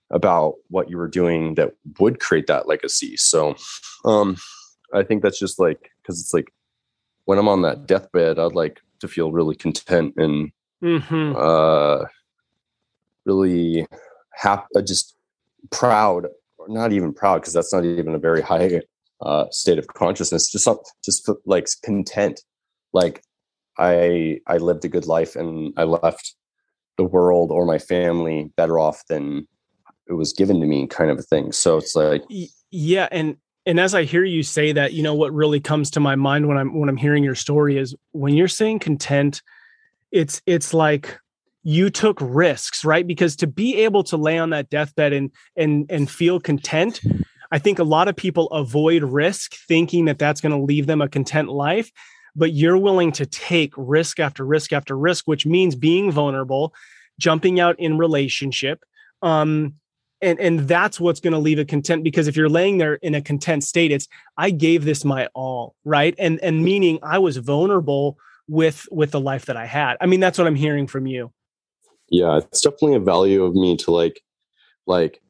about 0.10 0.56
what 0.70 0.90
you 0.90 0.98
were 0.98 1.08
doing 1.08 1.56
that 1.56 1.74
would 2.00 2.20
create 2.20 2.48
that 2.48 2.68
legacy. 2.68 3.16
So 3.18 3.56
um, 4.06 4.38
I 4.94 5.04
think 5.04 5.22
that's 5.22 5.40
just 5.40 5.60
like 5.60 5.92
because 6.02 6.20
it's 6.20 6.34
like 6.34 6.52
when 7.28 7.38
I'm 7.38 7.50
on 7.50 7.62
that 7.64 7.86
deathbed, 7.86 8.40
I'd 8.40 8.54
like 8.54 8.80
to 9.02 9.08
feel 9.08 9.34
really 9.34 9.54
content 9.54 10.14
and 10.16 10.50
mm-hmm. 10.82 11.36
uh, 11.38 12.06
really 13.26 13.86
happy, 14.34 14.66
uh, 14.78 14.82
just 14.82 15.14
proud, 15.70 16.28
or 16.58 16.70
not 16.70 16.94
even 16.94 17.14
proud 17.14 17.42
because 17.42 17.52
that's 17.52 17.74
not 17.74 17.84
even 17.84 18.16
a 18.16 18.20
very 18.20 18.42
high 18.42 18.80
uh, 19.22 19.44
state 19.52 19.78
of 19.78 19.88
consciousness. 19.88 20.50
Just 20.50 20.70
just 21.04 21.30
like 21.46 21.68
content, 21.84 22.40
like 22.94 23.22
I 23.78 24.40
I 24.48 24.56
lived 24.56 24.86
a 24.86 24.90
good 24.90 25.06
life 25.06 25.36
and 25.36 25.74
I 25.76 25.84
left 25.84 26.34
the 26.96 27.04
world 27.04 27.52
or 27.52 27.66
my 27.66 27.78
family 27.78 28.54
better 28.56 28.80
off 28.80 29.04
than 29.10 29.46
it 30.08 30.14
was 30.14 30.32
given 30.32 30.62
to 30.62 30.66
me 30.66 30.88
kind 30.88 31.12
of 31.12 31.20
a 31.20 31.24
thing. 31.24 31.52
So 31.52 31.76
it's 31.76 31.94
like 31.94 32.24
yeah 32.72 33.10
and 33.12 33.36
and 33.68 33.80
as 33.80 33.94
I 33.94 34.04
hear 34.04 34.24
you 34.24 34.42
say 34.42 34.72
that, 34.72 34.94
you 34.94 35.04
know 35.04 35.14
what 35.14 35.34
really 35.34 35.60
comes 35.60 35.92
to 35.92 36.00
my 36.00 36.16
mind 36.16 36.48
when 36.48 36.58
I'm 36.58 36.80
when 36.80 36.90
I'm 36.90 36.98
hearing 36.98 37.24
your 37.24 37.36
story 37.36 37.78
is 37.78 37.96
when 38.14 38.34
you're 38.34 38.48
saying 38.48 38.80
content 38.80 39.42
it's 40.12 40.42
it's 40.46 40.74
like 40.74 41.20
you 41.64 41.90
took 41.90 42.18
risks, 42.22 42.86
right? 42.86 43.06
Because 43.06 43.36
to 43.36 43.48
be 43.48 43.76
able 43.84 44.04
to 44.06 44.18
lay 44.18 44.38
on 44.38 44.50
that 44.52 44.70
deathbed 44.70 45.14
and 45.14 45.32
and 45.56 45.86
and 45.90 46.10
feel 46.10 46.40
content, 46.40 47.02
I 47.52 47.60
think 47.60 47.78
a 47.78 47.84
lot 47.84 48.08
of 48.08 48.16
people 48.16 48.48
avoid 48.48 49.04
risk 49.04 49.54
thinking 49.68 50.06
that 50.06 50.18
that's 50.18 50.42
going 50.42 50.58
to 50.58 50.64
leave 50.64 50.88
them 50.88 51.02
a 51.02 51.10
content 51.10 51.50
life 51.50 51.92
but 52.38 52.54
you're 52.54 52.78
willing 52.78 53.12
to 53.12 53.26
take 53.26 53.74
risk 53.76 54.20
after 54.20 54.46
risk 54.46 54.72
after 54.72 54.96
risk, 54.96 55.28
which 55.28 55.46
means 55.46 55.76
being 55.76 56.12
vulnerable, 56.12 56.72
jumping 57.20 57.60
out 57.60 57.78
in 57.80 57.98
relationship. 57.98 58.86
Um, 59.24 59.74
and 60.22 60.40
and 60.40 60.62
that's 60.62 61.00
what's 61.00 61.20
going 61.20 61.34
to 61.34 61.40
leave 61.40 61.60
a 61.60 61.66
content 61.66 62.04
because 62.04 62.28
if 62.28 62.36
you're 62.36 62.50
laying 62.50 62.78
there 62.78 62.96
in 62.96 63.16
a 63.16 63.22
content 63.22 63.64
state 63.64 63.92
it's 63.92 64.08
i 64.38 64.50
gave 64.50 64.86
this 64.86 65.06
my 65.06 65.28
all 65.34 65.76
right? 65.86 66.16
And 66.18 66.40
and 66.42 66.64
meaning 66.64 67.00
i 67.04 67.18
was 67.18 67.38
vulnerable 67.38 68.18
with 68.48 68.88
with 68.92 69.12
the 69.12 69.20
life 69.20 69.46
that 69.46 69.58
i 69.58 69.66
had. 69.66 69.98
I 70.02 70.06
mean 70.06 70.20
that's 70.20 70.38
what 70.38 70.48
i'm 70.48 70.56
hearing 70.56 70.88
from 70.88 71.08
you. 71.08 71.32
Yeah 72.10 72.38
it's 72.38 72.62
definitely 72.62 72.96
a 72.96 73.00
value 73.00 73.44
of 73.44 73.54
me 73.54 73.78
to 73.78 73.92
like 73.92 74.22
like 74.86 75.22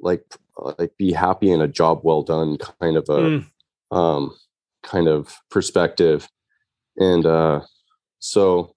like 0.00 0.24
like 0.56 0.96
be 0.96 1.12
happy 1.12 1.50
in 1.50 1.60
a 1.60 1.68
job 1.68 2.00
well 2.02 2.22
done 2.22 2.58
kind 2.80 2.96
of 2.96 3.08
a 3.08 3.18
mm. 3.18 3.46
um 3.90 4.34
kind 4.82 5.08
of 5.08 5.36
perspective. 5.50 6.28
And 6.96 7.26
uh 7.26 7.60
so 8.18 8.74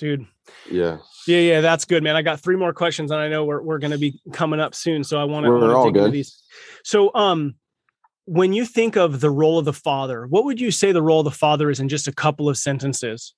dude. 0.00 0.26
Yeah. 0.68 0.98
Yeah 1.26 1.38
yeah 1.38 1.60
that's 1.60 1.84
good 1.84 2.02
man. 2.02 2.16
I 2.16 2.22
got 2.22 2.40
three 2.40 2.56
more 2.56 2.72
questions 2.72 3.10
and 3.12 3.20
i 3.20 3.28
know 3.28 3.44
we're, 3.44 3.62
we're 3.62 3.78
gonna 3.78 3.98
be 3.98 4.18
coming 4.32 4.58
up 4.58 4.74
soon 4.74 5.04
so 5.04 5.20
i 5.20 5.24
want 5.24 5.46
to 5.46 5.52
all 5.52 5.90
good. 5.92 6.10
these. 6.10 6.42
So 6.82 7.14
um 7.14 7.54
when 8.24 8.52
you 8.52 8.64
think 8.64 8.96
of 8.96 9.20
the 9.20 9.30
role 9.30 9.58
of 9.58 9.64
the 9.64 9.72
father 9.72 10.26
what 10.26 10.44
would 10.44 10.60
you 10.60 10.70
say 10.70 10.90
the 10.90 11.02
role 11.02 11.20
of 11.20 11.24
the 11.24 11.30
father 11.30 11.70
is 11.70 11.78
in 11.78 11.88
just 11.88 12.08
a 12.08 12.12
couple 12.12 12.48
of 12.48 12.56
sentences? 12.56 13.34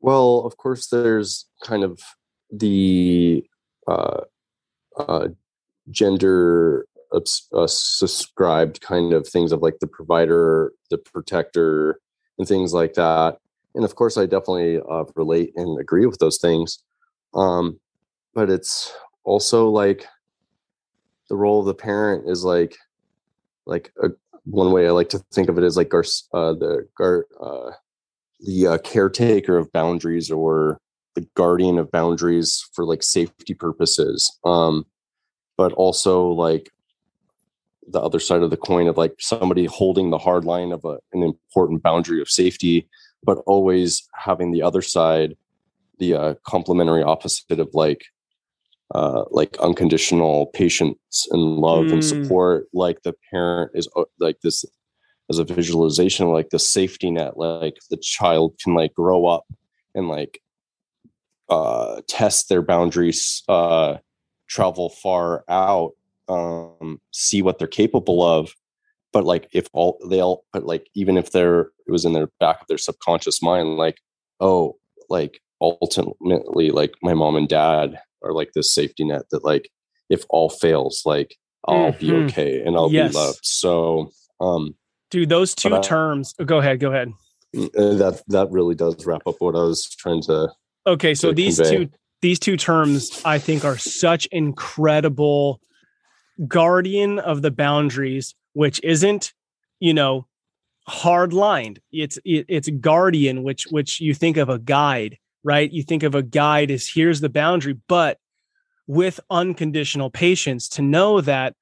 Well 0.00 0.38
of 0.46 0.56
course 0.56 0.86
there's 0.86 1.46
kind 1.62 1.84
of 1.84 2.00
the 2.50 3.44
uh, 3.86 4.20
uh 4.96 5.28
gender 5.90 6.86
uh, 7.12 7.66
subscribed 7.66 8.80
kind 8.80 9.12
of 9.12 9.28
things 9.28 9.52
of 9.52 9.60
like 9.60 9.78
the 9.80 9.86
provider 9.86 10.72
the 10.90 10.98
protector 10.98 12.00
and 12.38 12.48
things 12.48 12.72
like 12.72 12.94
that. 12.94 13.38
And 13.74 13.84
of 13.84 13.94
course, 13.94 14.16
I 14.16 14.26
definitely 14.26 14.78
uh, 14.78 15.04
relate 15.16 15.52
and 15.56 15.80
agree 15.80 16.06
with 16.06 16.18
those 16.18 16.38
things. 16.38 16.78
Um, 17.34 17.80
but 18.34 18.50
it's 18.50 18.92
also 19.24 19.68
like 19.68 20.06
the 21.28 21.36
role 21.36 21.60
of 21.60 21.66
the 21.66 21.74
parent 21.74 22.28
is 22.28 22.44
like, 22.44 22.76
like 23.66 23.92
a, 24.02 24.10
one 24.44 24.72
way 24.72 24.86
I 24.86 24.90
like 24.90 25.08
to 25.10 25.24
think 25.32 25.48
of 25.48 25.58
it 25.58 25.64
is 25.64 25.76
like 25.76 25.92
our, 25.94 26.04
uh, 26.32 26.52
the 26.52 26.86
uh, 27.00 27.70
the 28.40 28.66
uh, 28.66 28.78
caretaker 28.78 29.56
of 29.56 29.72
boundaries 29.72 30.30
or 30.30 30.78
the 31.14 31.26
guardian 31.34 31.78
of 31.78 31.90
boundaries 31.90 32.68
for 32.74 32.84
like 32.84 33.02
safety 33.02 33.54
purposes. 33.54 34.38
Um, 34.44 34.84
but 35.56 35.72
also 35.72 36.28
like 36.28 36.70
the 37.86 38.00
other 38.00 38.18
side 38.18 38.42
of 38.42 38.50
the 38.50 38.56
coin 38.56 38.88
of 38.88 38.96
like 38.96 39.14
somebody 39.18 39.66
holding 39.66 40.10
the 40.10 40.18
hard 40.18 40.44
line 40.44 40.72
of 40.72 40.84
a, 40.84 40.98
an 41.12 41.22
important 41.22 41.82
boundary 41.82 42.20
of 42.20 42.28
safety, 42.28 42.88
but 43.24 43.38
always 43.46 44.08
having 44.14 44.52
the 44.52 44.62
other 44.62 44.82
side, 44.82 45.36
the 45.98 46.14
uh, 46.14 46.34
complementary 46.46 47.02
opposite 47.02 47.58
of 47.60 47.70
like 47.72 48.04
uh, 48.94 49.24
like 49.30 49.56
unconditional 49.58 50.46
patience 50.48 51.26
and 51.30 51.40
love 51.40 51.86
mm. 51.86 51.94
and 51.94 52.04
support. 52.04 52.66
Like 52.72 53.02
the 53.02 53.14
parent 53.30 53.72
is 53.74 53.88
uh, 53.96 54.04
like 54.20 54.40
this 54.42 54.64
as 55.30 55.38
a 55.38 55.44
visualization, 55.44 56.28
like 56.28 56.50
the 56.50 56.58
safety 56.58 57.10
net. 57.10 57.36
Like 57.36 57.76
the 57.90 57.96
child 57.96 58.58
can 58.62 58.74
like 58.74 58.94
grow 58.94 59.26
up 59.26 59.44
and 59.94 60.08
like 60.08 60.40
uh, 61.48 62.02
test 62.08 62.48
their 62.48 62.62
boundaries, 62.62 63.42
uh, 63.48 63.98
travel 64.48 64.90
far 64.90 65.44
out 65.48 65.92
um, 66.28 67.00
see 67.12 67.42
what 67.42 67.58
they're 67.58 67.68
capable 67.68 68.22
of 68.22 68.54
but 69.14 69.24
like 69.24 69.48
if 69.52 69.66
all 69.72 69.98
they 70.10 70.20
all 70.20 70.44
but 70.52 70.66
like 70.66 70.88
even 70.94 71.16
if 71.16 71.30
they're 71.30 71.70
it 71.86 71.90
was 71.90 72.04
in 72.04 72.12
their 72.12 72.28
back 72.40 72.60
of 72.60 72.66
their 72.66 72.76
subconscious 72.76 73.40
mind 73.40 73.76
like 73.76 73.98
oh 74.40 74.76
like 75.08 75.40
ultimately 75.62 76.70
like 76.70 76.92
my 77.02 77.14
mom 77.14 77.36
and 77.36 77.48
dad 77.48 77.98
are 78.22 78.32
like 78.32 78.50
this 78.54 78.74
safety 78.74 79.04
net 79.04 79.22
that 79.30 79.44
like 79.44 79.70
if 80.10 80.24
all 80.28 80.50
fails 80.50 81.02
like 81.06 81.36
i'll 81.66 81.92
mm-hmm. 81.92 81.98
be 82.06 82.12
okay 82.12 82.60
and 82.60 82.76
i'll 82.76 82.92
yes. 82.92 83.12
be 83.12 83.18
loved 83.18 83.40
so 83.42 84.10
um 84.40 84.74
dude 85.10 85.30
those 85.30 85.54
two 85.54 85.80
terms 85.80 86.34
oh, 86.38 86.44
go 86.44 86.58
ahead 86.58 86.80
go 86.80 86.90
ahead 86.90 87.10
mm, 87.54 87.66
uh, 87.78 87.94
that 87.94 88.22
that 88.26 88.50
really 88.50 88.74
does 88.74 89.06
wrap 89.06 89.26
up 89.26 89.36
what 89.38 89.54
i 89.54 89.62
was 89.62 89.88
trying 89.88 90.20
to 90.20 90.50
okay 90.86 91.14
so 91.14 91.28
to 91.28 91.34
these 91.34 91.58
convey. 91.58 91.76
two 91.76 91.90
these 92.20 92.38
two 92.38 92.56
terms 92.56 93.22
i 93.24 93.38
think 93.38 93.64
are 93.64 93.78
such 93.78 94.26
incredible 94.26 95.60
guardian 96.48 97.18
of 97.18 97.42
the 97.42 97.50
boundaries, 97.50 98.34
which 98.54 98.80
isn't, 98.82 99.32
you 99.78 99.94
know, 99.94 100.26
hard 100.88 101.32
lined. 101.32 101.80
It's 101.92 102.18
it, 102.24 102.46
it's 102.48 102.68
guardian, 102.68 103.42
which 103.42 103.66
which 103.70 104.00
you 104.00 104.14
think 104.14 104.36
of 104.36 104.48
a 104.48 104.58
guide, 104.58 105.18
right? 105.42 105.70
You 105.70 105.82
think 105.82 106.02
of 106.02 106.14
a 106.14 106.22
guide 106.22 106.70
as 106.70 106.88
here's 106.88 107.20
the 107.20 107.28
boundary, 107.28 107.78
but 107.88 108.18
with 108.86 109.20
unconditional 109.30 110.10
patience 110.10 110.68
to 110.70 110.82
know 110.82 111.20
that 111.20 111.54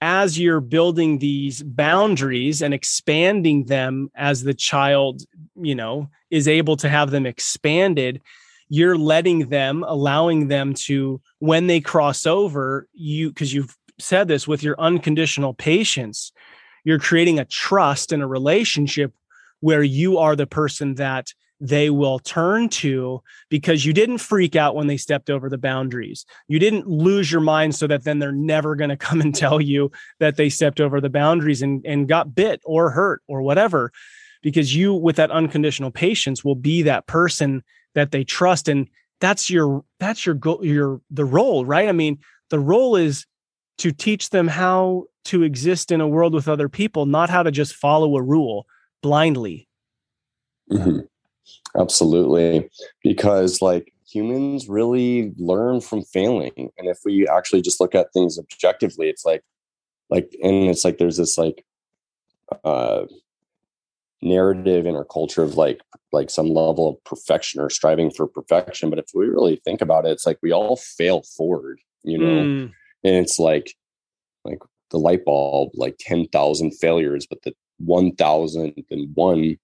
as 0.00 0.38
you're 0.38 0.60
building 0.60 1.18
these 1.18 1.62
boundaries 1.62 2.62
and 2.62 2.72
expanding 2.72 3.64
them 3.64 4.10
as 4.14 4.42
the 4.42 4.54
child, 4.54 5.22
you 5.56 5.74
know, 5.74 6.08
is 6.30 6.48
able 6.48 6.76
to 6.76 6.88
have 6.88 7.10
them 7.10 7.26
expanded, 7.26 8.22
you're 8.68 8.96
letting 8.96 9.48
them, 9.48 9.84
allowing 9.86 10.48
them 10.48 10.72
to, 10.72 11.20
when 11.40 11.66
they 11.66 11.80
cross 11.80 12.24
over, 12.24 12.88
you, 12.94 13.28
because 13.28 13.52
you've 13.52 13.76
said 14.00 14.28
this 14.28 14.48
with 14.48 14.62
your 14.62 14.80
unconditional 14.80 15.54
patience, 15.54 16.32
you're 16.84 16.98
creating 16.98 17.38
a 17.38 17.44
trust 17.44 18.12
and 18.12 18.22
a 18.22 18.26
relationship 18.26 19.14
where 19.60 19.82
you 19.82 20.18
are 20.18 20.34
the 20.34 20.46
person 20.46 20.94
that 20.94 21.32
they 21.60 21.90
will 21.90 22.18
turn 22.18 22.70
to 22.70 23.22
because 23.50 23.84
you 23.84 23.92
didn't 23.92 24.18
freak 24.18 24.56
out 24.56 24.74
when 24.74 24.86
they 24.86 24.96
stepped 24.96 25.28
over 25.28 25.50
the 25.50 25.58
boundaries. 25.58 26.24
You 26.48 26.58
didn't 26.58 26.86
lose 26.88 27.30
your 27.30 27.42
mind 27.42 27.74
so 27.74 27.86
that 27.86 28.04
then 28.04 28.18
they're 28.18 28.32
never 28.32 28.74
going 28.74 28.90
to 28.90 28.96
come 28.96 29.20
and 29.20 29.34
tell 29.34 29.60
you 29.60 29.90
that 30.18 30.36
they 30.36 30.48
stepped 30.48 30.80
over 30.80 31.00
the 31.00 31.10
boundaries 31.10 31.62
and, 31.62 31.84
and 31.84 32.08
got 32.08 32.34
bit 32.34 32.62
or 32.64 32.90
hurt 32.90 33.22
or 33.28 33.42
whatever. 33.42 33.92
Because 34.42 34.74
you, 34.74 34.94
with 34.94 35.16
that 35.16 35.30
unconditional 35.30 35.90
patience, 35.90 36.42
will 36.42 36.54
be 36.54 36.80
that 36.82 37.06
person 37.06 37.62
that 37.94 38.10
they 38.10 38.24
trust. 38.24 38.68
And 38.68 38.88
that's 39.20 39.50
your 39.50 39.84
that's 39.98 40.24
your 40.24 40.34
goal, 40.34 40.64
your 40.64 41.02
the 41.10 41.26
role, 41.26 41.66
right? 41.66 41.90
I 41.90 41.92
mean, 41.92 42.18
the 42.48 42.58
role 42.58 42.96
is 42.96 43.26
to 43.80 43.92
teach 43.92 44.28
them 44.28 44.46
how 44.46 45.06
to 45.24 45.42
exist 45.42 45.90
in 45.90 46.02
a 46.02 46.08
world 46.08 46.34
with 46.34 46.48
other 46.48 46.68
people, 46.68 47.06
not 47.06 47.30
how 47.30 47.42
to 47.42 47.50
just 47.50 47.74
follow 47.74 48.14
a 48.16 48.22
rule 48.22 48.66
blindly. 49.02 49.68
Mm-hmm. 50.70 51.00
Absolutely. 51.78 52.68
Because 53.02 53.62
like 53.62 53.92
humans 54.06 54.68
really 54.68 55.32
learn 55.38 55.80
from 55.80 56.02
failing. 56.02 56.52
And 56.56 56.88
if 56.88 56.98
we 57.06 57.26
actually 57.26 57.62
just 57.62 57.80
look 57.80 57.94
at 57.94 58.12
things 58.12 58.38
objectively, 58.38 59.08
it's 59.08 59.24
like, 59.24 59.42
like, 60.10 60.36
and 60.42 60.68
it's 60.68 60.84
like 60.84 60.98
there's 60.98 61.16
this 61.16 61.38
like, 61.38 61.64
uh, 62.64 63.04
narrative 64.22 64.84
in 64.84 64.94
our 64.94 65.04
culture 65.06 65.42
of 65.42 65.54
like 65.54 65.80
like 66.12 66.28
some 66.28 66.48
level 66.48 66.90
of 66.90 67.04
perfection 67.04 67.58
or 67.58 67.70
striving 67.70 68.10
for 68.10 68.26
perfection 68.26 68.90
but 68.90 68.98
if 68.98 69.06
we 69.14 69.26
really 69.26 69.56
think 69.64 69.80
about 69.80 70.04
it 70.04 70.10
it's 70.10 70.26
like 70.26 70.36
we 70.42 70.52
all 70.52 70.76
fail 70.76 71.22
forward 71.22 71.80
you 72.02 72.18
know 72.18 72.26
mm. 72.26 72.72
And 73.04 73.14
it's 73.14 73.38
like 73.38 73.74
like 74.44 74.58
the 74.90 74.98
light 74.98 75.24
bulb 75.24 75.70
like 75.74 75.96
10,000 76.00 76.72
failures 76.72 77.26
but 77.28 77.42
the 77.42 77.54
1001 77.78 79.56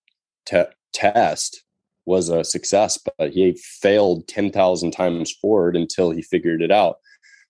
te- 0.47 0.63
test 0.93 1.65
was 2.07 2.29
a 2.29 2.45
success, 2.45 2.99
but 3.19 3.33
he 3.33 3.59
failed 3.61 4.27
10,000 4.29 4.93
times 4.93 5.33
forward 5.33 5.77
until 5.77 6.11
he 6.11 6.23
figured 6.23 6.63
it 6.63 6.71
out. 6.71 6.99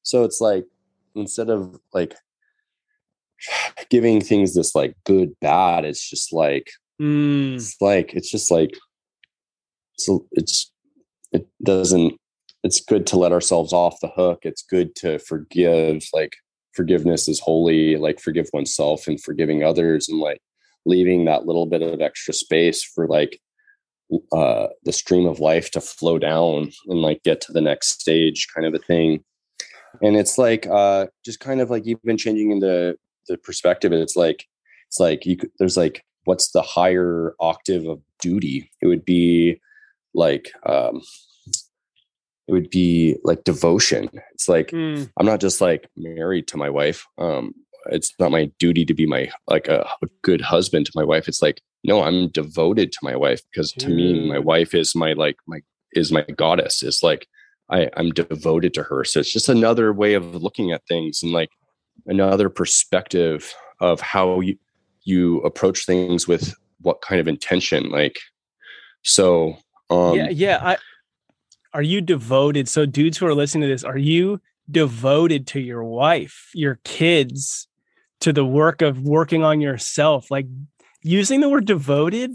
So 0.03 0.25
it's 0.25 0.41
like, 0.41 0.65
instead 1.15 1.51
of 1.51 1.79
like 1.93 2.15
giving 3.91 4.21
things 4.21 4.55
this 4.55 4.75
like 4.75 4.97
good, 5.05 5.39
bad, 5.41 5.85
it's 5.85 6.09
just 6.09 6.33
like, 6.33 6.71
mm. 7.01 7.55
it's 7.55 7.77
like, 7.81 8.15
it's 8.15 8.31
just 8.31 8.51
like, 8.51 8.75
so 9.99 10.27
it's, 10.33 10.73
it 11.33 11.47
doesn't, 11.63 12.19
it's 12.67 12.81
good 12.81 13.07
to 13.07 13.17
let 13.17 13.33
ourselves 13.33 13.73
off 13.73 14.01
the 14.01 14.09
hook. 14.09 14.41
It's 14.43 14.63
good 14.63 14.97
to 14.97 15.21
forgive, 15.21 16.03
like, 16.13 16.35
forgiveness 16.75 17.29
is 17.29 17.39
holy, 17.39 17.97
like, 17.97 18.21
forgive 18.21 18.49
oneself 18.53 19.07
and 19.07 19.23
forgiving 19.23 19.63
others 19.63 20.09
and 20.09 20.19
like 20.19 20.41
leaving 20.85 21.25
that 21.25 21.47
little 21.47 21.67
bit 21.67 21.83
of 21.83 22.01
extra 22.01 22.35
space 22.35 22.83
for 22.83 23.07
like 23.07 23.41
uh, 24.33 24.67
the 24.85 24.93
stream 24.93 25.27
of 25.27 25.41
life 25.41 25.71
to 25.71 25.81
flow 25.81 26.19
down 26.19 26.71
and 26.87 27.01
like 27.01 27.23
get 27.23 27.41
to 27.41 27.53
the 27.53 27.61
next 27.61 28.01
stage 28.01 28.47
kind 28.55 28.67
of 28.67 28.75
a 28.75 28.79
thing 28.79 29.25
and 30.03 30.17
it's 30.17 30.39
like 30.39 30.67
uh 30.67 31.07
just 31.25 31.41
kind 31.41 31.61
of 31.61 31.71
like 31.71 31.87
even 31.87 32.17
changing 32.17 32.51
into 32.51 32.97
the 33.29 33.39
perspective 33.39 33.93
it's 33.93 34.17
like 34.17 34.45
it's 34.89 35.01
like 35.01 35.25
you 35.27 35.37
could, 35.37 35.51
there's 35.59 35.77
like 35.77 36.05
what's 36.25 36.51
the 36.53 36.63
higher 36.63 37.35
octave 37.41 37.87
of 37.87 38.01
duty 38.21 38.71
it 38.83 38.87
would 38.87 39.05
be 39.05 39.61
like 40.15 40.53
um 40.67 41.01
it 42.49 42.53
would 42.53 42.71
be 42.71 43.17
like 43.25 43.45
devotion. 43.45 44.09
It's 44.33 44.49
like 44.49 44.69
mm. 44.69 45.11
i'm 45.19 45.27
not 45.27 45.41
just 45.41 45.61
like 45.61 45.89
married 45.97 46.47
to 46.49 46.57
my 46.57 46.71
wife. 46.71 47.07
Um 47.19 47.55
it's 47.89 48.13
not 48.19 48.33
my 48.33 48.51
duty 48.59 48.85
to 48.85 48.95
be 48.95 49.07
my 49.07 49.31
like 49.47 49.69
a, 49.69 49.89
a 50.03 50.07
good 50.23 50.41
husband 50.41 50.87
to 50.87 50.93
my 50.95 51.05
wife. 51.05 51.29
It's 51.29 51.43
like 51.43 51.61
no 51.85 52.03
i'm 52.03 52.29
devoted 52.29 52.93
to 52.93 52.99
my 53.03 53.17
wife 53.17 53.41
because 53.51 53.73
to 53.73 53.89
me 53.89 54.29
my 54.29 54.39
wife 54.39 54.75
is 54.75 54.95
my 54.95 55.13
like 55.13 55.37
my 55.47 55.61
is 55.93 56.13
my 56.13 56.23
goddess. 56.37 56.83
It's 56.83 57.03
like 57.03 57.27
i 57.71 57.89
i'm 57.97 58.11
devoted 58.11 58.75
to 58.75 58.83
her. 58.83 59.05
So 59.05 59.21
it's 59.21 59.33
just 59.33 59.49
another 59.49 59.93
way 59.93 60.15
of 60.15 60.35
looking 60.35 60.73
at 60.73 60.87
things 60.87 61.23
and 61.23 61.33
like 61.33 61.51
another 62.07 62.49
perspective 62.49 63.55
of 63.81 64.01
how 64.01 64.41
you 64.41 64.57
you 65.05 65.41
approach 65.41 65.87
things 65.87 66.29
with 66.29 66.55
what 66.81 67.01
kind 67.01 67.21
of 67.21 67.29
intention 67.29 67.89
like 67.91 68.19
so 69.03 69.57
um 69.89 70.15
yeah 70.15 70.29
yeah 70.29 70.59
i 70.63 70.77
are 71.77 71.83
you 71.83 72.01
devoted 72.01 72.67
so 72.71 72.87
dudes 72.87 73.19
who 73.19 73.27
are 73.27 73.35
listening 73.35 73.69
to 73.69 73.69
this 73.69 73.85
are 73.85 73.99
you 73.99 74.41
devoted 74.71 75.47
to 75.47 75.61
your 75.61 75.85
wife 75.85 76.51
your 76.55 76.81
kids 76.85 77.69
to 78.21 78.33
the 78.33 78.47
work 78.47 78.81
of 78.81 79.03
working 79.03 79.45
on 79.45 79.61
yourself 79.61 80.31
like 80.31 80.47
using 81.03 81.41
the 81.41 81.51
word 81.51 81.67
devoted 81.67 82.35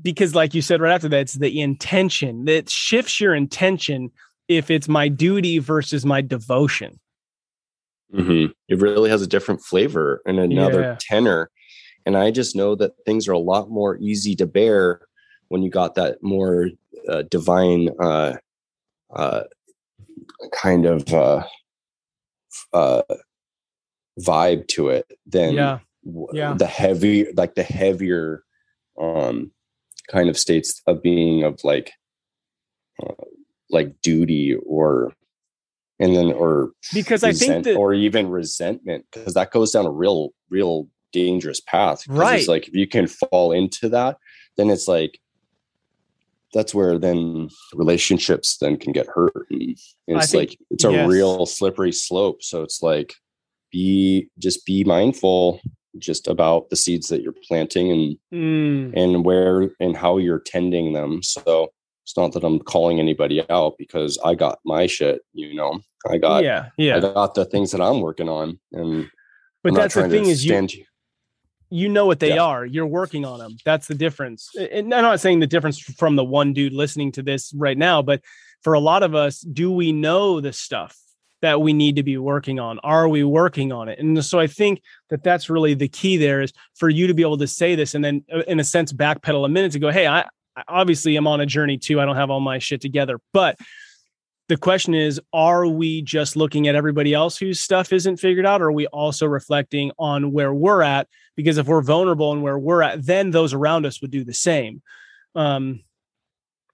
because 0.00 0.34
like 0.34 0.54
you 0.54 0.62
said 0.62 0.80
right 0.80 0.94
after 0.94 1.08
that 1.08 1.20
it's 1.20 1.34
the 1.34 1.60
intention 1.60 2.46
that 2.46 2.70
shifts 2.70 3.20
your 3.20 3.34
intention 3.34 4.10
if 4.48 4.70
it's 4.70 4.88
my 4.88 5.06
duty 5.06 5.58
versus 5.58 6.06
my 6.06 6.22
devotion 6.22 6.98
mm-hmm. 8.14 8.50
it 8.68 8.80
really 8.80 9.10
has 9.10 9.20
a 9.20 9.26
different 9.26 9.60
flavor 9.60 10.22
and 10.24 10.38
another 10.38 10.80
yeah. 10.80 10.96
tenor 10.98 11.50
and 12.06 12.16
i 12.16 12.30
just 12.30 12.56
know 12.56 12.74
that 12.74 12.92
things 13.04 13.28
are 13.28 13.32
a 13.32 13.38
lot 13.38 13.68
more 13.68 13.98
easy 13.98 14.34
to 14.34 14.46
bear 14.46 15.02
when 15.48 15.62
you 15.62 15.70
got 15.70 15.94
that 15.94 16.22
more 16.22 16.70
uh, 17.08 17.22
divine 17.30 17.90
uh, 18.00 18.34
uh, 19.14 19.42
kind 20.52 20.86
of 20.86 21.12
uh, 21.12 21.42
uh, 22.72 23.02
vibe 24.20 24.66
to 24.68 24.88
it 24.88 25.06
than 25.26 25.54
yeah 25.54 25.78
yeah. 26.32 26.54
the 26.54 26.66
heavy 26.66 27.30
like 27.34 27.54
the 27.54 27.62
heavier 27.62 28.42
um 29.00 29.50
kind 30.10 30.28
of 30.28 30.38
states 30.38 30.80
of 30.86 31.02
being 31.02 31.44
of 31.44 31.60
like 31.64 31.92
uh, 33.02 33.24
like 33.70 33.94
duty 34.02 34.56
or 34.66 35.12
and 36.00 36.16
then 36.16 36.32
or 36.32 36.72
because 36.94 37.22
resent, 37.22 37.52
I 37.52 37.54
think 37.54 37.64
that, 37.64 37.76
or 37.76 37.92
even 37.92 38.28
resentment 38.28 39.04
because 39.12 39.34
that 39.34 39.50
goes 39.50 39.72
down 39.72 39.86
a 39.86 39.90
real 39.90 40.30
real 40.50 40.88
dangerous 41.12 41.60
path 41.60 42.06
right 42.08 42.40
it's 42.40 42.48
like 42.48 42.68
if 42.68 42.74
you 42.74 42.86
can 42.86 43.06
fall 43.06 43.52
into 43.52 43.88
that 43.88 44.18
then 44.56 44.70
it's 44.70 44.88
like 44.88 45.20
that's 46.54 46.74
where 46.74 46.98
then 46.98 47.48
relationships 47.74 48.56
then 48.58 48.76
can 48.76 48.92
get 48.92 49.06
hurt 49.06 49.46
and 49.50 49.76
it's 50.06 50.30
think, 50.30 50.50
like 50.50 50.58
it's 50.70 50.84
a 50.84 50.92
yes. 50.92 51.08
real 51.08 51.44
slippery 51.46 51.92
slope 51.92 52.42
so 52.42 52.62
it's 52.62 52.82
like 52.82 53.14
be 53.70 54.28
just 54.38 54.64
be 54.64 54.84
mindful 54.84 55.60
just 55.98 56.28
about 56.28 56.70
the 56.70 56.76
seeds 56.76 57.08
that 57.08 57.22
you're 57.22 57.34
planting 57.46 57.90
and 57.90 58.16
mm. 58.32 58.92
and 58.96 59.24
where 59.24 59.70
and 59.80 59.96
how 59.96 60.18
you're 60.18 60.40
tending 60.40 60.92
them. 60.92 61.22
So 61.22 61.68
it's 62.04 62.16
not 62.16 62.32
that 62.32 62.44
I'm 62.44 62.58
calling 62.60 62.98
anybody 62.98 63.44
out 63.50 63.74
because 63.78 64.18
I 64.24 64.34
got 64.34 64.58
my 64.64 64.86
shit, 64.86 65.20
you 65.32 65.54
know. 65.54 65.80
I 66.08 66.18
got 66.18 66.44
yeah, 66.44 66.68
yeah. 66.76 66.96
I 66.96 67.00
got 67.00 67.34
the 67.34 67.44
things 67.44 67.72
that 67.72 67.80
I'm 67.80 68.00
working 68.00 68.28
on 68.28 68.58
and 68.72 69.08
but 69.62 69.70
I'm 69.70 69.74
that's 69.74 69.94
the 69.94 70.08
thing 70.08 70.26
is 70.26 70.44
you, 70.44 70.68
you 71.70 71.88
know 71.88 72.06
what 72.06 72.20
they 72.20 72.34
yeah. 72.34 72.42
are. 72.42 72.64
You're 72.64 72.86
working 72.86 73.24
on 73.24 73.38
them. 73.38 73.56
That's 73.64 73.86
the 73.86 73.94
difference. 73.94 74.50
And 74.56 74.92
I'm 74.94 75.02
not 75.02 75.20
saying 75.20 75.40
the 75.40 75.46
difference 75.46 75.78
from 75.78 76.16
the 76.16 76.24
one 76.24 76.52
dude 76.52 76.72
listening 76.72 77.12
to 77.12 77.22
this 77.22 77.52
right 77.54 77.76
now, 77.76 78.02
but 78.02 78.22
for 78.62 78.72
a 78.72 78.80
lot 78.80 79.02
of 79.02 79.14
us, 79.14 79.40
do 79.40 79.70
we 79.70 79.92
know 79.92 80.40
the 80.40 80.52
stuff? 80.52 80.96
that 81.40 81.60
we 81.60 81.72
need 81.72 81.96
to 81.96 82.02
be 82.02 82.16
working 82.16 82.58
on? 82.58 82.78
Are 82.80 83.08
we 83.08 83.22
working 83.22 83.72
on 83.72 83.88
it? 83.88 83.98
And 83.98 84.24
so 84.24 84.40
I 84.40 84.46
think 84.46 84.82
that 85.10 85.22
that's 85.22 85.48
really 85.48 85.74
the 85.74 85.88
key 85.88 86.16
there 86.16 86.40
is 86.40 86.52
for 86.74 86.88
you 86.88 87.06
to 87.06 87.14
be 87.14 87.22
able 87.22 87.38
to 87.38 87.46
say 87.46 87.74
this 87.74 87.94
and 87.94 88.04
then, 88.04 88.24
uh, 88.32 88.40
in 88.48 88.60
a 88.60 88.64
sense, 88.64 88.92
backpedal 88.92 89.44
a 89.44 89.48
minute 89.48 89.72
to 89.72 89.78
go, 89.78 89.90
hey, 89.90 90.06
I, 90.06 90.22
I 90.56 90.62
obviously 90.66 91.16
am 91.16 91.26
on 91.26 91.40
a 91.40 91.46
journey 91.46 91.78
too. 91.78 92.00
I 92.00 92.04
don't 92.04 92.16
have 92.16 92.30
all 92.30 92.40
my 92.40 92.58
shit 92.58 92.80
together. 92.80 93.20
But 93.32 93.56
the 94.48 94.56
question 94.56 94.94
is, 94.94 95.20
are 95.32 95.66
we 95.66 96.02
just 96.02 96.34
looking 96.34 96.68
at 96.68 96.74
everybody 96.74 97.12
else 97.12 97.36
whose 97.36 97.60
stuff 97.60 97.92
isn't 97.92 98.16
figured 98.16 98.46
out? 98.46 98.62
Or 98.62 98.66
are 98.66 98.72
we 98.72 98.86
also 98.88 99.26
reflecting 99.26 99.92
on 99.98 100.32
where 100.32 100.54
we're 100.54 100.82
at? 100.82 101.06
Because 101.36 101.58
if 101.58 101.66
we're 101.66 101.82
vulnerable 101.82 102.32
and 102.32 102.42
where 102.42 102.58
we're 102.58 102.82
at, 102.82 103.04
then 103.04 103.30
those 103.30 103.52
around 103.52 103.84
us 103.84 104.00
would 104.00 104.10
do 104.10 104.24
the 104.24 104.32
same. 104.32 104.82
Um, 105.34 105.84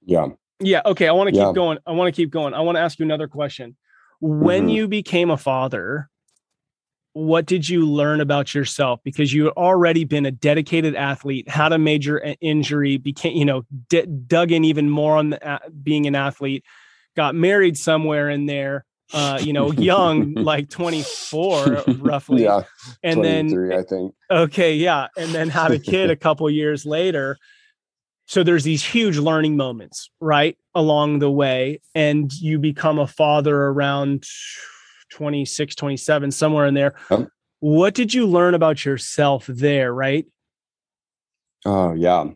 yeah. 0.04 0.28
Yeah. 0.60 0.82
Okay. 0.86 1.08
I 1.08 1.12
want 1.12 1.34
to 1.34 1.44
keep 1.44 1.54
going. 1.54 1.78
I 1.84 1.92
want 1.92 2.14
to 2.14 2.22
keep 2.22 2.30
going. 2.30 2.54
I 2.54 2.60
want 2.60 2.76
to 2.76 2.80
ask 2.80 2.98
you 2.98 3.04
another 3.04 3.26
question 3.26 3.76
when 4.20 4.62
mm-hmm. 4.62 4.68
you 4.70 4.88
became 4.88 5.30
a 5.30 5.36
father 5.36 6.08
what 7.14 7.46
did 7.46 7.68
you 7.68 7.88
learn 7.88 8.20
about 8.20 8.54
yourself 8.54 8.98
because 9.04 9.32
you 9.32 9.44
had 9.44 9.52
already 9.52 10.04
been 10.04 10.26
a 10.26 10.32
dedicated 10.32 10.96
athlete 10.96 11.48
had 11.48 11.72
a 11.72 11.78
major 11.78 12.34
injury 12.40 12.96
became 12.96 13.36
you 13.36 13.44
know 13.44 13.64
d- 13.88 14.06
dug 14.26 14.50
in 14.50 14.64
even 14.64 14.90
more 14.90 15.16
on 15.16 15.30
the, 15.30 15.48
uh, 15.48 15.60
being 15.82 16.06
an 16.06 16.16
athlete 16.16 16.64
got 17.16 17.34
married 17.34 17.76
somewhere 17.76 18.28
in 18.30 18.46
there 18.46 18.84
uh, 19.12 19.38
you 19.40 19.52
know, 19.52 19.70
young, 19.72 20.32
like 20.36 20.70
24 20.70 21.84
roughly. 21.98 22.44
Yeah. 22.44 22.62
And 23.02 23.24
then, 23.24 23.72
I 23.72 23.82
think. 23.82 24.14
okay, 24.30 24.74
yeah. 24.74 25.08
And 25.16 25.32
then 25.32 25.48
had 25.48 25.70
a 25.70 25.78
kid 25.78 26.10
a 26.10 26.16
couple 26.26 26.48
years 26.50 26.84
later. 26.86 27.38
So 28.26 28.42
there's 28.42 28.64
these 28.64 28.84
huge 28.84 29.18
learning 29.18 29.56
moments, 29.56 30.10
right? 30.20 30.56
Along 30.74 31.18
the 31.18 31.30
way. 31.30 31.80
And 31.94 32.32
you 32.32 32.58
become 32.58 32.98
a 32.98 33.06
father 33.06 33.54
around 33.54 34.24
26, 35.10 35.74
27, 35.74 36.30
somewhere 36.30 36.66
in 36.66 36.74
there. 36.74 36.94
Um, 37.10 37.28
what 37.60 37.94
did 37.94 38.14
you 38.14 38.26
learn 38.26 38.54
about 38.54 38.84
yourself 38.84 39.46
there, 39.46 39.92
right? 39.92 40.26
Oh, 41.64 41.94
yeah. 41.94 42.26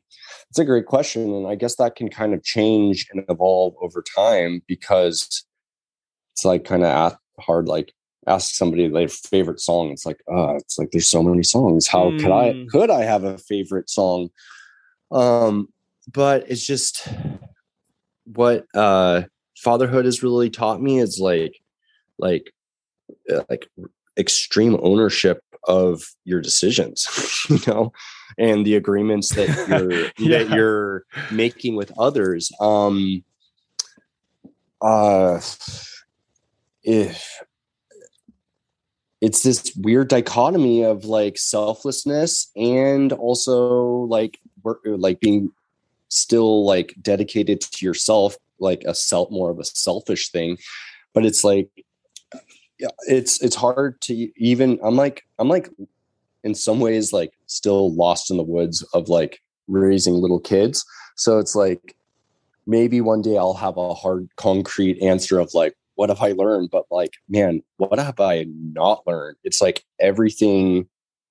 It's 0.50 0.58
a 0.58 0.64
great 0.64 0.86
question. 0.86 1.34
And 1.34 1.46
I 1.46 1.54
guess 1.54 1.76
that 1.76 1.96
can 1.96 2.08
kind 2.08 2.34
of 2.34 2.42
change 2.42 3.06
and 3.12 3.24
evolve 3.28 3.74
over 3.80 4.02
time 4.02 4.62
because 4.66 5.44
it's 6.32 6.44
like 6.44 6.64
kind 6.64 6.84
of 6.84 7.16
hard, 7.38 7.68
like 7.68 7.92
ask 8.26 8.54
somebody 8.54 8.88
their 8.88 9.08
favorite 9.08 9.60
song. 9.60 9.90
It's 9.90 10.06
like, 10.06 10.20
uh, 10.32 10.54
it's 10.54 10.78
like 10.78 10.90
there's 10.90 11.08
so 11.08 11.22
many 11.22 11.42
songs. 11.42 11.86
How 11.86 12.10
mm. 12.10 12.20
could 12.20 12.32
I 12.32 12.52
hmm. 12.52 12.66
could 12.66 12.90
I 12.90 13.02
have 13.02 13.24
a 13.24 13.38
favorite 13.38 13.90
song? 13.90 14.30
Um, 15.10 15.68
but 16.12 16.50
it's 16.50 16.66
just 16.66 17.06
what 18.24 18.66
uh 18.74 19.22
fatherhood 19.56 20.04
has 20.04 20.22
really 20.22 20.50
taught 20.50 20.82
me 20.82 20.98
is 20.98 21.18
like 21.18 21.58
like 22.18 22.52
uh, 23.32 23.42
like 23.48 23.68
extreme 24.18 24.78
ownership 24.82 25.42
of 25.64 26.02
your 26.24 26.40
decisions 26.40 27.06
you 27.48 27.58
know 27.66 27.92
and 28.38 28.64
the 28.64 28.76
agreements 28.76 29.34
that 29.34 29.48
you're 29.68 30.04
yeah. 30.18 30.38
that 30.38 30.50
you're 30.50 31.04
making 31.30 31.76
with 31.76 31.92
others 31.98 32.50
um 32.60 33.22
uh 34.80 35.40
if 36.82 37.42
it's 39.20 39.42
this 39.42 39.74
weird 39.76 40.08
dichotomy 40.08 40.84
of 40.84 41.04
like 41.04 41.36
selflessness 41.36 42.50
and 42.56 43.12
also 43.12 44.06
like 44.08 44.38
work 44.62 44.80
like 44.84 45.20
being 45.20 45.50
still 46.08 46.64
like 46.64 46.94
dedicated 47.02 47.60
to 47.60 47.84
yourself 47.84 48.36
like 48.60 48.82
a 48.86 48.94
self 48.94 49.30
more 49.30 49.50
of 49.50 49.58
a 49.58 49.64
selfish 49.64 50.30
thing 50.30 50.56
but 51.12 51.26
it's 51.26 51.44
like 51.44 51.68
it's 53.06 53.42
it's 53.42 53.56
hard 53.56 54.00
to 54.00 54.14
even 54.40 54.78
i'm 54.82 54.96
like 54.96 55.24
i'm 55.38 55.48
like 55.48 55.68
in 56.44 56.54
some 56.54 56.80
ways 56.80 57.12
like 57.12 57.32
still 57.46 57.94
lost 57.94 58.30
in 58.30 58.36
the 58.36 58.42
woods 58.42 58.82
of 58.94 59.08
like 59.08 59.40
raising 59.66 60.14
little 60.14 60.40
kids. 60.40 60.84
So 61.16 61.38
it's 61.38 61.54
like 61.54 61.94
maybe 62.66 63.00
one 63.00 63.22
day 63.22 63.36
i'll 63.36 63.54
have 63.54 63.76
a 63.76 63.94
hard 63.94 64.28
concrete 64.36 65.00
answer 65.02 65.38
of 65.38 65.52
like 65.54 65.74
what 65.94 66.10
have 66.10 66.22
i 66.22 66.32
learned? 66.32 66.70
But 66.70 66.84
like 66.90 67.14
man 67.28 67.62
what 67.76 67.98
have 67.98 68.20
i 68.20 68.46
not 68.48 69.06
learned? 69.06 69.36
It's 69.44 69.60
like 69.60 69.84
everything 70.00 70.88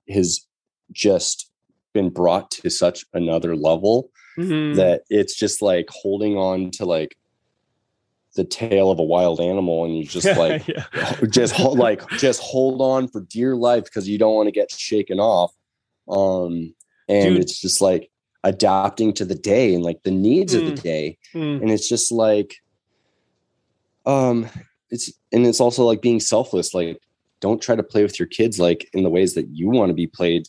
has 0.09 0.45
just 0.91 1.51
been 1.93 2.09
brought 2.09 2.51
to 2.51 2.69
such 2.69 3.05
another 3.13 3.55
level 3.55 4.09
mm-hmm. 4.37 4.75
that 4.75 5.03
it's 5.09 5.35
just 5.35 5.61
like 5.61 5.89
holding 5.89 6.37
on 6.37 6.71
to 6.71 6.85
like 6.85 7.17
the 8.38 8.45
tail 8.45 8.89
of 8.89 8.99
a 8.99 9.03
wild 9.03 9.41
animal 9.41 9.83
and 9.83 9.97
you 9.97 10.03
just 10.05 10.38
like 10.38 10.63
just 11.29 11.53
hold 11.53 11.77
like 11.77 12.07
just 12.11 12.39
hold 12.39 12.81
on 12.81 13.09
for 13.09 13.21
dear 13.21 13.55
life 13.55 13.83
because 13.83 14.07
you 14.07 14.17
don't 14.17 14.35
want 14.35 14.47
to 14.47 14.51
get 14.51 14.71
shaken 14.71 15.19
off 15.19 15.51
um 16.07 16.73
and 17.09 17.33
Dude. 17.33 17.41
it's 17.41 17.59
just 17.59 17.81
like 17.81 18.09
adapting 18.43 19.11
to 19.13 19.25
the 19.25 19.35
day 19.35 19.73
and 19.73 19.83
like 19.83 20.03
the 20.03 20.11
needs 20.11 20.55
mm. 20.55 20.59
of 20.59 20.65
the 20.67 20.79
mm. 20.79 20.83
day 20.83 21.17
mm. 21.33 21.61
and 21.61 21.69
it's 21.69 21.89
just 21.89 22.11
like 22.11 22.55
um 24.05 24.47
it's 24.89 25.11
and 25.33 25.45
it's 25.45 25.59
also 25.59 25.83
like 25.83 26.01
being 26.01 26.21
selfless 26.21 26.73
like 26.73 27.01
don't 27.39 27.61
try 27.61 27.75
to 27.75 27.83
play 27.83 28.03
with 28.03 28.17
your 28.17 28.27
kids 28.27 28.59
like 28.59 28.89
in 28.93 29.03
the 29.03 29.09
ways 29.09 29.33
that 29.33 29.47
you 29.49 29.69
want 29.69 29.89
to 29.89 29.93
be 29.93 30.07
played 30.07 30.47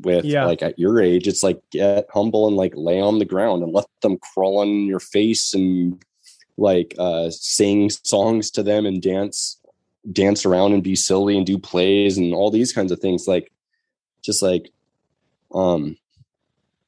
with 0.00 0.24
yeah. 0.24 0.44
like 0.44 0.62
at 0.62 0.78
your 0.78 1.00
age 1.00 1.28
it's 1.28 1.42
like 1.42 1.60
get 1.70 2.06
humble 2.12 2.48
and 2.48 2.56
like 2.56 2.72
lay 2.74 3.00
on 3.00 3.18
the 3.18 3.24
ground 3.24 3.62
and 3.62 3.72
let 3.72 3.86
them 4.02 4.18
crawl 4.18 4.58
on 4.58 4.86
your 4.86 5.00
face 5.00 5.54
and 5.54 6.02
like 6.56 6.94
uh 6.98 7.30
sing 7.30 7.90
songs 7.90 8.50
to 8.50 8.62
them 8.62 8.86
and 8.86 9.02
dance 9.02 9.58
dance 10.12 10.46
around 10.46 10.72
and 10.72 10.82
be 10.82 10.96
silly 10.96 11.36
and 11.36 11.46
do 11.46 11.58
plays 11.58 12.16
and 12.16 12.32
all 12.32 12.50
these 12.50 12.72
kinds 12.72 12.92
of 12.92 12.98
things 12.98 13.26
like 13.26 13.52
just 14.22 14.42
like 14.42 14.70
um 15.54 15.96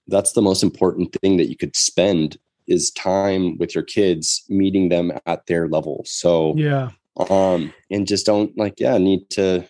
that's 0.06 0.32
the 0.32 0.42
most 0.42 0.62
important 0.62 1.14
thing 1.20 1.36
that 1.36 1.48
you 1.48 1.56
could 1.56 1.76
spend 1.76 2.38
is 2.66 2.90
time 2.92 3.58
with 3.58 3.74
your 3.74 3.84
kids 3.84 4.44
meeting 4.48 4.88
them 4.88 5.12
at 5.26 5.46
their 5.46 5.68
level. 5.68 6.02
So 6.06 6.54
yeah. 6.56 6.90
um 7.30 7.72
and 7.90 8.06
just 8.06 8.26
don't 8.26 8.56
like 8.56 8.78
yeah 8.78 8.96
need 8.98 9.28
to 9.30 9.68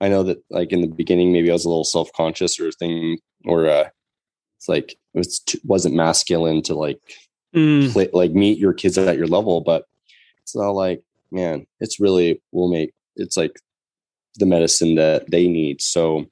I 0.00 0.08
know 0.08 0.22
that 0.24 0.44
like 0.50 0.70
in 0.70 0.82
the 0.82 0.86
beginning, 0.86 1.32
maybe 1.32 1.50
I 1.50 1.54
was 1.54 1.64
a 1.64 1.68
little 1.68 1.84
self 1.84 2.12
conscious 2.12 2.60
or 2.60 2.70
thing, 2.72 3.18
or 3.46 3.66
uh, 3.66 3.88
it's 4.58 4.68
like 4.68 4.92
it 4.92 5.18
was 5.18 5.38
too, 5.40 5.58
wasn't 5.64 5.94
masculine 5.94 6.62
to 6.62 6.74
like 6.74 7.00
mm. 7.54 7.92
play, 7.92 8.08
like 8.12 8.32
meet 8.32 8.58
your 8.58 8.72
kids 8.72 8.98
at 8.98 9.16
your 9.16 9.26
level, 9.26 9.60
but 9.60 9.86
it's 10.42 10.56
not 10.56 10.70
like 10.70 11.02
man, 11.30 11.66
it's 11.80 12.00
really 12.00 12.40
will 12.52 12.68
make 12.68 12.94
it's 13.16 13.36
like 13.36 13.60
the 14.36 14.46
medicine 14.46 14.94
that 14.94 15.30
they 15.30 15.48
need. 15.48 15.80
So 15.82 16.26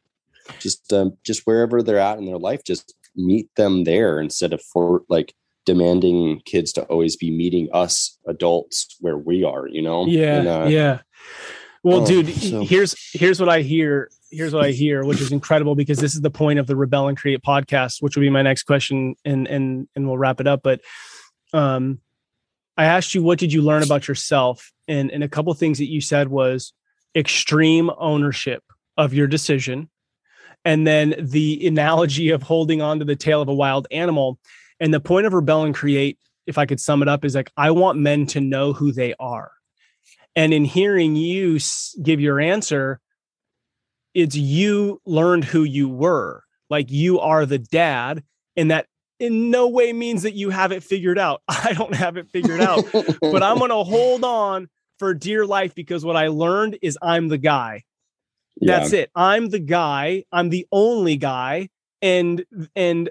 just 0.59 0.93
um, 0.93 1.17
just 1.25 1.43
wherever 1.47 1.83
they're 1.83 1.99
at 1.99 2.19
in 2.19 2.27
their 2.27 2.39
life, 2.39 2.65
just 2.65 2.95
meet 3.15 3.49
them 3.57 3.85
there 3.85 4.21
instead 4.21 4.53
of 4.53 4.63
for 4.63 5.03
like 5.09 5.35
demanding 5.65 6.41
kids 6.45 6.73
to 6.73 6.83
always 6.85 7.17
be 7.17 7.31
meeting 7.31 7.69
us 7.73 8.19
adults 8.27 8.97
where 9.01 9.19
we 9.19 9.45
are. 9.45 9.67
You 9.69 9.83
know? 9.83 10.07
Yeah, 10.07 10.39
and, 10.39 10.49
uh, 10.49 10.67
yeah. 10.69 11.01
Well, 11.85 12.03
oh, 12.03 12.07
dude, 12.07 12.29
so. 12.29 12.63
here's 12.63 12.95
here's 13.13 13.41
what 13.41 13.49
I 13.49 13.61
hear. 13.61 14.09
Here's 14.31 14.55
what 14.55 14.65
I 14.65 14.71
hear, 14.71 15.05
which 15.05 15.21
is 15.21 15.31
incredible 15.31 15.75
because 15.75 15.99
this 15.99 16.15
is 16.15 16.23
the 16.23 16.31
point 16.31 16.59
of 16.59 16.67
the 16.67 16.77
Rebel 16.77 17.09
and 17.09 17.19
Create 17.19 17.43
podcast, 17.43 17.97
which 18.01 18.17
will 18.17 18.23
be 18.23 18.31
my 18.31 18.43
next 18.43 18.63
question, 18.63 19.17
and 19.25 19.47
and 19.49 19.89
and 19.95 20.07
we'll 20.07 20.17
wrap 20.17 20.41
it 20.41 20.47
up. 20.47 20.63
But 20.63 20.81
um, 21.53 22.01
I 22.77 22.85
asked 22.85 23.15
you 23.15 23.23
what 23.23 23.39
did 23.39 23.53
you 23.53 23.63
learn 23.63 23.83
about 23.83 24.09
yourself, 24.09 24.73
and 24.89 25.11
and 25.11 25.23
a 25.23 25.29
couple 25.29 25.53
things 25.55 25.79
that 25.79 25.91
you 25.91 26.01
said 26.01 26.29
was 26.29 26.73
extreme 27.15 27.91
ownership 27.99 28.63
of 28.97 29.15
your 29.15 29.27
decision, 29.27 29.89
and 30.65 30.87
then 30.87 31.15
the 31.19 31.67
analogy 31.67 32.31
of 32.31 32.43
holding 32.43 32.83
on 32.83 32.99
to 32.99 33.05
the 33.05 33.17
tail 33.17 33.43
of 33.43 33.49
a 33.49 33.55
wild 33.55 33.87
animal. 33.91 34.39
And 34.81 34.93
the 34.93 35.01
point 35.01 35.27
of 35.27 35.33
Rebel 35.33 35.63
and 35.63 35.75
Create, 35.75 36.19
if 36.47 36.59
I 36.59 36.67
could 36.67 36.81
sum 36.81 37.03
it 37.03 37.09
up, 37.09 37.25
is 37.25 37.35
like 37.35 37.53
I 37.57 37.71
want 37.71 37.99
men 37.99 38.27
to 38.29 38.41
know 38.41 38.73
who 38.73 38.91
they 38.91 39.15
are 39.21 39.53
and 40.35 40.55
in 40.55 40.65
hearing 40.65 41.17
you 41.17 41.59
give 42.03 42.21
your 42.21 42.41
answer, 42.41 43.01
it's 44.15 44.37
you 44.37 45.01
learned 45.05 45.45
who 45.45 45.65
you 45.65 45.89
were. 45.89 46.45
Like 46.71 46.91
you 46.91 47.21
are 47.21 47.45
the 47.45 47.59
dad, 47.59 48.23
and 48.57 48.71
that 48.71 48.87
in 49.23 49.53
no 49.53 49.69
way 49.69 49.93
means 49.93 50.25
that 50.25 50.35
you 50.35 50.51
have 50.51 50.73
it 50.73 50.83
figured 50.83 51.17
out. 51.17 51.43
I 51.49 51.75
don't 51.75 51.95
have 51.95 52.17
it 52.17 52.29
figured 52.29 52.61
out, 52.61 52.85
but 52.93 53.43
I'm 53.43 53.59
going 53.59 53.71
to 53.71 53.85
hold 53.85 54.25
on 54.25 54.69
for 54.99 55.15
dear 55.15 55.47
life 55.47 55.77
because 55.77 56.05
what 56.05 56.17
I 56.17 56.27
learned 56.27 56.79
is 56.83 56.99
I'm 57.01 57.29
the 57.29 57.39
guy. 57.39 57.85
Yeah. 58.61 58.81
That's 58.81 58.93
it. 58.93 59.11
I'm 59.15 59.49
the 59.49 59.61
guy. 59.61 60.25
I'm 60.33 60.49
the 60.49 60.67
only 60.73 61.17
guy 61.17 61.69
and 62.03 62.45
and 62.75 63.11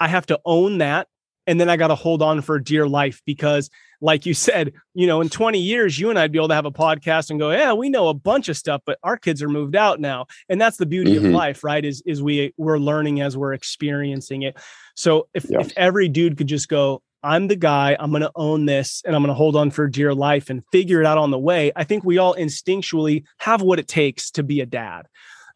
I 0.00 0.08
have 0.08 0.26
to 0.26 0.40
own 0.46 0.78
that 0.78 1.08
and 1.46 1.60
then 1.60 1.68
I 1.68 1.76
got 1.76 1.88
to 1.88 1.94
hold 1.94 2.22
on 2.22 2.40
for 2.40 2.58
dear 2.58 2.88
life 2.88 3.20
because 3.26 3.68
like 4.00 4.26
you 4.26 4.34
said, 4.34 4.72
you 4.94 5.06
know, 5.06 5.20
in 5.20 5.28
20 5.28 5.58
years, 5.58 5.98
you 5.98 6.10
and 6.10 6.18
I'd 6.18 6.32
be 6.32 6.38
able 6.38 6.48
to 6.48 6.54
have 6.54 6.66
a 6.66 6.70
podcast 6.70 7.30
and 7.30 7.38
go, 7.38 7.50
yeah, 7.50 7.72
we 7.72 7.88
know 7.88 8.08
a 8.08 8.14
bunch 8.14 8.48
of 8.48 8.56
stuff, 8.56 8.82
but 8.86 8.98
our 9.02 9.16
kids 9.16 9.42
are 9.42 9.48
moved 9.48 9.76
out 9.76 10.00
now. 10.00 10.26
And 10.48 10.60
that's 10.60 10.76
the 10.76 10.86
beauty 10.86 11.14
mm-hmm. 11.14 11.26
of 11.26 11.32
life, 11.32 11.62
right? 11.64 11.84
Is 11.84 12.02
is 12.06 12.22
we 12.22 12.54
we're 12.56 12.78
learning 12.78 13.20
as 13.20 13.36
we're 13.36 13.52
experiencing 13.52 14.42
it. 14.42 14.56
So 14.96 15.28
if, 15.34 15.46
yeah. 15.48 15.60
if 15.60 15.72
every 15.76 16.08
dude 16.08 16.36
could 16.36 16.46
just 16.46 16.68
go, 16.68 17.02
I'm 17.22 17.48
the 17.48 17.56
guy, 17.56 17.96
I'm 17.98 18.12
gonna 18.12 18.32
own 18.34 18.66
this 18.66 19.02
and 19.04 19.14
I'm 19.14 19.22
gonna 19.22 19.34
hold 19.34 19.56
on 19.56 19.70
for 19.70 19.86
dear 19.86 20.14
life 20.14 20.50
and 20.50 20.62
figure 20.72 21.00
it 21.00 21.06
out 21.06 21.18
on 21.18 21.30
the 21.30 21.38
way, 21.38 21.72
I 21.76 21.84
think 21.84 22.04
we 22.04 22.18
all 22.18 22.34
instinctually 22.34 23.24
have 23.38 23.62
what 23.62 23.78
it 23.78 23.88
takes 23.88 24.30
to 24.32 24.42
be 24.42 24.60
a 24.60 24.66
dad. 24.66 25.06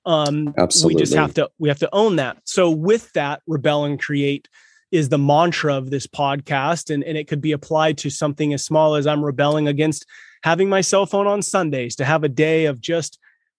Um 0.04 0.52
Absolutely. 0.58 0.96
we 0.96 1.00
just 1.00 1.14
have 1.14 1.34
to 1.34 1.50
we 1.58 1.68
have 1.68 1.78
to 1.78 1.88
own 1.94 2.16
that. 2.16 2.38
So 2.44 2.70
with 2.70 3.10
that, 3.12 3.40
rebel 3.46 3.84
and 3.86 4.00
create 4.00 4.48
is 4.90 5.08
the 5.08 5.18
mantra 5.18 5.74
of 5.74 5.90
this 5.90 6.06
podcast. 6.06 6.92
And, 6.92 7.02
and 7.04 7.18
it 7.18 7.28
could 7.28 7.40
be 7.40 7.52
applied 7.52 7.98
to 7.98 8.10
something 8.10 8.52
as 8.52 8.64
small 8.64 8.94
as 8.94 9.06
I'm 9.06 9.24
rebelling 9.24 9.68
against 9.68 10.06
having 10.42 10.68
my 10.68 10.80
cell 10.80 11.06
phone 11.06 11.26
on 11.26 11.42
Sundays 11.42 11.96
to 11.96 12.04
have 12.04 12.22
a 12.22 12.28
day 12.28 12.66
of 12.66 12.80
just 12.80 13.18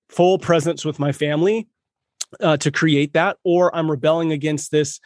full 0.10 0.38
presence 0.38 0.86
with 0.86 1.00
my 1.00 1.12
family 1.12 1.68
uh, 2.40 2.58
to 2.58 2.72
create 2.72 3.14
that, 3.14 3.38
or 3.44 3.76
I'm 3.76 3.90
rebelling 3.90 4.32
against 4.32 4.72
this, 4.72 5.00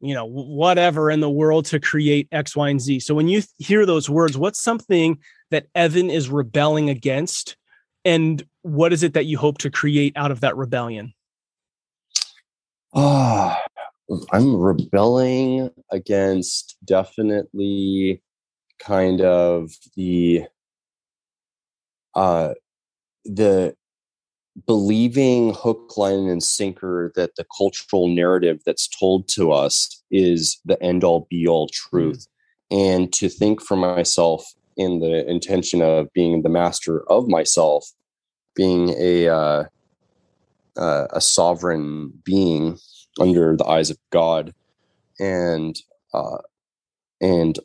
you 0.00 0.14
know, 0.14 0.24
whatever 0.24 1.10
in 1.10 1.20
the 1.20 1.30
world 1.30 1.66
to 1.66 1.80
create 1.80 2.28
X, 2.30 2.54
Y, 2.54 2.68
and 2.68 2.80
Z. 2.80 3.00
So 3.00 3.14
when 3.14 3.28
you 3.28 3.40
th- 3.40 3.48
hear 3.58 3.86
those 3.86 4.08
words, 4.08 4.38
what's 4.38 4.62
something 4.62 5.18
that 5.50 5.66
Evan 5.74 6.10
is 6.10 6.28
rebelling 6.28 6.90
against? 6.90 7.56
And 8.04 8.44
what 8.62 8.92
is 8.92 9.02
it 9.02 9.14
that 9.14 9.24
you 9.24 9.38
hope 9.38 9.58
to 9.58 9.70
create 9.70 10.12
out 10.16 10.30
of 10.30 10.40
that 10.40 10.56
rebellion? 10.56 11.14
Ah, 12.94 13.60
I'm 14.32 14.56
rebelling 14.56 15.70
against 15.90 16.76
definitely 16.84 18.22
kind 18.78 19.20
of 19.20 19.70
the 19.96 20.44
uh, 22.14 22.54
the 23.24 23.74
believing 24.66 25.54
hook, 25.54 25.96
line, 25.96 26.28
and 26.28 26.42
sinker 26.42 27.12
that 27.16 27.36
the 27.36 27.46
cultural 27.56 28.08
narrative 28.08 28.60
that's 28.64 28.88
told 28.88 29.26
to 29.28 29.52
us 29.52 30.02
is 30.10 30.60
the 30.64 30.80
end 30.82 31.02
all 31.02 31.26
be 31.28 31.46
all 31.46 31.68
truth. 31.68 32.26
Mm. 32.72 32.92
And 32.96 33.12
to 33.14 33.28
think 33.28 33.62
for 33.62 33.76
myself 33.76 34.44
in 34.76 35.00
the 35.00 35.28
intention 35.28 35.82
of 35.82 36.12
being 36.12 36.42
the 36.42 36.48
master 36.48 37.08
of 37.10 37.28
myself, 37.28 37.90
being 38.54 38.90
a 38.98 39.28
uh, 39.28 39.64
uh, 40.76 41.06
a 41.10 41.20
sovereign 41.20 42.12
being 42.24 42.78
under 43.20 43.56
the 43.56 43.64
eyes 43.64 43.90
of 43.90 43.98
God, 44.10 44.54
and 45.18 45.80
uh, 46.12 46.38
and 47.20 47.58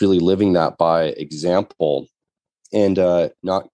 really 0.00 0.18
living 0.18 0.52
that 0.54 0.78
by 0.78 1.04
example, 1.04 2.08
and 2.72 2.98
uh, 2.98 3.30
not 3.42 3.68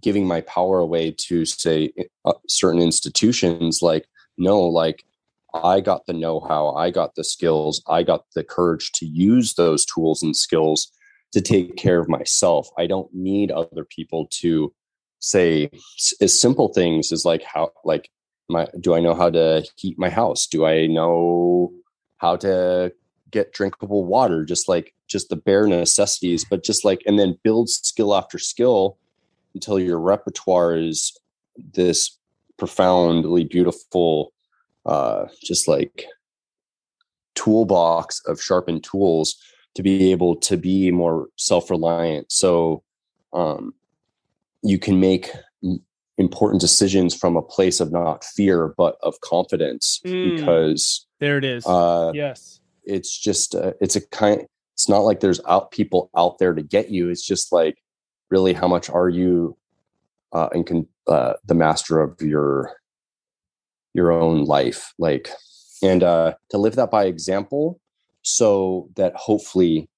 giving 0.00 0.26
my 0.26 0.40
power 0.42 0.78
away 0.78 1.10
to 1.10 1.44
say 1.44 1.92
uh, 2.24 2.32
certain 2.46 2.80
institutions 2.80 3.82
like 3.82 4.06
no 4.36 4.60
like 4.60 5.04
i 5.54 5.80
got 5.80 6.06
the 6.06 6.12
know-how 6.12 6.70
i 6.76 6.88
got 6.88 7.16
the 7.16 7.24
skills 7.24 7.82
i 7.88 8.04
got 8.04 8.24
the 8.36 8.44
courage 8.44 8.92
to 8.92 9.04
use 9.04 9.54
those 9.54 9.84
tools 9.84 10.22
and 10.22 10.36
skills 10.36 10.92
to 11.32 11.40
take 11.40 11.76
care 11.76 12.00
of 12.00 12.08
myself. 12.08 12.70
I 12.78 12.86
don't 12.86 13.12
need 13.12 13.50
other 13.50 13.84
people 13.84 14.26
to 14.40 14.72
say 15.20 15.70
as 16.20 16.38
simple 16.38 16.68
things 16.68 17.12
as 17.12 17.24
like 17.24 17.42
how 17.42 17.72
like 17.84 18.10
my 18.48 18.66
do 18.80 18.94
i 18.94 19.00
know 19.00 19.14
how 19.14 19.30
to 19.30 19.64
heat 19.76 19.98
my 19.98 20.10
house? 20.10 20.46
Do 20.46 20.66
i 20.66 20.86
know 20.86 21.72
how 22.18 22.36
to 22.36 22.92
get 23.30 23.52
drinkable 23.52 24.04
water? 24.04 24.44
Just 24.44 24.68
like 24.68 24.94
just 25.06 25.28
the 25.28 25.36
bare 25.36 25.66
necessities 25.66 26.44
but 26.48 26.62
just 26.62 26.84
like 26.84 27.02
and 27.06 27.18
then 27.18 27.38
build 27.42 27.68
skill 27.70 28.14
after 28.14 28.38
skill 28.38 28.98
until 29.54 29.78
your 29.78 29.98
repertoire 29.98 30.76
is 30.76 31.16
this 31.72 32.18
profoundly 32.58 33.44
beautiful 33.44 34.32
uh 34.86 35.24
just 35.42 35.66
like 35.66 36.04
toolbox 37.34 38.20
of 38.26 38.42
sharpened 38.42 38.84
tools 38.84 39.36
to 39.74 39.82
be 39.82 40.10
able 40.10 40.34
to 40.34 40.56
be 40.56 40.90
more 40.90 41.28
self-reliant. 41.36 42.30
So 42.32 42.82
um 43.32 43.74
you 44.62 44.78
can 44.78 44.98
make 44.98 45.30
important 46.18 46.60
decisions 46.60 47.14
from 47.14 47.36
a 47.36 47.42
place 47.42 47.80
of 47.80 47.92
not 47.92 48.24
fear 48.24 48.74
but 48.76 48.96
of 49.02 49.20
confidence 49.20 50.00
mm. 50.04 50.36
because 50.36 51.06
there 51.20 51.38
it 51.38 51.44
is. 51.44 51.64
uh 51.66 52.10
yes. 52.14 52.60
it's 52.84 53.16
just 53.16 53.54
uh, 53.54 53.72
it's 53.80 53.96
a 53.96 54.06
kind 54.08 54.46
it's 54.78 54.88
not 54.88 55.00
like 55.00 55.18
there's 55.18 55.40
out 55.48 55.72
people 55.72 56.08
out 56.16 56.38
there 56.38 56.54
to 56.54 56.62
get 56.62 56.88
you. 56.90 57.08
It's 57.08 57.26
just 57.26 57.50
like 57.52 57.82
really 58.30 58.52
how 58.52 58.68
much 58.68 58.88
are 58.88 59.08
you 59.08 59.56
uh, 60.32 60.48
and 60.52 60.64
can 60.64 60.86
uh, 61.08 61.32
the 61.46 61.54
master 61.54 62.00
of 62.00 62.22
your 62.22 62.76
your 63.92 64.12
own 64.12 64.44
life? 64.44 64.94
Like 64.96 65.30
and 65.82 66.04
uh, 66.04 66.34
to 66.50 66.58
live 66.58 66.76
that 66.76 66.92
by 66.92 67.06
example 67.06 67.80
so 68.22 68.88
that 68.94 69.16
hopefully 69.16 69.88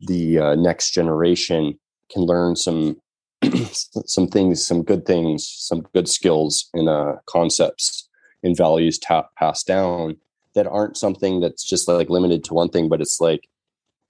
the 0.00 0.38
uh, 0.38 0.54
next 0.54 0.92
generation 0.92 1.76
can 2.08 2.22
learn 2.22 2.54
some 2.54 2.96
some 3.72 4.26
things 4.26 4.66
some 4.66 4.82
good 4.82 5.06
things 5.06 5.48
some 5.48 5.82
good 5.94 6.08
skills 6.08 6.68
and 6.74 6.88
uh, 6.88 7.16
concepts 7.26 8.08
and 8.42 8.56
values 8.56 8.98
ta- 8.98 9.28
passed 9.38 9.66
down 9.66 10.16
that 10.54 10.66
aren't 10.66 10.96
something 10.96 11.40
that's 11.40 11.64
just 11.64 11.86
like 11.88 12.10
limited 12.10 12.42
to 12.42 12.54
one 12.54 12.68
thing 12.68 12.88
but 12.88 13.00
it's 13.00 13.20
like 13.20 13.48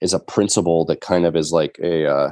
is 0.01 0.13
a 0.13 0.19
principle 0.19 0.85
that 0.85 1.01
kind 1.01 1.25
of 1.25 1.35
is 1.35 1.51
like 1.51 1.77
a 1.83 2.05
uh, 2.05 2.31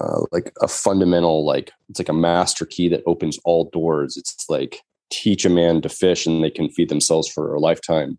uh, 0.00 0.20
like 0.30 0.52
a 0.62 0.68
fundamental 0.68 1.44
like 1.44 1.72
it's 1.88 1.98
like 1.98 2.08
a 2.08 2.12
master 2.12 2.64
key 2.64 2.88
that 2.88 3.02
opens 3.06 3.38
all 3.44 3.68
doors 3.70 4.16
it's 4.16 4.48
like 4.48 4.82
teach 5.10 5.44
a 5.44 5.50
man 5.50 5.80
to 5.80 5.88
fish 5.88 6.26
and 6.26 6.44
they 6.44 6.50
can 6.50 6.68
feed 6.68 6.88
themselves 6.88 7.28
for 7.28 7.54
a 7.54 7.60
lifetime 7.60 8.18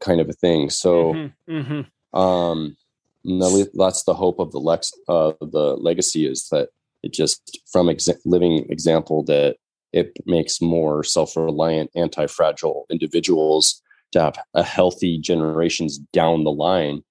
kind 0.00 0.20
of 0.20 0.28
a 0.28 0.34
thing 0.34 0.68
so 0.68 1.14
mm-hmm, 1.14 1.52
mm-hmm. 1.52 2.18
um 2.18 2.76
that's 3.24 4.04
the 4.04 4.14
hope 4.14 4.38
of 4.38 4.50
the 4.52 4.58
lex 4.58 4.92
uh 5.08 5.32
the 5.40 5.76
legacy 5.78 6.26
is 6.26 6.48
that 6.48 6.68
it 7.02 7.12
just 7.12 7.60
from 7.70 7.86
exa- 7.86 8.18
living 8.24 8.66
example 8.70 9.22
that 9.24 9.56
it 9.92 10.12
makes 10.26 10.60
more 10.60 11.02
self-reliant 11.02 11.90
anti-fragile 11.96 12.86
individuals 12.90 13.82
to 14.12 14.20
have 14.20 14.36
a 14.54 14.62
healthy 14.62 15.18
generations 15.18 15.98
down 16.12 16.44
the 16.44 16.52
line 16.52 17.02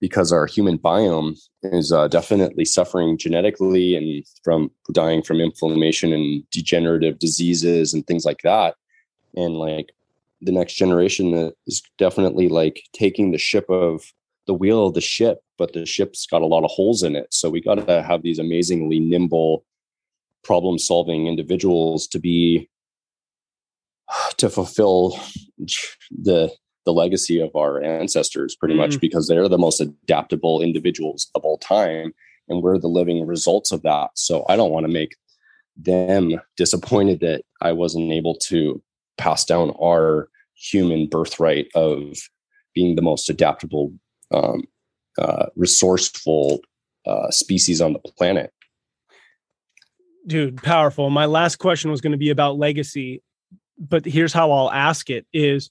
because 0.00 0.32
our 0.32 0.46
human 0.46 0.78
biome 0.78 1.38
is 1.62 1.90
uh, 1.90 2.08
definitely 2.08 2.64
suffering 2.64 3.16
genetically 3.16 3.96
and 3.96 4.24
from 4.44 4.70
dying 4.92 5.22
from 5.22 5.40
inflammation 5.40 6.12
and 6.12 6.48
degenerative 6.50 7.18
diseases 7.18 7.94
and 7.94 8.06
things 8.06 8.24
like 8.24 8.42
that. 8.42 8.74
And 9.34 9.54
like 9.54 9.92
the 10.42 10.52
next 10.52 10.74
generation 10.74 11.52
is 11.66 11.82
definitely 11.98 12.48
like 12.48 12.82
taking 12.92 13.32
the 13.32 13.38
ship 13.38 13.64
of 13.70 14.12
the 14.46 14.54
wheel 14.54 14.86
of 14.86 14.94
the 14.94 15.00
ship 15.00 15.40
but 15.58 15.72
the 15.72 15.86
ship's 15.86 16.26
got 16.26 16.42
a 16.42 16.46
lot 16.46 16.64
of 16.64 16.70
holes 16.70 17.02
in 17.02 17.16
it 17.16 17.26
so 17.32 17.50
we 17.50 17.60
got 17.60 17.86
to 17.86 18.02
have 18.02 18.22
these 18.22 18.38
amazingly 18.38 18.98
nimble 18.98 19.64
problem 20.44 20.78
solving 20.78 21.26
individuals 21.26 22.06
to 22.06 22.18
be 22.18 22.68
to 24.36 24.48
fulfill 24.48 25.18
the 26.10 26.50
the 26.84 26.92
legacy 26.92 27.40
of 27.40 27.50
our 27.56 27.82
ancestors 27.82 28.54
pretty 28.54 28.74
mm. 28.74 28.78
much 28.78 29.00
because 29.00 29.26
they're 29.26 29.48
the 29.48 29.58
most 29.58 29.80
adaptable 29.80 30.62
individuals 30.62 31.30
of 31.34 31.44
all 31.44 31.58
time 31.58 32.12
and 32.48 32.62
we're 32.62 32.78
the 32.78 32.86
living 32.86 33.26
results 33.26 33.72
of 33.72 33.82
that 33.82 34.10
so 34.14 34.44
i 34.48 34.56
don't 34.56 34.70
want 34.70 34.86
to 34.86 34.92
make 34.92 35.16
them 35.76 36.40
disappointed 36.56 37.20
that 37.20 37.42
i 37.60 37.72
wasn't 37.72 38.12
able 38.12 38.36
to 38.36 38.80
pass 39.18 39.44
down 39.44 39.74
our 39.82 40.28
human 40.54 41.06
birthright 41.06 41.66
of 41.74 42.16
being 42.74 42.94
the 42.94 43.02
most 43.02 43.28
adaptable 43.28 43.92
um, 44.32 44.64
uh, 45.18 45.46
resourceful 45.56 46.60
uh, 47.06 47.30
species 47.30 47.80
on 47.80 47.92
the 47.92 47.98
planet 47.98 48.52
dude 50.26 50.60
powerful 50.62 51.08
my 51.10 51.26
last 51.26 51.56
question 51.56 51.90
was 51.90 52.00
going 52.00 52.12
to 52.12 52.18
be 52.18 52.30
about 52.30 52.58
legacy 52.58 53.22
but 53.78 54.04
here's 54.04 54.32
how 54.32 54.50
i'll 54.50 54.70
ask 54.72 55.08
it 55.08 55.26
is 55.32 55.70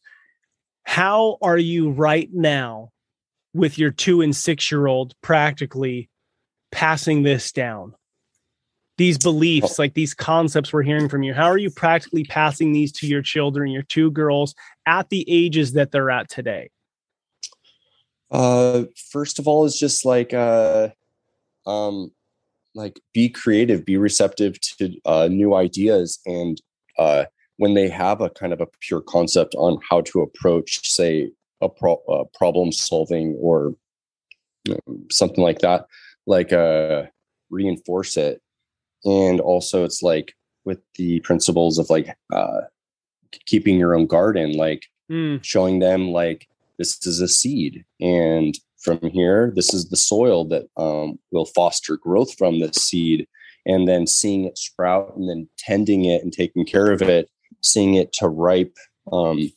how 0.86 1.38
are 1.42 1.58
you 1.58 1.90
right 1.90 2.30
now 2.32 2.92
with 3.54 3.78
your 3.78 3.90
two 3.90 4.22
and 4.22 4.36
six 4.36 4.72
year 4.72 4.86
old 4.86 5.14
practically 5.22 6.10
passing 6.72 7.24
this 7.24 7.52
down? 7.52 7.96
These 8.98 9.18
beliefs, 9.18 9.78
like 9.78 9.94
these 9.94 10.14
concepts 10.14 10.72
we're 10.72 10.84
hearing 10.84 11.10
from 11.10 11.24
you, 11.24 11.34
how 11.34 11.46
are 11.46 11.58
you 11.58 11.70
practically 11.70 12.24
passing 12.24 12.72
these 12.72 12.94
to 12.94 13.08
your 13.08 13.22
children, 13.22 13.72
your 13.72 13.84
two 13.84 14.12
girls 14.12 14.56
at 14.86 15.10
the 15.10 15.26
ages 15.28 15.74
that 15.74 15.92
they're 15.92 16.12
at 16.12 16.30
today? 16.30 16.70
Uh, 18.36 18.84
first 19.12 19.40
of 19.40 19.48
all, 19.48 19.64
is 19.64 19.80
just 19.80 20.04
like, 20.04 20.34
uh, 20.34 20.90
um, 21.66 22.12
like 22.74 23.00
be 23.14 23.30
creative, 23.30 23.86
be 23.86 23.96
receptive 23.96 24.60
to 24.60 24.94
uh, 25.06 25.30
new 25.32 25.56
ideas, 25.56 26.20
and 26.26 26.62
uh, 26.98 27.24
when 27.56 27.76
they 27.76 27.88
have 27.88 28.20
a 28.20 28.30
kind 28.30 28.52
of 28.52 28.60
a 28.60 28.68
pure 28.82 29.00
concept 29.00 29.56
on 29.56 29.80
how 29.90 30.02
to 30.02 30.20
approach, 30.20 30.86
say, 30.86 31.32
a, 31.62 31.70
pro- 31.70 32.30
problem 32.38 32.74
solving 32.74 33.38
or 33.40 33.74
you 34.66 34.74
know, 34.74 34.98
something 35.10 35.42
like 35.42 35.60
that, 35.60 35.86
like 36.26 36.52
uh, 36.52 37.04
reinforce 37.50 38.18
it. 38.18 38.42
And 39.06 39.40
also, 39.40 39.86
it's 39.86 40.04
like 40.04 40.36
with 40.66 40.80
the 40.96 41.22
principles 41.22 41.78
of 41.78 41.90
like 41.90 42.14
uh, 42.34 42.62
keeping 43.46 43.80
your 43.80 43.96
own 43.96 44.08
garden, 44.08 44.58
like 44.58 44.88
mm. 45.10 45.42
showing 45.42 45.80
them 45.80 46.10
like 46.10 46.50
this 46.78 47.06
is 47.06 47.22
a 47.22 47.28
seed, 47.28 47.86
and 48.00 48.58
from 48.82 49.00
here, 49.02 49.52
this 49.56 49.74
is 49.74 49.90
the 49.90 49.98
soil 49.98 50.46
that 50.46 50.68
um, 50.78 51.18
will 51.32 51.46
foster 51.46 51.98
growth 51.98 52.36
from 52.38 52.60
this 52.60 52.76
seed, 52.76 53.28
and 53.66 53.88
then 53.88 54.08
seeing 54.08 54.46
it 54.46 54.58
sprout, 54.58 55.16
and 55.16 55.30
then 55.30 55.50
tending 55.58 56.06
it 56.06 56.24
and 56.24 56.32
taking 56.32 56.66
care 56.66 56.92
of 56.92 57.02
it 57.02 57.30
seeing 57.66 57.96
it 57.96 58.14
to 58.14 58.28
ripe 58.28 58.78
um, 59.12 59.52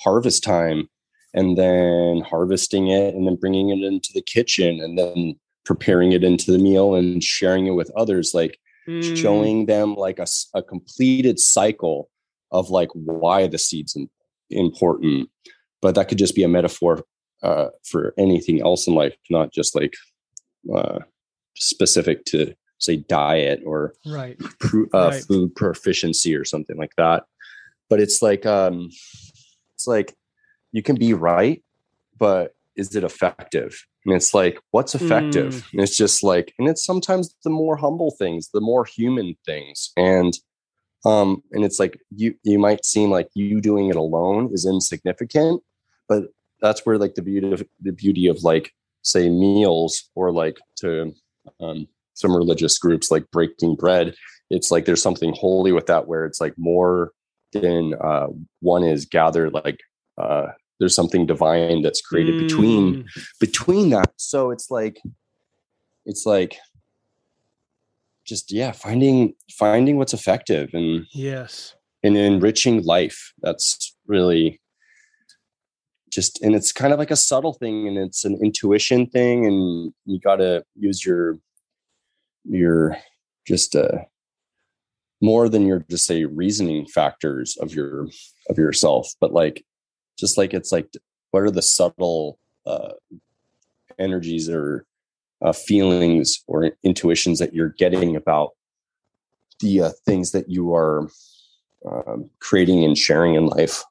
harvest 0.00 0.44
time 0.44 0.88
and 1.34 1.58
then 1.58 2.22
harvesting 2.22 2.88
it 2.88 3.14
and 3.14 3.26
then 3.26 3.36
bringing 3.36 3.70
it 3.70 3.84
into 3.84 4.10
the 4.14 4.22
kitchen 4.22 4.80
and 4.80 4.98
then 4.98 5.34
preparing 5.64 6.12
it 6.12 6.24
into 6.24 6.50
the 6.50 6.58
meal 6.58 6.94
and 6.94 7.22
sharing 7.22 7.66
it 7.66 7.72
with 7.72 7.90
others 7.96 8.32
like 8.32 8.58
mm. 8.88 9.16
showing 9.16 9.66
them 9.66 9.94
like 9.94 10.18
a, 10.18 10.26
a, 10.54 10.62
completed 10.62 11.38
cycle 11.38 12.08
of 12.52 12.70
like 12.70 12.88
why 12.94 13.46
the 13.46 13.58
seeds 13.58 13.96
important 14.50 15.28
but 15.80 15.94
that 15.94 16.08
could 16.08 16.18
just 16.18 16.34
be 16.34 16.42
a 16.42 16.48
metaphor 16.48 17.02
uh, 17.42 17.68
for 17.84 18.14
anything 18.18 18.60
else 18.60 18.86
in 18.86 18.94
life 18.94 19.14
not 19.30 19.52
just 19.52 19.74
like 19.74 19.94
uh, 20.74 20.98
specific 21.56 22.24
to 22.24 22.54
say 22.78 22.96
diet 22.96 23.60
or 23.64 23.94
right. 24.06 24.36
Uh, 24.94 25.10
right. 25.10 25.24
food 25.24 25.54
proficiency 25.54 26.34
or 26.34 26.44
something 26.44 26.76
like 26.76 26.94
that 26.96 27.24
but 27.90 28.00
it's 28.00 28.22
like 28.22 28.46
um 28.46 28.88
it's 29.74 29.86
like 29.86 30.14
you 30.72 30.82
can 30.82 30.96
be 30.96 31.14
right 31.14 31.62
but 32.18 32.54
is 32.76 32.94
it 32.94 33.02
effective 33.04 33.84
And 34.08 34.16
it's 34.16 34.32
like, 34.32 34.58
what's 34.70 34.94
effective? 34.94 35.54
Mm. 35.54 35.72
And 35.72 35.80
it's 35.82 35.96
just 35.96 36.22
like, 36.22 36.54
and 36.58 36.66
it's 36.66 36.84
sometimes 36.84 37.34
the 37.44 37.50
more 37.50 37.76
humble 37.76 38.14
things, 38.18 38.48
the 38.54 38.60
more 38.60 38.86
human 38.86 39.36
things. 39.44 39.90
And 39.96 40.32
um, 41.04 41.42
and 41.52 41.64
it's 41.64 41.78
like 41.78 42.00
you 42.10 42.34
you 42.42 42.58
might 42.58 42.84
seem 42.84 43.10
like 43.10 43.28
you 43.34 43.60
doing 43.60 43.88
it 43.88 43.96
alone 43.96 44.50
is 44.52 44.66
insignificant, 44.66 45.62
but 46.08 46.24
that's 46.60 46.84
where 46.84 46.98
like 46.98 47.14
the 47.14 47.22
beauty 47.22 47.52
of 47.52 47.62
the 47.80 47.92
beauty 47.92 48.26
of 48.26 48.42
like 48.42 48.72
say 49.02 49.28
meals 49.28 50.10
or 50.14 50.32
like 50.32 50.58
to 50.76 51.14
um, 51.60 51.86
some 52.14 52.36
religious 52.36 52.78
groups 52.78 53.10
like 53.10 53.30
breaking 53.30 53.76
bread 53.76 54.14
it's 54.50 54.70
like 54.70 54.84
there's 54.84 55.02
something 55.02 55.34
holy 55.36 55.72
with 55.72 55.86
that 55.86 56.08
where 56.08 56.24
it's 56.24 56.40
like 56.40 56.54
more 56.56 57.12
than 57.52 57.94
uh, 58.02 58.26
one 58.60 58.82
is 58.82 59.04
gathered 59.04 59.52
like 59.52 59.80
uh, 60.18 60.48
there's 60.78 60.94
something 60.94 61.26
divine 61.26 61.82
that's 61.82 62.00
created 62.00 62.34
mm. 62.34 62.40
between 62.40 63.08
between 63.40 63.90
that. 63.90 64.12
So 64.16 64.50
it's 64.50 64.70
like 64.70 65.00
it's 66.06 66.26
like 66.26 66.56
just 68.24 68.52
yeah 68.52 68.72
finding 68.72 69.34
finding 69.50 69.96
what's 69.96 70.14
effective 70.14 70.70
and 70.72 71.06
yes. 71.12 71.74
and 72.02 72.16
enriching 72.16 72.82
life. 72.84 73.32
That's 73.42 73.96
really 74.06 74.60
just 76.10 76.40
and 76.42 76.54
it's 76.54 76.72
kind 76.72 76.92
of 76.92 76.98
like 76.98 77.10
a 77.10 77.16
subtle 77.16 77.52
thing 77.52 77.86
and 77.86 77.98
it's 77.98 78.24
an 78.24 78.38
intuition 78.42 79.06
thing 79.06 79.46
and 79.46 79.92
you 80.04 80.18
got 80.20 80.36
to 80.36 80.62
use 80.74 81.04
your 81.04 81.38
your 82.44 82.96
just 83.46 83.74
uh 83.76 83.98
more 85.20 85.48
than 85.48 85.66
your 85.66 85.84
just 85.90 86.06
say 86.06 86.24
reasoning 86.24 86.86
factors 86.86 87.56
of 87.60 87.74
your 87.74 88.06
of 88.48 88.58
yourself 88.58 89.12
but 89.20 89.32
like 89.32 89.64
just 90.18 90.38
like 90.38 90.54
it's 90.54 90.72
like 90.72 90.88
what 91.30 91.42
are 91.42 91.50
the 91.50 91.62
subtle 91.62 92.38
uh 92.66 92.92
energies 93.98 94.48
or 94.48 94.86
uh, 95.44 95.52
feelings 95.52 96.42
or 96.46 96.72
intuitions 96.82 97.38
that 97.38 97.54
you're 97.54 97.74
getting 97.78 98.16
about 98.16 98.50
the 99.60 99.82
uh, 99.82 99.90
things 100.04 100.32
that 100.32 100.48
you 100.48 100.74
are 100.74 101.08
um, 101.88 102.28
creating 102.40 102.84
and 102.84 102.98
sharing 102.98 103.34
in 103.34 103.46
life 103.46 103.82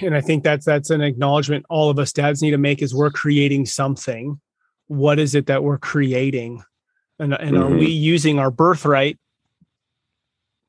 and 0.00 0.14
i 0.14 0.20
think 0.20 0.42
that's 0.42 0.64
that's 0.64 0.90
an 0.90 1.00
acknowledgement 1.00 1.64
all 1.68 1.90
of 1.90 1.98
us 1.98 2.12
dads 2.12 2.42
need 2.42 2.50
to 2.50 2.58
make 2.58 2.82
is 2.82 2.94
we're 2.94 3.10
creating 3.10 3.66
something 3.66 4.40
what 4.86 5.18
is 5.18 5.34
it 5.34 5.46
that 5.46 5.62
we're 5.62 5.78
creating 5.78 6.62
and, 7.18 7.34
and 7.34 7.56
mm-hmm. 7.56 7.62
are 7.62 7.70
we 7.70 7.86
mm-hmm. 7.86 8.02
using 8.02 8.38
our 8.38 8.50
birthright 8.50 9.18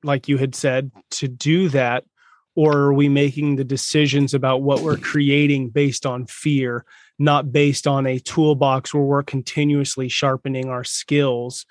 like 0.03 0.27
you 0.27 0.37
had 0.37 0.55
said 0.55 0.91
to 1.09 1.27
do 1.27 1.69
that 1.69 2.03
or 2.55 2.77
are 2.77 2.93
we 2.93 3.07
making 3.07 3.55
the 3.55 3.63
decisions 3.63 4.33
about 4.33 4.61
what 4.61 4.81
we're 4.81 4.97
creating 4.97 5.69
based 5.69 6.05
on 6.05 6.25
fear 6.25 6.85
not 7.17 7.51
based 7.51 7.87
on 7.87 8.07
a 8.07 8.19
toolbox 8.19 8.93
where 8.93 9.03
we're 9.03 9.23
continuously 9.23 10.09
sharpening 10.09 10.69
our 10.69 10.83
skills 10.83 11.65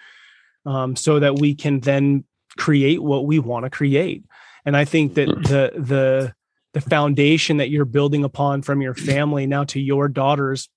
um, 0.65 0.95
so 0.95 1.19
that 1.19 1.39
we 1.39 1.55
can 1.55 1.81
then 1.81 2.25
create 2.57 3.03
what 3.03 3.27
we 3.27 3.39
want 3.39 3.65
to 3.65 3.71
create 3.71 4.25
and 4.65 4.77
i 4.77 4.85
think 4.85 5.15
that 5.15 5.29
mm. 5.29 5.43
the 5.47 5.73
the 5.81 6.35
the 6.73 6.81
foundation 6.81 7.57
that 7.59 7.71
you're 7.71 7.85
building 7.85 8.25
upon 8.25 8.63
from 8.63 8.81
your 8.81 8.95
family 9.11 9.47
now 9.47 9.65
to 9.65 9.81
your 9.81 10.09
daughters. 10.09 10.69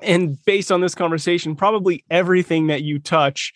And 0.00 0.36
based 0.44 0.70
on 0.70 0.80
this 0.80 0.94
conversation 0.94 1.56
probably 1.56 2.04
everything 2.10 2.66
that 2.68 2.82
you 2.82 2.98
touch 2.98 3.52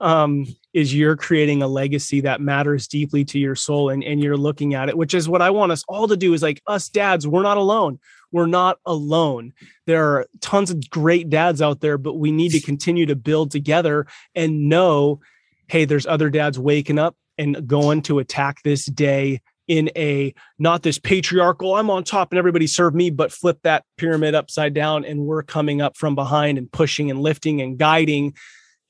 um, 0.00 0.46
is 0.72 0.94
you're 0.94 1.16
creating 1.16 1.62
a 1.62 1.68
legacy 1.68 2.22
that 2.22 2.40
matters 2.40 2.88
deeply 2.88 3.24
to 3.26 3.38
your 3.38 3.54
soul 3.54 3.88
and, 3.90 4.02
and 4.02 4.20
you're 4.20 4.36
looking 4.36 4.74
at 4.74 4.88
it 4.88 4.96
which 4.96 5.14
is 5.14 5.28
what 5.28 5.40
i 5.40 5.50
want 5.50 5.70
us 5.70 5.84
all 5.86 6.08
to 6.08 6.16
do 6.16 6.34
is 6.34 6.42
like 6.42 6.60
us 6.66 6.88
dads 6.88 7.26
we're 7.26 7.42
not 7.42 7.56
alone. 7.56 7.98
We're 8.32 8.46
not 8.46 8.78
alone. 8.86 9.52
There 9.86 10.04
are 10.06 10.26
tons 10.40 10.70
of 10.70 10.88
great 10.88 11.28
dads 11.28 11.62
out 11.62 11.80
there 11.80 11.98
but 11.98 12.14
we 12.14 12.32
need 12.32 12.50
to 12.50 12.60
continue 12.60 13.06
to 13.06 13.14
build 13.14 13.50
together 13.50 14.06
and 14.34 14.68
know 14.68 15.20
hey 15.68 15.84
there's 15.84 16.06
other 16.06 16.30
dads 16.30 16.58
waking 16.58 16.98
up 16.98 17.14
and 17.38 17.66
going 17.66 18.02
to 18.02 18.18
attack 18.18 18.62
this 18.62 18.86
day 18.86 19.40
in 19.72 19.90
a 19.96 20.34
not 20.58 20.82
this 20.82 20.98
patriarchal 20.98 21.74
i'm 21.76 21.88
on 21.88 22.04
top 22.04 22.30
and 22.30 22.38
everybody 22.38 22.66
serve 22.66 22.94
me 22.94 23.08
but 23.08 23.32
flip 23.32 23.58
that 23.62 23.84
pyramid 23.96 24.34
upside 24.34 24.74
down 24.74 25.02
and 25.02 25.24
we're 25.24 25.42
coming 25.42 25.80
up 25.80 25.96
from 25.96 26.14
behind 26.14 26.58
and 26.58 26.70
pushing 26.70 27.10
and 27.10 27.22
lifting 27.22 27.62
and 27.62 27.78
guiding 27.78 28.34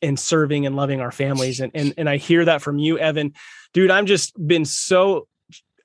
and 0.03 0.19
serving 0.19 0.67
and 0.67 0.75
loving 0.75 1.01
our 1.01 1.13
families. 1.13 1.61
And 1.61 1.71
and, 1.73 1.95
and 1.97 2.09
i 2.09 2.17
hear 2.17 2.45
that 2.45 2.63
from 2.63 2.79
you 2.79 2.99
evan. 2.99 3.33
Dude 3.73 3.93
i'm 3.93 4.07
just 4.07 4.35
been 4.45 4.65
so 4.65 5.29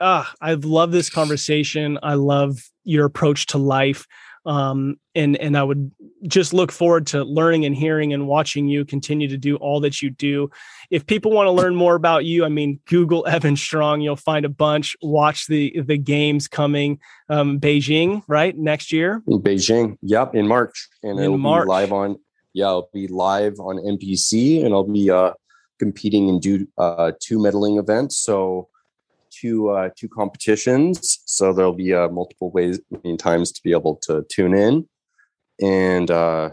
ah 0.02 0.34
i 0.42 0.56
love 0.56 0.92
this 0.92 1.12
conversation. 1.12 2.00
I 2.02 2.16
love 2.16 2.58
your 2.84 3.06
approach 3.06 3.46
to 3.48 3.60
life. 3.60 4.08
Um, 4.48 4.96
and 5.14 5.38
and 5.38 5.56
I 5.58 5.64
would 5.64 5.92
just 6.26 6.54
look 6.54 6.72
forward 6.72 7.06
to 7.08 7.24
learning 7.24 7.66
and 7.66 7.76
hearing 7.76 8.14
and 8.14 8.28
watching 8.28 8.68
you 8.68 8.84
continue 8.84 9.28
to 9.28 9.38
do 9.38 9.58
all 9.58 9.80
that 9.82 10.02
you 10.02 10.10
do. 10.10 10.50
If 10.90 11.06
people 11.06 11.32
want 11.32 11.48
to 11.48 11.52
learn 11.52 11.76
more 11.76 11.96
about 11.96 12.24
you, 12.26 12.46
I 12.46 12.50
mean, 12.50 12.80
Google 12.86 13.28
Evan 13.28 13.58
Strong, 13.58 14.02
you'll 14.02 14.16
find 14.16 14.46
a 14.46 14.50
bunch. 14.50 14.96
Watch 15.02 15.48
the 15.48 15.82
the 15.82 15.98
games 15.98 16.48
coming, 16.48 17.00
um, 17.30 17.60
Beijing, 17.60 18.24
right 18.28 18.58
next 18.58 18.94
year. 18.94 19.22
In 19.28 19.42
Beijing, 19.42 19.98
yep, 20.02 20.34
in 20.34 20.48
March, 20.48 20.88
and 21.04 21.20
in 21.20 21.26
it'll 21.26 21.38
March. 21.38 21.66
be 21.66 21.70
live 21.70 21.92
on. 21.92 22.18
Yeah, 22.54 22.68
I'll 22.68 22.90
be 22.94 23.08
live 23.08 23.60
on 23.60 23.78
NBC, 23.78 24.64
and 24.64 24.74
I'll 24.74 24.84
be 24.84 25.12
uh, 25.12 25.34
competing 25.78 26.30
in 26.30 26.40
do, 26.40 26.68
uh, 26.78 27.12
two 27.20 27.38
medaling 27.38 27.80
events. 27.80 28.18
So 28.18 28.70
two 29.30 29.70
uh, 29.70 29.90
two 29.96 30.08
competitions, 30.08 31.20
so 31.26 31.54
there'll 31.54 31.74
be 31.74 31.94
uh, 31.94 32.10
multiple 32.10 32.50
ways 32.52 32.80
and 33.04 33.20
times 33.20 33.52
to 33.52 33.62
be 33.64 33.72
able 33.72 33.96
to 34.04 34.26
tune 34.30 34.56
in. 34.56 34.88
And 35.62 36.10
uh, 36.12 36.52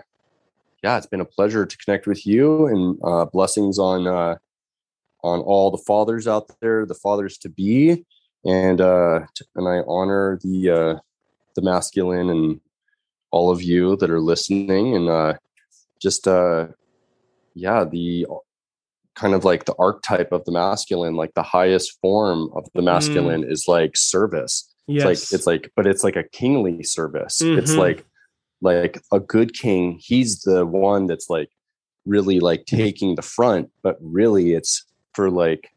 yeah, 0.84 0.98
it's 0.98 1.06
been 1.06 1.22
a 1.22 1.24
pleasure 1.24 1.64
to 1.64 1.78
connect 1.78 2.06
with 2.06 2.26
you, 2.26 2.66
and 2.66 2.98
uh, 3.02 3.24
blessings 3.24 3.78
on 3.78 4.06
uh, 4.06 4.36
on 5.22 5.40
all 5.40 5.70
the 5.70 5.78
fathers 5.78 6.28
out 6.28 6.50
there, 6.60 6.84
the 6.84 6.94
fathers 6.94 7.38
to 7.38 7.48
be, 7.48 8.04
and 8.44 8.82
uh, 8.82 9.20
and 9.56 9.66
I 9.66 9.80
honor 9.88 10.38
the 10.42 10.70
uh, 10.70 10.98
the 11.56 11.62
masculine 11.62 12.28
and 12.28 12.60
all 13.30 13.50
of 13.50 13.62
you 13.62 13.96
that 13.96 14.10
are 14.10 14.20
listening, 14.20 14.94
and 14.94 15.08
uh, 15.08 15.34
just 16.02 16.28
uh, 16.28 16.66
yeah, 17.54 17.84
the 17.84 18.26
kind 19.14 19.32
of 19.32 19.42
like 19.42 19.64
the 19.64 19.74
archetype 19.78 20.32
of 20.32 20.44
the 20.44 20.52
masculine, 20.52 21.14
like 21.14 21.32
the 21.32 21.42
highest 21.42 21.98
form 22.02 22.50
of 22.54 22.68
the 22.74 22.82
masculine 22.82 23.42
mm. 23.42 23.50
is 23.50 23.64
like 23.66 23.96
service. 23.96 24.70
Yes. 24.86 24.98
It's 24.98 25.06
like 25.06 25.38
it's 25.38 25.46
like, 25.46 25.72
but 25.76 25.86
it's 25.86 26.04
like 26.04 26.16
a 26.16 26.24
kingly 26.24 26.82
service. 26.82 27.40
Mm-hmm. 27.40 27.58
It's 27.58 27.74
like 27.74 28.04
like 28.64 29.00
a 29.12 29.20
good 29.20 29.52
king, 29.52 29.98
he's 30.00 30.42
the 30.42 30.66
one 30.66 31.06
that's 31.06 31.28
like 31.30 31.50
really 32.06 32.40
like 32.40 32.64
taking 32.66 33.14
the 33.14 33.22
front, 33.22 33.70
but 33.82 33.96
really 34.00 34.54
it's 34.54 34.84
for 35.12 35.30
like 35.30 35.70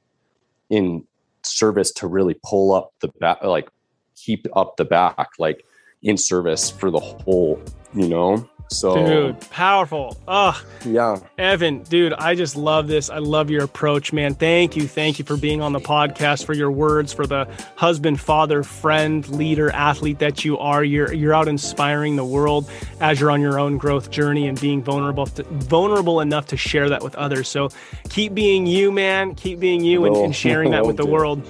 in 0.70 1.06
service 1.44 1.92
to 1.92 2.08
really 2.08 2.36
pull 2.44 2.74
up 2.74 2.94
the 3.02 3.10
back 3.20 3.44
like 3.44 3.70
keep 4.16 4.48
up 4.56 4.78
the 4.78 4.86
back, 4.86 5.30
like 5.38 5.64
in 6.02 6.18
service 6.18 6.70
for 6.70 6.90
the 6.90 7.00
whole, 7.00 7.62
you 7.94 8.08
know? 8.08 8.50
So, 8.70 9.06
dude, 9.06 9.40
powerful. 9.50 10.18
Oh, 10.28 10.62
yeah. 10.86 11.20
Evan, 11.38 11.84
dude, 11.84 12.14
I 12.14 12.36
just 12.36 12.56
love 12.56 12.88
this. 12.88 13.10
I 13.10 13.20
love 13.20 13.50
your 13.50 13.64
approach, 13.64 14.12
man. 14.12 14.36
Thank 14.36 14.76
you. 14.76 14.88
Thank 14.88 15.20
you 15.20 15.26
for 15.26 15.38
being 15.38 15.62
on 15.62 15.72
the 15.72 15.80
podcast, 15.80 16.46
for 16.46 16.54
your 16.54 16.72
words, 16.72 17.14
for 17.14 17.26
the 17.26 17.48
husband, 17.76 18.20
father, 18.20 18.64
friend, 18.64 19.28
leader, 19.30 19.72
athlete 19.72 20.20
that 20.20 20.44
you 20.44 20.58
are. 20.58 20.84
You're 20.84 21.14
you're 21.14 21.34
out 21.34 21.48
inspiring 21.48 22.18
the 22.18 22.26
world 22.26 22.70
as 23.00 23.20
you're 23.20 23.32
on 23.32 23.42
your 23.42 23.60
own 23.60 23.78
growth 23.78 24.12
journey 24.12 24.48
and 24.48 24.60
being 24.60 24.84
vulnerable 24.84 25.28
to, 25.28 25.44
vulnerable 25.44 26.20
enough 26.20 26.48
to 26.48 26.58
share 26.58 26.90
that 26.90 27.04
with 27.04 27.16
others. 27.16 27.48
So, 27.48 27.70
keep 28.10 28.34
being 28.34 28.68
you, 28.68 28.92
man. 28.92 29.36
Keep 29.36 29.60
being 29.60 29.84
you 29.84 30.06
and, 30.06 30.16
and 30.18 30.36
sharing 30.36 30.72
that 30.72 30.86
with 30.88 30.98
the 30.98 31.06
world. 31.06 31.42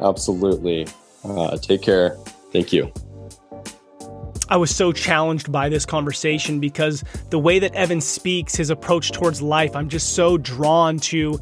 Absolutely. 0.00 0.86
Uh, 1.24 1.56
take 1.56 1.82
care. 1.82 2.16
Thank 2.52 2.72
you. 2.72 2.92
I 4.50 4.56
was 4.56 4.74
so 4.74 4.90
challenged 4.90 5.52
by 5.52 5.68
this 5.68 5.86
conversation 5.86 6.58
because 6.58 7.04
the 7.30 7.38
way 7.38 7.60
that 7.60 7.72
Evan 7.76 8.00
speaks, 8.00 8.56
his 8.56 8.68
approach 8.68 9.12
towards 9.12 9.40
life, 9.40 9.76
I'm 9.76 9.88
just 9.88 10.14
so 10.14 10.36
drawn 10.38 10.98
to 10.98 11.38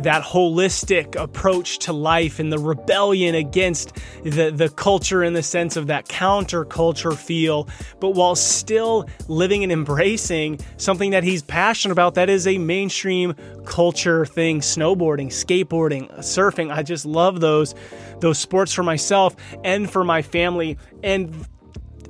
that 0.00 0.22
holistic 0.22 1.16
approach 1.16 1.78
to 1.78 1.92
life 1.94 2.38
and 2.38 2.52
the 2.52 2.58
rebellion 2.58 3.34
against 3.34 3.96
the, 4.24 4.50
the 4.50 4.68
culture 4.68 5.24
in 5.24 5.32
the 5.32 5.42
sense 5.42 5.76
of 5.76 5.86
that 5.86 6.08
counterculture 6.08 7.16
feel, 7.16 7.66
but 7.98 8.10
while 8.10 8.34
still 8.34 9.08
living 9.28 9.62
and 9.62 9.72
embracing 9.72 10.58
something 10.76 11.12
that 11.12 11.24
he's 11.24 11.42
passionate 11.42 11.92
about 11.92 12.14
that 12.14 12.28
is 12.28 12.46
a 12.46 12.58
mainstream 12.58 13.34
culture 13.64 14.26
thing 14.26 14.60
snowboarding, 14.60 15.28
skateboarding, 15.28 16.10
surfing. 16.18 16.70
I 16.70 16.82
just 16.82 17.06
love 17.06 17.40
those 17.40 17.74
those 18.20 18.38
sports 18.38 18.74
for 18.74 18.82
myself 18.82 19.34
and 19.64 19.90
for 19.90 20.04
my 20.04 20.20
family. 20.20 20.76
And 21.02 21.46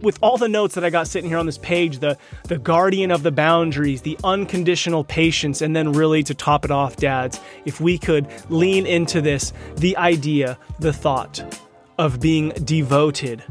with 0.03 0.19
all 0.23 0.37
the 0.37 0.49
notes 0.49 0.75
that 0.75 0.85
I 0.85 0.91
got 0.91 1.09
sitting 1.09 1.29
here 1.29 1.39
on 1.39 1.47
this 1.47 1.59
page, 1.59 1.99
the 1.99 2.17
the 2.45 2.59
guardian 2.59 3.11
of 3.11 3.23
the 3.23 3.33
boundaries, 3.33 4.03
the 4.03 4.19
unconditional 4.25 5.05
patience, 5.05 5.63
and 5.63 5.75
then 5.75 5.93
really 5.93 6.23
to 6.25 6.35
top 6.35 6.65
it 6.65 6.71
off, 6.71 6.97
dads, 6.97 7.41
if 7.65 7.81
we 7.81 7.99
could 7.99 8.27
lean 8.51 8.87
into 8.87 9.21
this, 9.21 9.53
the 9.77 9.97
idea, 9.97 10.59
the 10.79 10.93
thought 10.93 11.61
of 11.99 12.21
being 12.21 12.51
devoted 12.65 13.43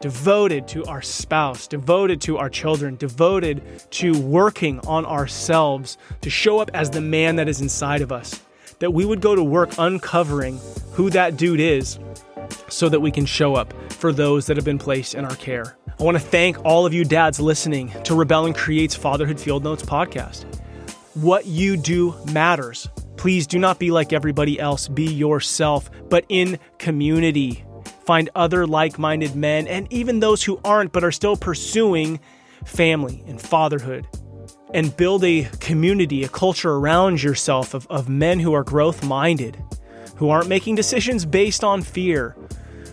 devoted 0.00 0.68
to 0.68 0.84
our 0.84 1.00
spouse, 1.00 1.66
devoted 1.66 2.20
to 2.20 2.36
our 2.36 2.50
children, 2.50 2.94
devoted 2.96 3.62
to 3.90 4.12
working 4.20 4.78
on 4.80 5.06
ourselves 5.06 5.96
to 6.20 6.28
show 6.28 6.58
up 6.58 6.70
as 6.74 6.90
the 6.90 7.00
man 7.00 7.36
that 7.36 7.48
is 7.48 7.62
inside 7.62 8.02
of 8.02 8.12
us. 8.12 8.42
That 8.80 8.92
we 8.92 9.06
would 9.06 9.22
go 9.22 9.34
to 9.34 9.42
work 9.42 9.70
uncovering 9.78 10.60
who 10.92 11.08
that 11.08 11.38
dude 11.38 11.58
is 11.58 11.98
so 12.68 12.88
that 12.88 13.00
we 13.00 13.10
can 13.10 13.26
show 13.26 13.54
up 13.54 13.72
for 13.92 14.12
those 14.12 14.46
that 14.46 14.56
have 14.56 14.64
been 14.64 14.78
placed 14.78 15.14
in 15.14 15.24
our 15.24 15.36
care. 15.36 15.76
I 15.98 16.02
want 16.02 16.16
to 16.16 16.22
thank 16.22 16.64
all 16.64 16.86
of 16.86 16.92
you 16.92 17.04
dads 17.04 17.38
listening 17.38 17.92
to 18.02 18.14
Rebel 18.14 18.46
and 18.46 18.54
Create's 18.54 18.94
Fatherhood 18.94 19.38
Field 19.38 19.62
Notes 19.62 19.82
podcast. 19.82 20.44
What 21.14 21.46
you 21.46 21.76
do 21.76 22.14
matters. 22.32 22.88
Please 23.16 23.46
do 23.46 23.58
not 23.58 23.78
be 23.78 23.90
like 23.90 24.12
everybody 24.12 24.58
else. 24.58 24.88
Be 24.88 25.04
yourself, 25.04 25.88
but 26.08 26.24
in 26.28 26.58
community. 26.78 27.64
Find 28.04 28.28
other 28.34 28.66
like 28.66 28.98
minded 28.98 29.34
men 29.36 29.66
and 29.66 29.90
even 29.92 30.20
those 30.20 30.42
who 30.42 30.60
aren't 30.64 30.92
but 30.92 31.04
are 31.04 31.12
still 31.12 31.36
pursuing 31.36 32.20
family 32.64 33.22
and 33.26 33.40
fatherhood. 33.40 34.06
And 34.72 34.94
build 34.96 35.22
a 35.22 35.44
community, 35.60 36.24
a 36.24 36.28
culture 36.28 36.72
around 36.72 37.22
yourself 37.22 37.74
of, 37.74 37.86
of 37.86 38.08
men 38.08 38.40
who 38.40 38.52
are 38.52 38.64
growth 38.64 39.04
minded, 39.04 39.62
who 40.16 40.30
aren't 40.30 40.48
making 40.48 40.74
decisions 40.74 41.24
based 41.24 41.64
on 41.64 41.82
fear, 41.82 42.36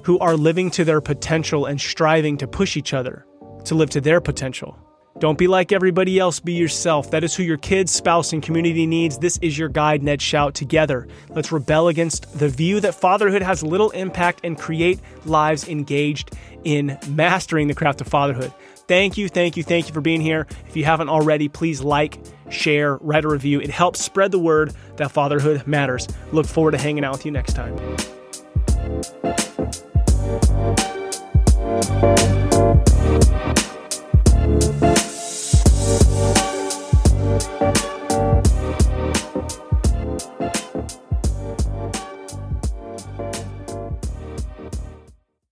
who 0.04 0.18
are 0.20 0.36
living 0.36 0.72
to 0.72 0.84
their 0.84 1.02
potential 1.02 1.66
and 1.66 1.80
striving 1.80 2.38
to 2.38 2.48
push 2.48 2.76
each 2.76 2.94
other 2.94 3.26
to 3.66 3.76
live 3.76 3.90
to 3.92 4.02
their 4.02 4.22
potential. 4.22 4.78
Don't 5.20 5.38
be 5.38 5.48
like 5.48 5.72
everybody 5.72 6.18
else, 6.18 6.40
be 6.40 6.54
yourself. 6.54 7.12
That 7.12 7.24
is 7.24 7.36
who 7.36 7.44
your 7.44 7.58
kids, 7.58 7.92
spouse, 7.92 8.34
and 8.34 8.42
community 8.42 8.88
needs. 8.88 9.20
This 9.20 9.38
is 9.38 9.56
your 9.56 9.70
guide, 9.70 10.02
Ned 10.02 10.20
Schaut. 10.20 10.54
Together, 10.54 11.08
let's 11.30 11.52
rebel 11.52 11.90
against 11.90 12.40
the 12.40 12.50
view 12.50 12.80
that 12.80 12.96
fatherhood 12.96 13.44
has 13.44 13.62
little 13.62 13.92
impact 13.92 14.42
and 14.44 14.58
create 14.58 15.00
lives 15.26 15.68
engaged 15.68 16.36
in 16.64 16.98
mastering 17.10 17.68
the 17.68 17.76
craft 17.76 18.02
of 18.02 18.08
fatherhood. 18.08 18.52
Thank 18.92 19.18
you, 19.18 19.30
thank 19.30 19.56
you, 19.56 19.64
thank 19.64 19.88
you 19.88 19.94
for 19.94 20.02
being 20.02 20.20
here. 20.20 20.46
If 20.68 20.76
you 20.76 20.84
haven't 20.84 21.08
already, 21.08 21.48
please 21.48 21.80
like, 21.80 22.20
share, 22.50 22.98
write 22.98 23.24
a 23.24 23.30
review. 23.30 23.62
It 23.62 23.70
helps 23.70 24.04
spread 24.04 24.34
the 24.34 24.40
word 24.40 24.74
that 24.98 25.12
fatherhood 25.12 25.66
matters. 25.66 26.10
Look 26.34 26.46
forward 26.46 26.72
to 26.72 26.78
hanging 26.78 27.06
out 27.06 27.14
with 27.14 27.26
you 27.26 27.32
next 27.32 27.54
time. 27.54 27.78